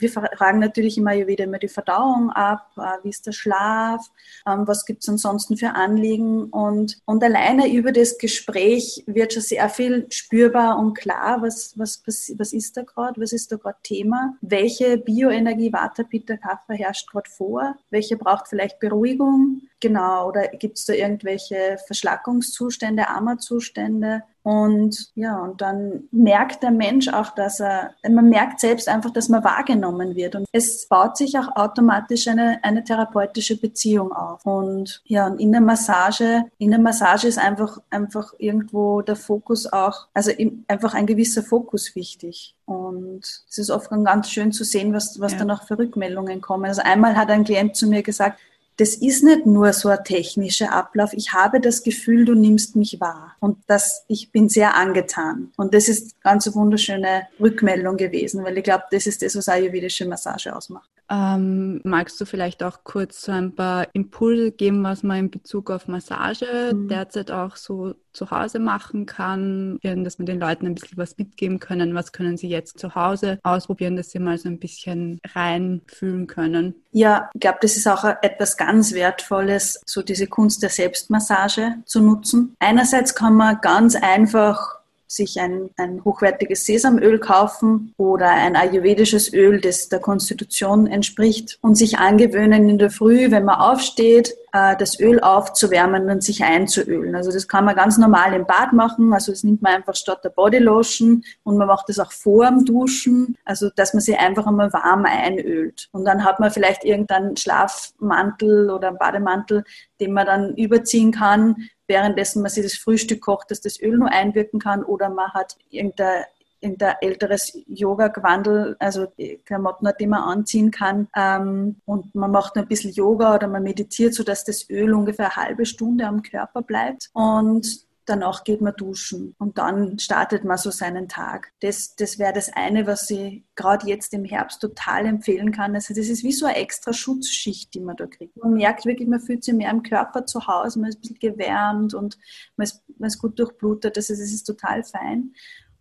wir 0.00 0.10
fragen 0.10 0.58
natürlich 0.58 0.98
immer 0.98 1.12
wieder 1.26 1.44
immer 1.44 1.58
die 1.58 1.68
Verdauung 1.68 2.30
ab, 2.30 2.70
äh, 2.76 3.04
wie 3.04 3.10
ist 3.10 3.26
der 3.26 3.32
Schlaf, 3.32 4.10
ähm, 4.46 4.66
was 4.66 4.84
gibt 4.84 5.02
es 5.02 5.08
ansonsten 5.08 5.56
für 5.56 5.70
Anliegen? 5.70 6.44
Und, 6.44 6.98
und 7.04 7.22
alleine 7.22 7.72
über 7.72 7.92
das 7.92 8.18
Gespräch 8.18 9.04
wird 9.06 9.32
schon 9.32 9.42
sehr 9.42 9.68
viel 9.68 10.06
spürbar 10.10 10.78
und 10.78 10.94
klar, 10.94 11.42
was, 11.42 11.78
was, 11.78 12.02
was 12.06 12.52
ist 12.52 12.76
da 12.76 12.82
gerade, 12.82 13.20
was 13.20 13.32
ist 13.32 13.52
da 13.52 13.56
gerade 13.56 13.78
Thema, 13.82 14.36
welche 14.40 14.98
Bioenergie 14.98 15.72
Vata, 15.72 16.02
Pitta, 16.02 16.36
Kapha 16.36 16.74
herrscht 16.74 17.10
gerade 17.10 17.30
vor, 17.30 17.76
welche 17.90 18.16
braucht 18.16 18.48
vielleicht 18.48 18.80
Beruhigung, 18.80 19.62
genau, 19.80 20.28
oder 20.28 20.48
gibt 20.48 20.78
es 20.78 20.86
da 20.86 20.92
irgendwelche 20.92 21.78
Verschlackungszustände, 21.86 23.08
Armerzustände, 23.08 24.22
und 24.44 25.10
ja, 25.14 25.38
und 25.38 25.62
dann 25.62 26.04
merkt 26.12 26.62
der 26.62 26.70
Mensch 26.70 27.08
auch, 27.08 27.30
dass 27.30 27.60
er, 27.60 27.94
man 28.06 28.28
merkt 28.28 28.60
selbst 28.60 28.90
einfach, 28.90 29.10
dass 29.10 29.30
man 29.30 29.42
wahrgenommen 29.42 30.16
wird. 30.16 30.34
Und 30.34 30.46
es 30.52 30.86
baut 30.86 31.16
sich 31.16 31.38
auch 31.38 31.56
automatisch 31.56 32.28
eine, 32.28 32.62
eine 32.62 32.84
therapeutische 32.84 33.58
Beziehung 33.58 34.12
auf. 34.12 34.44
Und 34.44 35.00
ja, 35.06 35.28
und 35.28 35.40
in 35.40 35.50
der 35.50 35.62
Massage, 35.62 36.44
in 36.58 36.72
der 36.72 36.78
Massage 36.78 37.26
ist 37.26 37.38
einfach, 37.38 37.78
einfach 37.88 38.34
irgendwo 38.36 39.00
der 39.00 39.16
Fokus 39.16 39.72
auch, 39.72 40.08
also 40.12 40.30
einfach 40.68 40.92
ein 40.92 41.06
gewisser 41.06 41.42
Fokus 41.42 41.96
wichtig. 41.96 42.54
Und 42.66 43.22
es 43.48 43.56
ist 43.56 43.70
oft 43.70 43.88
ganz 43.88 44.28
schön 44.28 44.52
zu 44.52 44.64
sehen, 44.64 44.92
was, 44.92 45.18
was 45.20 45.32
ja. 45.32 45.38
dann 45.38 45.52
auch 45.52 45.62
für 45.62 45.78
Rückmeldungen 45.78 46.42
kommen. 46.42 46.66
Also 46.66 46.82
einmal 46.84 47.16
hat 47.16 47.30
ein 47.30 47.44
Klient 47.44 47.76
zu 47.76 47.86
mir 47.86 48.02
gesagt, 48.02 48.38
das 48.76 48.96
ist 48.96 49.22
nicht 49.22 49.46
nur 49.46 49.72
so 49.72 49.88
ein 49.88 50.02
technischer 50.04 50.72
Ablauf. 50.72 51.12
Ich 51.12 51.32
habe 51.32 51.60
das 51.60 51.82
Gefühl, 51.82 52.24
du 52.24 52.34
nimmst 52.34 52.74
mich 52.74 53.00
wahr. 53.00 53.36
Und 53.40 53.58
das, 53.66 54.04
ich 54.08 54.32
bin 54.32 54.48
sehr 54.48 54.74
angetan. 54.74 55.52
Und 55.56 55.74
das 55.74 55.88
ist 55.88 56.20
ganz 56.22 56.46
eine 56.46 56.56
wunderschöne 56.56 57.28
Rückmeldung 57.38 57.96
gewesen, 57.96 58.42
weil 58.42 58.58
ich 58.58 58.64
glaube, 58.64 58.84
das 58.90 59.06
ist 59.06 59.22
das, 59.22 59.36
was 59.36 59.48
ayurvedische 59.48 60.06
Massage 60.06 60.54
ausmacht. 60.54 60.90
Ähm, 61.10 61.80
magst 61.84 62.20
du 62.20 62.24
vielleicht 62.24 62.62
auch 62.62 62.82
kurz 62.84 63.22
so 63.22 63.32
ein 63.32 63.54
paar 63.54 63.88
Impulse 63.92 64.52
geben, 64.52 64.82
was 64.82 65.02
man 65.02 65.18
in 65.18 65.30
Bezug 65.30 65.70
auf 65.70 65.86
Massage 65.86 66.72
mhm. 66.72 66.88
derzeit 66.88 67.30
auch 67.30 67.56
so 67.56 67.94
zu 68.12 68.30
Hause 68.30 68.58
machen 68.60 69.06
kann, 69.06 69.78
dass 69.82 70.18
man 70.18 70.26
den 70.26 70.38
Leuten 70.38 70.66
ein 70.66 70.74
bisschen 70.74 70.96
was 70.96 71.18
mitgeben 71.18 71.58
können, 71.58 71.94
was 71.94 72.12
können 72.12 72.36
sie 72.36 72.48
jetzt 72.48 72.78
zu 72.78 72.94
Hause 72.94 73.38
ausprobieren, 73.42 73.96
dass 73.96 74.12
sie 74.12 74.20
mal 74.20 74.38
so 74.38 74.48
ein 74.48 74.60
bisschen 74.60 75.20
reinfühlen 75.34 76.26
können? 76.26 76.76
Ja, 76.92 77.28
ich 77.34 77.40
glaube, 77.40 77.58
das 77.60 77.76
ist 77.76 77.88
auch 77.88 78.04
etwas 78.22 78.56
ganz 78.56 78.94
Wertvolles, 78.94 79.80
so 79.84 80.00
diese 80.00 80.28
Kunst 80.28 80.62
der 80.62 80.70
Selbstmassage 80.70 81.74
zu 81.84 82.00
nutzen. 82.00 82.54
Einerseits 82.60 83.14
kann 83.14 83.34
man 83.34 83.58
ganz 83.60 83.96
einfach 83.96 84.78
sich 85.14 85.40
ein, 85.40 85.70
ein 85.76 86.04
hochwertiges 86.04 86.64
Sesamöl 86.64 87.18
kaufen 87.18 87.94
oder 87.96 88.30
ein 88.30 88.56
ayurvedisches 88.56 89.32
Öl, 89.32 89.60
das 89.60 89.88
der 89.88 90.00
Konstitution 90.00 90.86
entspricht 90.86 91.58
und 91.60 91.76
sich 91.76 91.98
angewöhnen 91.98 92.68
in 92.68 92.78
der 92.78 92.90
Früh, 92.90 93.30
wenn 93.30 93.44
man 93.44 93.56
aufsteht, 93.56 94.34
äh, 94.54 94.76
das 94.76 95.00
Öl 95.00 95.20
aufzuwärmen 95.20 96.08
und 96.08 96.22
sich 96.22 96.44
einzuölen. 96.44 97.14
Also 97.16 97.32
das 97.32 97.48
kann 97.48 97.64
man 97.64 97.74
ganz 97.74 97.98
normal 97.98 98.32
im 98.34 98.46
Bad 98.46 98.72
machen. 98.72 99.12
Also 99.12 99.32
das 99.32 99.42
nimmt 99.42 99.62
man 99.62 99.74
einfach 99.74 99.96
statt 99.96 100.20
der 100.22 100.30
Bodylotion 100.30 101.24
und 101.42 101.56
man 101.56 101.66
macht 101.66 101.88
das 101.88 101.98
auch 101.98 102.12
vor 102.12 102.46
dem 102.46 102.64
Duschen. 102.64 103.36
Also 103.44 103.68
dass 103.74 103.94
man 103.94 104.00
sich 104.00 104.16
einfach 104.18 104.46
einmal 104.46 104.72
warm 104.72 105.04
einölt. 105.06 105.88
Und 105.90 106.04
dann 106.04 106.24
hat 106.24 106.38
man 106.38 106.52
vielleicht 106.52 106.84
irgendeinen 106.84 107.36
Schlafmantel 107.36 108.70
oder 108.70 108.88
einen 108.88 108.98
Bademantel, 108.98 109.64
den 110.00 110.12
man 110.12 110.26
dann 110.26 110.54
überziehen 110.54 111.10
kann, 111.10 111.68
währenddessen 111.86 112.42
man 112.42 112.50
sich 112.50 112.64
das 112.64 112.74
Frühstück 112.74 113.20
kocht, 113.20 113.50
dass 113.50 113.60
das 113.60 113.80
Öl 113.80 113.96
nur 113.96 114.10
einwirken 114.10 114.60
kann 114.60 114.84
oder 114.84 115.08
man 115.08 115.32
hat 115.32 115.56
irgendein 115.70 116.24
irgendein 116.64 116.96
älteres 117.02 117.56
Yoga-Gewandel, 117.66 118.76
also 118.78 119.06
Klamotten, 119.44 119.86
die 120.00 120.06
man 120.06 120.22
anziehen 120.22 120.70
kann. 120.70 121.08
Ähm, 121.14 121.76
und 121.84 122.14
man 122.14 122.30
macht 122.30 122.56
ein 122.56 122.66
bisschen 122.66 122.92
Yoga 122.92 123.34
oder 123.34 123.46
man 123.48 123.62
meditiert, 123.62 124.14
sodass 124.14 124.44
das 124.44 124.68
Öl 124.70 124.94
ungefähr 124.94 125.26
eine 125.26 125.48
halbe 125.48 125.66
Stunde 125.66 126.06
am 126.06 126.22
Körper 126.22 126.62
bleibt. 126.62 127.10
Und 127.12 127.84
danach 128.06 128.44
geht 128.44 128.60
man 128.60 128.74
duschen 128.76 129.34
und 129.38 129.58
dann 129.58 129.98
startet 129.98 130.44
man 130.44 130.58
so 130.58 130.70
seinen 130.70 131.08
Tag. 131.08 131.52
Das, 131.60 131.94
das 131.96 132.18
wäre 132.18 132.32
das 132.32 132.52
eine, 132.52 132.86
was 132.86 133.10
ich 133.10 133.44
gerade 133.54 133.86
jetzt 133.86 134.12
im 134.14 134.24
Herbst 134.24 134.60
total 134.60 135.06
empfehlen 135.06 135.52
kann. 135.52 135.74
Also 135.74 135.94
das 135.94 136.08
ist 136.08 136.22
wie 136.22 136.32
so 136.32 136.46
eine 136.46 136.56
extra 136.56 136.92
Schutzschicht, 136.92 137.72
die 137.74 137.80
man 137.80 137.96
da 137.96 138.06
kriegt. 138.06 138.36
Man 138.36 138.54
merkt 138.54 138.84
wirklich, 138.84 139.08
man 139.08 139.20
fühlt 139.20 139.44
sich 139.44 139.54
mehr 139.54 139.70
im 139.70 139.82
Körper 139.82 140.26
zu 140.26 140.46
Hause, 140.46 140.80
man 140.80 140.90
ist 140.90 140.96
ein 140.96 141.00
bisschen 141.00 141.18
gewärmt 141.18 141.94
und 141.94 142.18
man 142.56 142.64
ist, 142.64 142.82
man 142.98 143.08
ist 143.08 143.18
gut 143.18 143.38
durchblutet. 143.38 143.96
Also 143.96 144.12
das 144.12 144.20
ist 144.20 144.44
total 144.44 144.84
fein. 144.84 145.32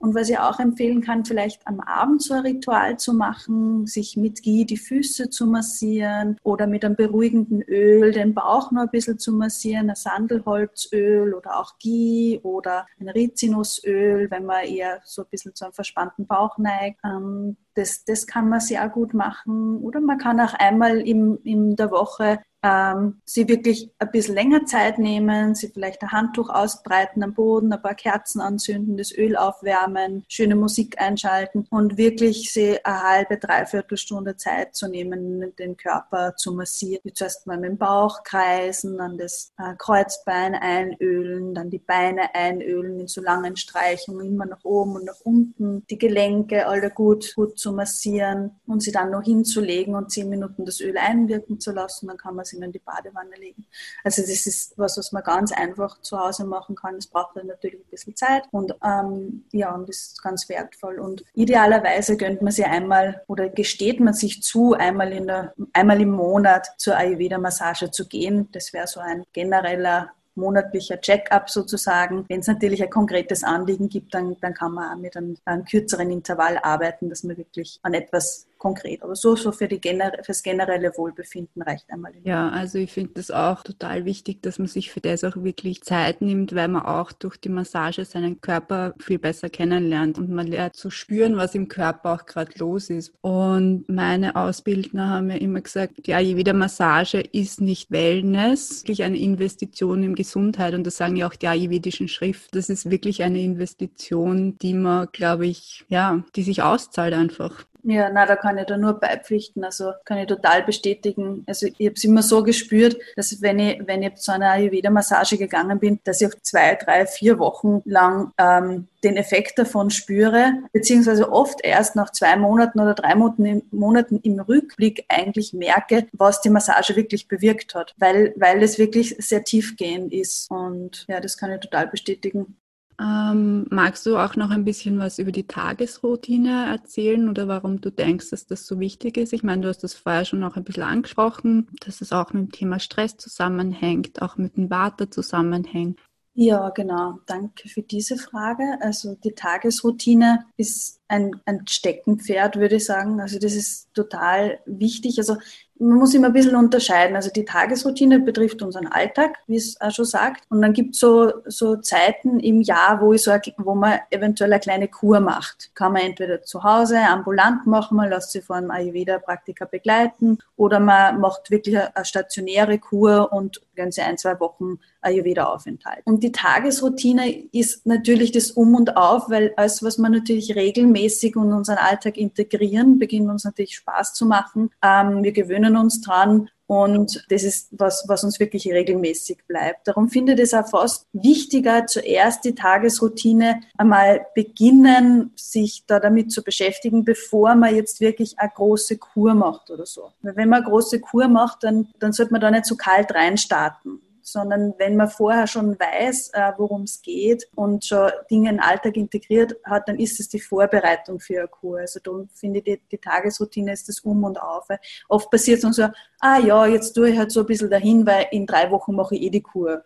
Und 0.03 0.15
was 0.15 0.27
ich 0.27 0.37
auch 0.37 0.59
empfehlen 0.59 0.99
kann, 0.99 1.23
vielleicht 1.23 1.65
am 1.65 1.79
Abend 1.79 2.21
so 2.21 2.33
ein 2.33 2.41
Ritual 2.41 2.99
zu 2.99 3.13
machen, 3.13 3.87
sich 3.87 4.17
mit 4.17 4.43
Ghee 4.43 4.65
die 4.65 4.75
Füße 4.75 5.29
zu 5.29 5.47
massieren 5.47 6.35
oder 6.43 6.67
mit 6.67 6.83
einem 6.83 6.97
beruhigenden 6.97 7.61
Öl 7.61 8.11
den 8.11 8.33
Bauch 8.33 8.73
noch 8.73 8.81
ein 8.81 8.89
bisschen 8.89 9.17
zu 9.17 9.31
massieren, 9.31 9.89
ein 9.89 9.95
Sandelholzöl 9.95 11.33
oder 11.33 11.57
auch 11.57 11.79
Ghee 11.79 12.41
oder 12.43 12.85
ein 12.99 13.07
Rizinusöl, 13.07 14.29
wenn 14.29 14.45
man 14.45 14.65
eher 14.65 14.99
so 15.05 15.21
ein 15.21 15.29
bisschen 15.31 15.55
zu 15.55 15.63
einem 15.63 15.73
verspannten 15.73 16.27
Bauch 16.27 16.57
neigt. 16.57 16.99
Ähm, 17.05 17.55
das, 17.73 18.03
das 18.03 18.27
kann 18.27 18.49
man 18.49 18.59
sehr 18.59 18.89
gut 18.89 19.13
machen. 19.13 19.77
Oder 19.77 20.01
man 20.01 20.17
kann 20.17 20.37
auch 20.41 20.53
einmal 20.53 20.99
im, 20.99 21.39
in 21.45 21.77
der 21.77 21.91
Woche 21.91 22.39
ähm, 22.63 23.21
sie 23.25 23.47
wirklich 23.47 23.91
ein 23.99 24.11
bisschen 24.11 24.35
länger 24.35 24.65
Zeit 24.65 24.97
nehmen, 24.97 25.53
sie 25.53 25.67
vielleicht 25.67 26.01
ein 26.01 26.11
Handtuch 26.11 26.49
ausbreiten 26.49 27.21
am 27.21 27.33
Boden, 27.33 27.73
ein 27.73 27.81
paar 27.81 27.95
Kerzen 27.95 28.39
anzünden, 28.39 28.97
das 28.97 29.11
Öl 29.11 29.35
aufwärmen, 29.35 30.23
schöne 30.29 30.55
Musik 30.55 30.99
einschalten 30.99 31.67
und 31.69 31.97
wirklich 31.97 32.53
sie 32.53 32.83
eine 32.85 33.03
halbe, 33.03 33.37
dreiviertel 33.37 33.97
Stunde 33.97 34.37
Zeit 34.37 34.75
zu 34.75 34.87
nehmen, 34.87 35.53
den 35.57 35.75
Körper 35.75 36.35
zu 36.37 36.53
massieren. 36.53 37.11
Zuerst 37.13 37.45
mal 37.47 37.57
mit 37.57 37.71
dem 37.71 37.77
Bauch 37.77 38.23
kreisen, 38.23 38.97
dann 38.97 39.17
das 39.17 39.51
äh, 39.57 39.75
Kreuzbein 39.77 40.55
einölen, 40.55 41.53
dann 41.53 41.69
die 41.69 41.79
Beine 41.79 42.33
einölen 42.33 43.01
in 43.01 43.07
so 43.07 43.21
langen 43.21 43.57
Streichungen, 43.57 44.27
immer 44.27 44.45
nach 44.45 44.63
oben 44.63 44.95
und 44.95 45.05
nach 45.05 45.19
unten, 45.23 45.85
die 45.89 45.97
Gelenke 45.97 46.65
alle 46.65 46.89
gut, 46.89 47.35
gut 47.35 47.59
zu 47.59 47.73
massieren 47.73 48.51
und 48.67 48.81
sie 48.81 48.91
dann 48.91 49.11
noch 49.11 49.23
hinzulegen 49.23 49.95
und 49.95 50.11
zehn 50.11 50.29
Minuten 50.29 50.63
das 50.65 50.79
Öl 50.79 50.97
einwirken 50.97 51.59
zu 51.59 51.71
lassen, 51.71 52.07
dann 52.07 52.17
kann 52.17 52.35
man 52.35 52.45
sie 52.53 52.63
in 52.63 52.71
die 52.71 52.79
Badewanne 52.79 53.35
legen. 53.37 53.65
Also 54.03 54.21
das 54.21 54.45
ist 54.45 54.77
was, 54.77 54.97
was 54.97 55.11
man 55.11 55.23
ganz 55.23 55.51
einfach 55.51 55.99
zu 56.01 56.19
Hause 56.19 56.45
machen 56.45 56.75
kann. 56.75 56.95
Es 56.95 57.07
braucht 57.07 57.35
dann 57.35 57.47
natürlich 57.47 57.79
ein 57.79 57.89
bisschen 57.89 58.15
Zeit 58.15 58.43
und 58.51 58.75
ähm, 58.83 59.45
ja, 59.51 59.73
und 59.73 59.89
ist 59.89 60.21
ganz 60.21 60.47
wertvoll. 60.49 60.99
Und 60.99 61.23
idealerweise 61.33 62.17
gönnt 62.17 62.41
man 62.41 62.51
sich 62.51 62.65
einmal 62.65 63.23
oder 63.27 63.49
gesteht 63.49 63.99
man 63.99 64.13
sich 64.13 64.43
zu, 64.43 64.73
einmal, 64.73 65.11
in 65.11 65.27
der, 65.27 65.53
einmal 65.73 66.01
im 66.01 66.11
Monat 66.11 66.67
zur 66.77 66.97
Ayurveda-Massage 66.97 67.91
zu 67.91 68.07
gehen. 68.07 68.49
Das 68.51 68.73
wäre 68.73 68.87
so 68.87 68.99
ein 68.99 69.23
genereller 69.33 70.11
monatlicher 70.35 70.99
Check-up 70.99 71.49
sozusagen. 71.49 72.25
Wenn 72.27 72.39
es 72.39 72.47
natürlich 72.47 72.81
ein 72.81 72.89
konkretes 72.89 73.43
Anliegen 73.43 73.89
gibt, 73.89 74.13
dann, 74.13 74.37
dann 74.41 74.53
kann 74.53 74.73
man 74.73 74.91
auch 74.91 74.99
mit 74.99 75.15
einem, 75.15 75.37
einem 75.45 75.65
kürzeren 75.65 76.11
Intervall 76.11 76.57
arbeiten, 76.61 77.09
dass 77.09 77.23
man 77.23 77.37
wirklich 77.37 77.79
an 77.83 77.93
etwas 77.93 78.47
konkret. 78.63 79.03
Aber 79.03 79.15
so, 79.15 79.35
so 79.35 79.51
für 79.51 79.67
die 79.67 79.81
gener 79.81 80.13
fürs 80.23 80.41
generelle 80.41 80.93
Wohlbefinden 80.95 81.61
reicht 81.61 81.89
einmal. 81.91 82.13
Ja, 82.23 82.49
also 82.49 82.77
ich 82.77 82.93
finde 82.93 83.15
das 83.15 83.29
auch 83.29 83.61
total 83.61 84.05
wichtig, 84.05 84.41
dass 84.41 84.57
man 84.57 84.69
sich 84.69 84.89
für 84.89 85.01
das 85.01 85.25
auch 85.25 85.35
wirklich 85.35 85.83
Zeit 85.83 86.21
nimmt, 86.21 86.55
weil 86.55 86.69
man 86.69 86.83
auch 86.83 87.11
durch 87.11 87.35
die 87.35 87.49
Massage 87.49 88.05
seinen 88.05 88.39
Körper 88.39 88.93
viel 88.99 89.19
besser 89.19 89.49
kennenlernt 89.49 90.17
und 90.17 90.29
man 90.29 90.47
lernt 90.47 90.77
zu 90.77 90.89
spüren, 90.89 91.35
was 91.35 91.55
im 91.55 91.67
Körper 91.67 92.13
auch 92.13 92.25
gerade 92.25 92.51
los 92.57 92.89
ist. 92.89 93.13
Und 93.19 93.89
meine 93.89 94.37
Ausbildner 94.37 95.09
haben 95.09 95.29
ja 95.29 95.35
immer 95.35 95.59
gesagt, 95.59 96.07
ja, 96.07 96.19
jede 96.19 96.53
Massage 96.53 97.19
ist 97.19 97.59
nicht 97.59 97.91
Wellness, 97.91 98.83
wirklich 98.83 99.03
eine 99.03 99.17
Investition 99.17 100.03
in 100.03 100.15
Gesundheit 100.15 100.73
und 100.73 100.87
das 100.87 100.95
sagen 100.95 101.17
ja 101.17 101.27
auch 101.27 101.35
die 101.35 101.47
ayurvedischen 101.47 102.07
Schriften. 102.07 102.57
Das 102.57 102.69
ist 102.69 102.89
wirklich 102.89 103.23
eine 103.23 103.41
Investition, 103.41 104.57
die 104.59 104.73
man, 104.73 105.09
glaube 105.11 105.47
ich, 105.47 105.83
ja, 105.89 106.23
die 106.37 106.43
sich 106.43 106.63
auszahlt 106.63 107.13
einfach. 107.13 107.65
Ja, 107.85 108.09
na, 108.09 108.25
da 108.25 108.37
kann 108.37 108.57
ich 108.57 108.65
da 108.65 108.77
nur 108.77 108.93
beipflichten. 108.93 109.63
Also 109.63 109.91
kann 110.05 110.17
ich 110.17 110.27
total 110.27 110.63
bestätigen. 110.63 111.43
Also 111.47 111.67
ich 111.67 111.85
habe 111.85 111.95
es 111.95 112.03
immer 112.05 112.23
so 112.23 112.41
gespürt, 112.41 112.97
dass 113.17 113.41
wenn 113.41 113.59
ich, 113.59 113.81
wenn 113.85 114.03
ich 114.03 114.15
zu 114.15 114.31
einer 114.31 114.51
Ayurveda-Massage 114.51 115.37
gegangen 115.37 115.79
bin, 115.79 115.99
dass 116.05 116.21
ich 116.21 116.27
auch 116.27 116.39
zwei, 116.41 116.75
drei, 116.75 117.05
vier 117.05 117.39
Wochen 117.39 117.81
lang 117.83 118.31
ähm, 118.37 118.87
den 119.03 119.17
Effekt 119.17 119.59
davon 119.59 119.89
spüre, 119.89 120.53
beziehungsweise 120.71 121.29
oft 121.29 121.59
erst 121.61 121.97
nach 121.97 122.11
zwei 122.11 122.37
Monaten 122.37 122.79
oder 122.79 122.93
drei 122.93 123.15
Monaten, 123.15 123.63
Monaten 123.71 124.19
im 124.23 124.39
Rückblick 124.39 125.03
eigentlich 125.09 125.51
merke, 125.51 126.07
was 126.13 126.39
die 126.39 126.49
Massage 126.49 126.95
wirklich 126.95 127.27
bewirkt 127.27 127.75
hat, 127.75 127.93
weil, 127.97 128.33
weil 128.37 128.63
es 128.63 128.79
wirklich 128.79 129.17
sehr 129.19 129.43
tiefgehend 129.43 130.13
ist. 130.13 130.49
Und 130.49 131.05
ja, 131.09 131.19
das 131.19 131.37
kann 131.37 131.51
ich 131.51 131.59
total 131.59 131.87
bestätigen. 131.87 132.55
Ähm, 133.03 133.65
magst 133.69 134.05
du 134.05 134.17
auch 134.17 134.37
noch 134.37 134.49
ein 134.49 134.63
bisschen 134.63 134.97
was 134.97 135.19
über 135.19 135.33
die 135.33 135.45
Tagesroutine 135.45 136.67
erzählen 136.67 137.27
oder 137.27 137.49
warum 137.49 137.81
du 137.81 137.91
denkst, 137.91 138.29
dass 138.29 138.47
das 138.47 138.65
so 138.65 138.79
wichtig 138.79 139.17
ist? 139.17 139.33
Ich 139.33 139.43
meine, 139.43 139.63
du 139.63 139.67
hast 139.67 139.83
das 139.83 139.93
vorher 139.93 140.23
schon 140.23 140.39
noch 140.39 140.55
ein 140.55 140.63
bisschen 140.63 140.83
angesprochen, 140.83 141.67
dass 141.85 141.99
es 141.99 142.13
auch 142.13 142.31
mit 142.31 142.43
dem 142.43 142.51
Thema 142.53 142.79
Stress 142.79 143.17
zusammenhängt, 143.17 144.21
auch 144.21 144.37
mit 144.37 144.55
dem 144.55 144.69
Water 144.69 145.11
zusammenhängt. 145.11 145.99
Ja, 146.35 146.69
genau. 146.69 147.19
Danke 147.27 147.67
für 147.67 147.83
diese 147.83 148.17
Frage. 148.17 148.63
Also 148.79 149.15
die 149.15 149.33
Tagesroutine 149.33 150.45
ist 150.55 150.99
ein, 151.07 151.31
ein 151.45 151.67
Steckenpferd, 151.67 152.55
würde 152.55 152.77
ich 152.77 152.85
sagen. 152.85 153.19
Also 153.19 153.37
das 153.37 153.53
ist 153.53 153.93
total 153.93 154.59
wichtig. 154.65 155.19
Also 155.19 155.37
man 155.79 155.97
muss 155.97 156.13
immer 156.13 156.27
ein 156.27 156.33
bisschen 156.33 156.55
unterscheiden. 156.55 157.15
Also 157.15 157.29
die 157.31 157.45
Tagesroutine 157.45 158.19
betrifft 158.19 158.61
unseren 158.61 158.87
Alltag, 158.87 159.37
wie 159.47 159.57
es 159.57 159.79
auch 159.81 159.91
schon 159.91 160.05
sagt. 160.05 160.43
Und 160.49 160.61
dann 160.61 160.73
gibt 160.73 160.93
es 160.93 160.99
so, 160.99 161.31
so 161.45 161.77
Zeiten 161.77 162.39
im 162.39 162.61
Jahr, 162.61 163.01
wo, 163.01 163.13
ich 163.13 163.23
so, 163.23 163.31
wo 163.57 163.75
man 163.75 163.99
eventuell 164.09 164.53
eine 164.53 164.59
kleine 164.59 164.87
Kur 164.87 165.19
macht. 165.19 165.71
Kann 165.75 165.93
man 165.93 166.03
entweder 166.03 166.43
zu 166.43 166.63
Hause 166.63 166.99
ambulant 166.99 167.65
machen, 167.65 167.97
man 167.97 168.09
lässt 168.09 168.31
sich 168.31 168.43
von 168.43 168.57
einem 168.57 168.71
Ayurveda-Praktiker 168.71 169.65
begleiten 169.65 170.37
oder 170.55 170.79
man 170.79 171.19
macht 171.19 171.49
wirklich 171.49 171.77
eine, 171.77 172.05
stationäre 172.05 172.79
Kur 172.79 173.31
und 173.31 173.61
sich 173.89 174.03
ein, 174.03 174.17
zwei 174.17 174.39
Wochen 174.39 174.79
Ayurveda-Aufenthalt. 175.03 176.01
Und 176.05 176.23
die 176.23 176.31
Tagesroutine 176.31 177.47
ist 177.51 177.85
natürlich 177.85 178.31
das 178.31 178.51
Um 178.51 178.75
und 178.75 178.97
Auf, 178.97 179.29
weil 179.29 179.53
alles, 179.57 179.83
was 179.83 179.97
man 179.97 180.11
natürlich 180.11 180.55
regelmäßig 180.55 181.35
in 181.35 181.53
unseren 181.53 181.77
Alltag 181.77 182.17
integrieren, 182.17 182.99
beginnt 182.99 183.29
uns 183.29 183.43
natürlich 183.43 183.75
Spaß 183.75 184.13
zu 184.13 184.25
machen. 184.25 184.69
Ähm, 184.83 185.23
wir 185.23 185.31
gewöhnen 185.31 185.77
uns 185.77 186.01
dran 186.01 186.49
und 186.65 187.25
das 187.29 187.43
ist 187.43 187.67
was, 187.71 188.05
was 188.07 188.23
uns 188.23 188.39
wirklich 188.39 188.67
regelmäßig 188.67 189.39
bleibt. 189.47 189.87
Darum 189.87 190.09
finde 190.09 190.33
ich 190.33 190.39
es 190.39 190.53
auch 190.53 190.67
fast 190.67 191.05
wichtiger, 191.11 191.85
zuerst 191.87 192.45
die 192.45 192.55
Tagesroutine 192.55 193.61
einmal 193.77 194.25
beginnen, 194.33 195.31
sich 195.35 195.83
da 195.85 195.99
damit 195.99 196.31
zu 196.31 196.41
beschäftigen, 196.41 197.03
bevor 197.03 197.55
man 197.55 197.75
jetzt 197.75 197.99
wirklich 197.99 198.39
eine 198.39 198.51
große 198.55 198.97
Kur 198.97 199.33
macht 199.33 199.69
oder 199.69 199.85
so. 199.85 200.13
Weil 200.21 200.35
wenn 200.35 200.49
man 200.49 200.63
eine 200.63 200.69
große 200.69 200.99
Kur 200.99 201.27
macht, 201.27 201.63
dann, 201.63 201.89
dann 201.99 202.13
sollte 202.13 202.31
man 202.31 202.41
da 202.41 202.49
nicht 202.49 202.65
zu 202.65 202.77
kalt 202.77 203.13
reinstarten 203.13 204.01
sondern 204.23 204.73
wenn 204.77 204.95
man 204.95 205.09
vorher 205.09 205.47
schon 205.47 205.77
weiß, 205.79 206.29
äh, 206.33 206.51
worum 206.57 206.83
es 206.83 207.01
geht 207.01 207.47
und 207.55 207.85
schon 207.85 208.09
Dinge 208.31 208.49
in 208.49 208.57
den 208.57 208.63
Alltag 208.63 208.95
integriert 208.97 209.55
hat, 209.63 209.87
dann 209.87 209.99
ist 209.99 210.19
es 210.19 210.29
die 210.29 210.39
Vorbereitung 210.39 211.19
für 211.19 211.39
eine 211.39 211.47
Kur. 211.47 211.79
Also 211.79 211.99
da 212.01 212.11
finde 212.33 212.59
ich, 212.59 212.65
die, 212.65 212.81
die 212.91 212.97
Tagesroutine 212.97 213.73
ist 213.73 213.89
das 213.89 213.99
Um 213.99 214.23
und 214.23 214.41
Auf. 214.41 214.67
Oft 215.09 215.29
passiert 215.29 215.57
es 215.57 215.61
dann 215.63 215.73
so, 215.73 215.87
ah 216.19 216.39
ja, 216.39 216.65
jetzt 216.65 216.93
tue 216.93 217.09
ich 217.09 217.17
halt 217.17 217.31
so 217.31 217.41
ein 217.41 217.45
bisschen 217.45 217.69
dahin, 217.69 218.05
weil 218.05 218.27
in 218.31 218.45
drei 218.45 218.71
Wochen 218.71 218.95
mache 218.95 219.15
ich 219.15 219.23
eh 219.23 219.29
die 219.29 219.41
Kur. 219.41 219.83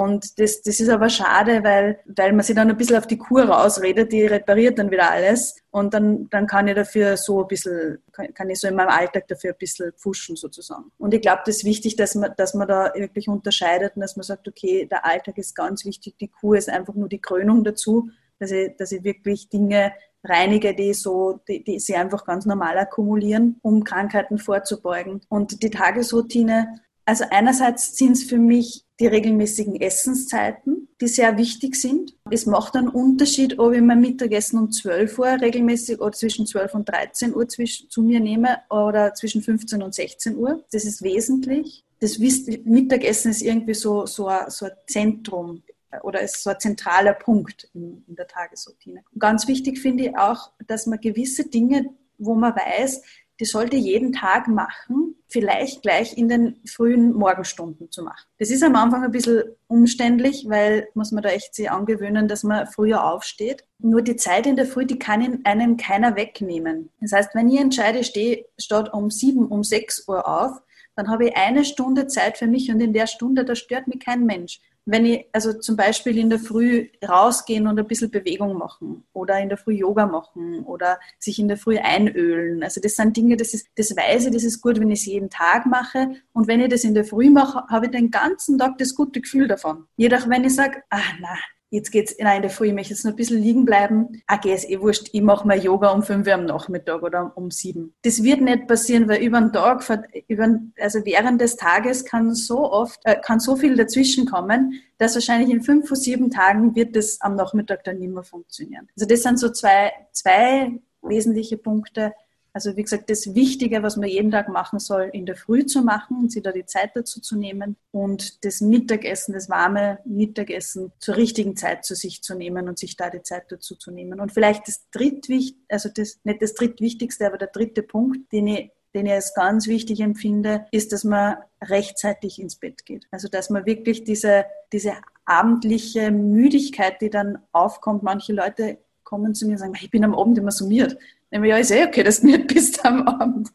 Und 0.00 0.40
das, 0.40 0.62
das 0.62 0.80
ist 0.80 0.88
aber 0.88 1.10
schade, 1.10 1.62
weil, 1.62 1.98
weil 2.06 2.32
man 2.32 2.42
sich 2.42 2.56
dann 2.56 2.70
ein 2.70 2.76
bisschen 2.78 2.96
auf 2.96 3.06
die 3.06 3.18
Kur 3.18 3.44
rausredet, 3.44 4.10
die 4.10 4.24
repariert 4.24 4.78
dann 4.78 4.90
wieder 4.90 5.10
alles. 5.10 5.56
Und 5.70 5.92
dann, 5.92 6.26
dann 6.30 6.46
kann 6.46 6.68
ich 6.68 6.74
dafür 6.74 7.18
so 7.18 7.42
ein 7.42 7.48
bisschen, 7.48 7.98
kann, 8.10 8.48
ich 8.48 8.58
so 8.58 8.66
in 8.66 8.76
meinem 8.76 8.88
Alltag 8.88 9.28
dafür 9.28 9.50
ein 9.50 9.58
bisschen 9.58 9.92
pfuschen 9.92 10.36
sozusagen. 10.36 10.90
Und 10.96 11.12
ich 11.12 11.20
glaube, 11.20 11.42
das 11.44 11.58
ist 11.58 11.64
wichtig, 11.64 11.96
dass 11.96 12.14
man, 12.14 12.32
dass 12.38 12.54
man 12.54 12.66
da 12.66 12.90
wirklich 12.94 13.28
unterscheidet 13.28 13.94
und 13.94 14.00
dass 14.00 14.16
man 14.16 14.24
sagt, 14.24 14.48
okay, 14.48 14.86
der 14.90 15.04
Alltag 15.04 15.36
ist 15.36 15.54
ganz 15.54 15.84
wichtig, 15.84 16.16
die 16.18 16.28
Kur 16.28 16.56
ist 16.56 16.70
einfach 16.70 16.94
nur 16.94 17.10
die 17.10 17.20
Krönung 17.20 17.62
dazu, 17.62 18.08
dass 18.38 18.52
ich, 18.52 18.74
dass 18.78 18.92
ich 18.92 19.04
wirklich 19.04 19.50
Dinge 19.50 19.92
reinige, 20.24 20.74
die 20.74 20.94
so, 20.94 21.40
die, 21.46 21.62
die 21.62 21.78
sie 21.78 21.96
einfach 21.96 22.24
ganz 22.24 22.46
normal 22.46 22.78
akkumulieren, 22.78 23.58
um 23.60 23.84
Krankheiten 23.84 24.38
vorzubeugen. 24.38 25.20
Und 25.28 25.62
die 25.62 25.68
Tagesroutine, 25.68 26.80
also 27.10 27.24
einerseits 27.28 27.96
sind 27.96 28.12
es 28.12 28.22
für 28.22 28.38
mich 28.38 28.84
die 29.00 29.08
regelmäßigen 29.08 29.80
Essenszeiten, 29.80 30.86
die 31.00 31.08
sehr 31.08 31.36
wichtig 31.38 31.74
sind. 31.74 32.14
Es 32.30 32.46
macht 32.46 32.76
einen 32.76 32.86
Unterschied, 32.86 33.58
ob 33.58 33.72
ich 33.72 33.80
mein 33.80 34.00
Mittagessen 34.00 34.60
um 34.60 34.70
12 34.70 35.18
Uhr 35.18 35.40
regelmäßig 35.40 36.00
oder 36.00 36.12
zwischen 36.12 36.46
12 36.46 36.72
und 36.72 36.88
13 36.88 37.34
Uhr 37.34 37.48
zu 37.48 38.02
mir 38.02 38.20
nehme 38.20 38.60
oder 38.70 39.12
zwischen 39.14 39.42
15 39.42 39.82
und 39.82 39.92
16 39.92 40.36
Uhr. 40.36 40.64
Das 40.70 40.84
ist 40.84 41.02
wesentlich. 41.02 41.84
Das 41.98 42.20
Mittagessen 42.20 43.32
ist 43.32 43.42
irgendwie 43.42 43.74
so, 43.74 44.06
so, 44.06 44.28
ein, 44.28 44.48
so 44.48 44.66
ein 44.66 44.72
Zentrum 44.86 45.64
oder 46.04 46.20
ist 46.20 46.44
so 46.44 46.50
ein 46.50 46.60
zentraler 46.60 47.14
Punkt 47.14 47.68
in, 47.74 48.04
in 48.06 48.14
der 48.14 48.28
Tagesroutine. 48.28 49.02
Und 49.12 49.18
ganz 49.18 49.48
wichtig 49.48 49.80
finde 49.80 50.04
ich 50.04 50.16
auch, 50.16 50.52
dass 50.68 50.86
man 50.86 51.00
gewisse 51.00 51.48
Dinge, 51.48 51.86
wo 52.18 52.36
man 52.36 52.54
weiß, 52.54 53.02
die 53.40 53.46
sollte 53.46 53.76
jeden 53.76 54.12
Tag 54.12 54.48
machen, 54.48 55.16
vielleicht 55.28 55.82
gleich 55.82 56.16
in 56.16 56.28
den 56.28 56.60
frühen 56.66 57.12
Morgenstunden 57.14 57.90
zu 57.90 58.02
machen. 58.02 58.26
Das 58.38 58.50
ist 58.50 58.62
am 58.62 58.76
Anfang 58.76 59.02
ein 59.02 59.10
bisschen 59.10 59.44
umständlich, 59.66 60.44
weil 60.48 60.88
muss 60.94 61.10
man 61.10 61.22
da 61.22 61.30
echt 61.30 61.54
sich 61.54 61.70
angewöhnen, 61.70 62.28
dass 62.28 62.42
man 62.42 62.66
früher 62.66 63.04
aufsteht. 63.04 63.64
Nur 63.78 64.02
die 64.02 64.16
Zeit 64.16 64.46
in 64.46 64.56
der 64.56 64.66
Früh, 64.66 64.84
die 64.84 64.98
kann 64.98 65.40
einem 65.44 65.76
keiner 65.76 66.16
wegnehmen. 66.16 66.90
Das 67.00 67.12
heißt, 67.12 67.34
wenn 67.34 67.48
ich 67.48 67.60
entscheide, 67.60 68.04
stehe 68.04 68.44
statt 68.58 68.92
um 68.92 69.10
sieben, 69.10 69.46
um 69.46 69.64
sechs 69.64 70.06
Uhr 70.06 70.28
auf, 70.28 70.60
dann 71.00 71.10
habe 71.10 71.28
ich 71.28 71.36
eine 71.36 71.64
Stunde 71.64 72.06
Zeit 72.06 72.38
für 72.38 72.46
mich 72.46 72.70
und 72.70 72.80
in 72.80 72.92
der 72.92 73.06
Stunde, 73.06 73.44
da 73.44 73.54
stört 73.54 73.88
mich 73.88 74.00
kein 74.00 74.24
Mensch 74.26 74.60
wenn 74.86 75.06
ich 75.06 75.26
also 75.32 75.52
zum 75.52 75.76
Beispiel 75.76 76.18
in 76.18 76.30
der 76.30 76.38
Früh 76.38 76.88
rausgehen 77.06 77.66
und 77.66 77.78
ein 77.78 77.86
bisschen 77.86 78.10
Bewegung 78.10 78.56
machen 78.56 79.04
oder 79.12 79.38
in 79.38 79.48
der 79.48 79.58
Früh 79.58 79.74
Yoga 79.74 80.06
machen 80.06 80.64
oder 80.64 80.98
sich 81.18 81.38
in 81.38 81.48
der 81.48 81.56
Früh 81.56 81.78
einölen. 81.78 82.62
Also 82.62 82.80
das 82.80 82.96
sind 82.96 83.16
Dinge, 83.16 83.36
das 83.36 83.54
ist, 83.54 83.68
das 83.76 83.94
weiß 83.96 84.26
ich, 84.26 84.32
das 84.32 84.42
ist 84.42 84.60
gut, 84.60 84.80
wenn 84.80 84.90
ich 84.90 85.00
es 85.00 85.06
jeden 85.06 85.30
Tag 85.30 85.66
mache. 85.66 86.16
Und 86.32 86.48
wenn 86.48 86.60
ich 86.60 86.70
das 86.70 86.84
in 86.84 86.94
der 86.94 87.04
Früh 87.04 87.30
mache, 87.30 87.64
habe 87.68 87.86
ich 87.86 87.92
den 87.92 88.10
ganzen 88.10 88.58
Tag 88.58 88.78
das 88.78 88.94
gute 88.94 89.20
Gefühl 89.20 89.48
davon. 89.48 89.86
Jedoch 89.96 90.28
wenn 90.28 90.44
ich 90.44 90.54
sage, 90.54 90.82
ah 90.90 91.00
na, 91.20 91.36
jetzt 91.70 91.90
geht's, 91.90 92.14
nein, 92.18 92.36
in 92.36 92.42
der 92.42 92.50
Früh, 92.50 92.66
ich 92.66 92.74
möchte 92.74 92.92
jetzt 92.92 93.04
noch 93.04 93.12
ein 93.12 93.16
bisschen 93.16 93.40
liegen 93.40 93.64
bleiben. 93.64 94.22
Okay, 94.30 94.52
ist 94.54 94.68
eh 94.68 94.80
wurscht, 94.80 95.08
ich 95.12 95.22
mache 95.22 95.46
mal 95.46 95.58
Yoga 95.58 95.90
um 95.90 96.02
fünf 96.02 96.26
Uhr 96.26 96.34
am 96.34 96.44
Nachmittag 96.44 97.02
oder 97.02 97.32
um 97.36 97.50
sieben. 97.50 97.94
Das 98.02 98.22
wird 98.22 98.40
nicht 98.40 98.66
passieren, 98.66 99.08
weil 99.08 99.22
über 99.22 99.40
den 99.40 99.52
Tag, 99.52 99.84
über, 100.28 100.58
also 100.80 101.04
während 101.04 101.40
des 101.40 101.56
Tages 101.56 102.04
kann 102.04 102.34
so 102.34 102.70
oft, 102.70 103.00
äh, 103.04 103.16
kann 103.20 103.40
so 103.40 103.56
viel 103.56 103.76
dazwischen 103.76 104.26
kommen, 104.26 104.74
dass 104.98 105.14
wahrscheinlich 105.14 105.50
in 105.50 105.62
fünf 105.62 105.90
oder 105.90 106.00
sieben 106.00 106.30
Tagen 106.30 106.74
wird 106.74 106.96
das 106.96 107.20
am 107.20 107.36
Nachmittag 107.36 107.84
dann 107.84 107.98
nicht 107.98 108.12
mehr 108.12 108.24
funktionieren. 108.24 108.88
Also 108.96 109.06
das 109.06 109.22
sind 109.22 109.38
so 109.38 109.50
zwei, 109.50 109.92
zwei 110.12 110.80
wesentliche 111.02 111.56
Punkte, 111.56 112.12
also 112.52 112.76
wie 112.76 112.82
gesagt, 112.82 113.10
das 113.10 113.34
Wichtige, 113.34 113.82
was 113.82 113.96
man 113.96 114.08
jeden 114.08 114.30
Tag 114.30 114.48
machen 114.48 114.78
soll, 114.78 115.10
in 115.12 115.26
der 115.26 115.36
Früh 115.36 115.66
zu 115.66 115.82
machen 115.82 116.18
und 116.18 116.32
sich 116.32 116.42
da 116.42 116.52
die 116.52 116.66
Zeit 116.66 116.90
dazu 116.94 117.20
zu 117.20 117.36
nehmen 117.36 117.76
und 117.92 118.44
das 118.44 118.60
Mittagessen, 118.60 119.32
das 119.34 119.48
warme 119.48 119.98
Mittagessen 120.04 120.92
zur 120.98 121.16
richtigen 121.16 121.56
Zeit 121.56 121.84
zu 121.84 121.94
sich 121.94 122.22
zu 122.22 122.34
nehmen 122.34 122.68
und 122.68 122.78
sich 122.78 122.96
da 122.96 123.10
die 123.10 123.22
Zeit 123.22 123.44
dazu 123.50 123.76
zu 123.76 123.90
nehmen. 123.90 124.20
Und 124.20 124.32
vielleicht 124.32 124.68
das 124.68 124.88
drittwichtigste, 124.90 125.64
also 125.68 125.88
das, 125.94 126.18
nicht 126.24 126.42
das 126.42 126.54
drittwichtigste, 126.54 127.26
aber 127.26 127.38
der 127.38 127.48
dritte 127.48 127.82
Punkt, 127.82 128.32
den 128.32 128.46
ich 128.46 128.70
den 128.94 129.06
ich 129.06 129.12
als 129.12 129.34
ganz 129.34 129.68
wichtig 129.68 130.00
empfinde, 130.00 130.66
ist, 130.72 130.92
dass 130.92 131.04
man 131.04 131.36
rechtzeitig 131.62 132.40
ins 132.40 132.56
Bett 132.56 132.84
geht. 132.84 133.06
Also 133.10 133.28
dass 133.28 133.50
man 133.50 133.66
wirklich 133.66 134.04
diese, 134.04 134.46
diese 134.72 134.94
abendliche 135.24 136.10
Müdigkeit, 136.10 137.00
die 137.00 137.10
dann 137.10 137.38
aufkommt, 137.52 138.02
manche 138.02 138.32
Leute 138.32 138.78
kommen 139.04 139.34
zu 139.34 139.46
mir 139.46 139.52
und 139.52 139.58
sagen, 139.58 139.74
ich 139.80 139.90
bin 139.90 140.04
am 140.04 140.14
Abend 140.14 140.38
immer 140.38 140.50
summiert. 140.50 140.96
Dann 141.30 141.44
ja, 141.44 141.58
ist 141.58 141.70
eh 141.70 141.84
okay, 141.84 142.02
dass 142.02 142.20
du 142.20 142.26
nicht 142.26 142.48
bist 142.48 142.84
am 142.84 143.06
Abend. 143.06 143.50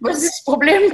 Was 0.00 0.18
ist 0.18 0.38
das 0.38 0.44
Problem? 0.44 0.92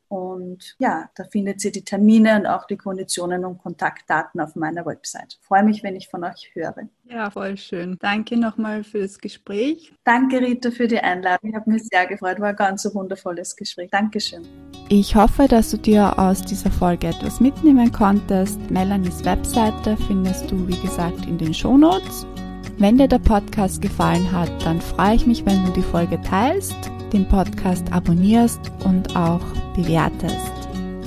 Und 0.10 0.76
ja, 0.80 1.08
da 1.16 1.24
findet 1.24 1.64
ihr 1.64 1.72
die 1.72 1.84
Termine 1.84 2.36
und 2.36 2.48
auch 2.48 2.66
die 2.66 2.78
Konditionen 2.78 3.46
und 3.46 3.60
Kontaktdaten 3.60 4.42
auf 4.42 4.56
meiner 4.56 4.84
Website. 4.86 5.38
freue 5.42 5.64
mich, 5.64 5.84
wenn 5.84 5.96
ich 5.96 6.10
von 6.10 6.24
euch 6.24 6.50
höre. 6.54 6.90
Ja, 7.06 7.30
voll 7.30 7.58
schön. 7.58 7.96
Danke 8.00 8.36
nochmal 8.36 8.84
für 8.84 9.02
das 9.02 9.20
Gespräch. 9.20 9.94
Danke, 10.04 10.42
Rita, 10.42 10.72
für 10.72 10.88
die 10.88 11.00
Einladung. 11.00 11.52
Ich 11.52 11.56
habe 11.56 11.70
mich 11.70 11.84
sehr 11.84 12.08
gefreut. 12.08 12.40
War 12.40 12.50
ein 12.50 12.56
ganz 12.56 12.90
wundervolles 12.94 13.56
Gespräch. 13.56 13.92
Dankeschön. 13.92 14.48
Ich 14.90 15.16
hoffe, 15.16 15.48
dass 15.48 15.70
du 15.70 15.78
dir 15.78 16.18
aus 16.18 16.42
dieser 16.42 16.72
Folge 16.72 17.08
etwas 17.08 17.40
mitnehmen 17.40 17.92
konntest. 17.92 18.60
Melanies 18.72 19.24
Webseite 19.24 19.96
findest 20.08 20.50
du, 20.50 20.68
wie 20.68 20.80
gesagt, 20.80 21.28
in 21.28 21.38
den 21.38 21.54
Shownotes. 21.54 22.26
Wenn 22.80 22.98
dir 22.98 23.08
der 23.08 23.20
Podcast 23.20 23.82
gefallen 23.82 24.32
hat, 24.32 24.50
dann 24.66 24.82
freue 24.82 25.16
ich 25.16 25.28
mich, 25.28 25.46
wenn 25.46 25.64
du 25.66 25.72
die 25.74 25.84
Folge 25.84 26.20
teilst, 26.22 26.76
den 27.14 27.28
Podcast 27.28 27.92
abonnierst 27.92 28.60
und 28.84 29.16
auch 29.16 29.42
bewertest. 29.76 30.52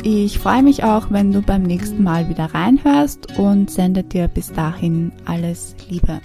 Ich 0.03 0.39
freue 0.39 0.63
mich 0.63 0.83
auch, 0.83 1.11
wenn 1.11 1.33
du 1.33 1.43
beim 1.43 1.63
nächsten 1.63 2.03
Mal 2.03 2.29
wieder 2.29 2.47
reinhörst 2.47 3.39
und 3.39 3.71
sende 3.71 4.03
dir 4.03 4.27
bis 4.27 4.53
dahin 4.53 5.13
alles 5.25 5.77
Liebe. 5.89 6.21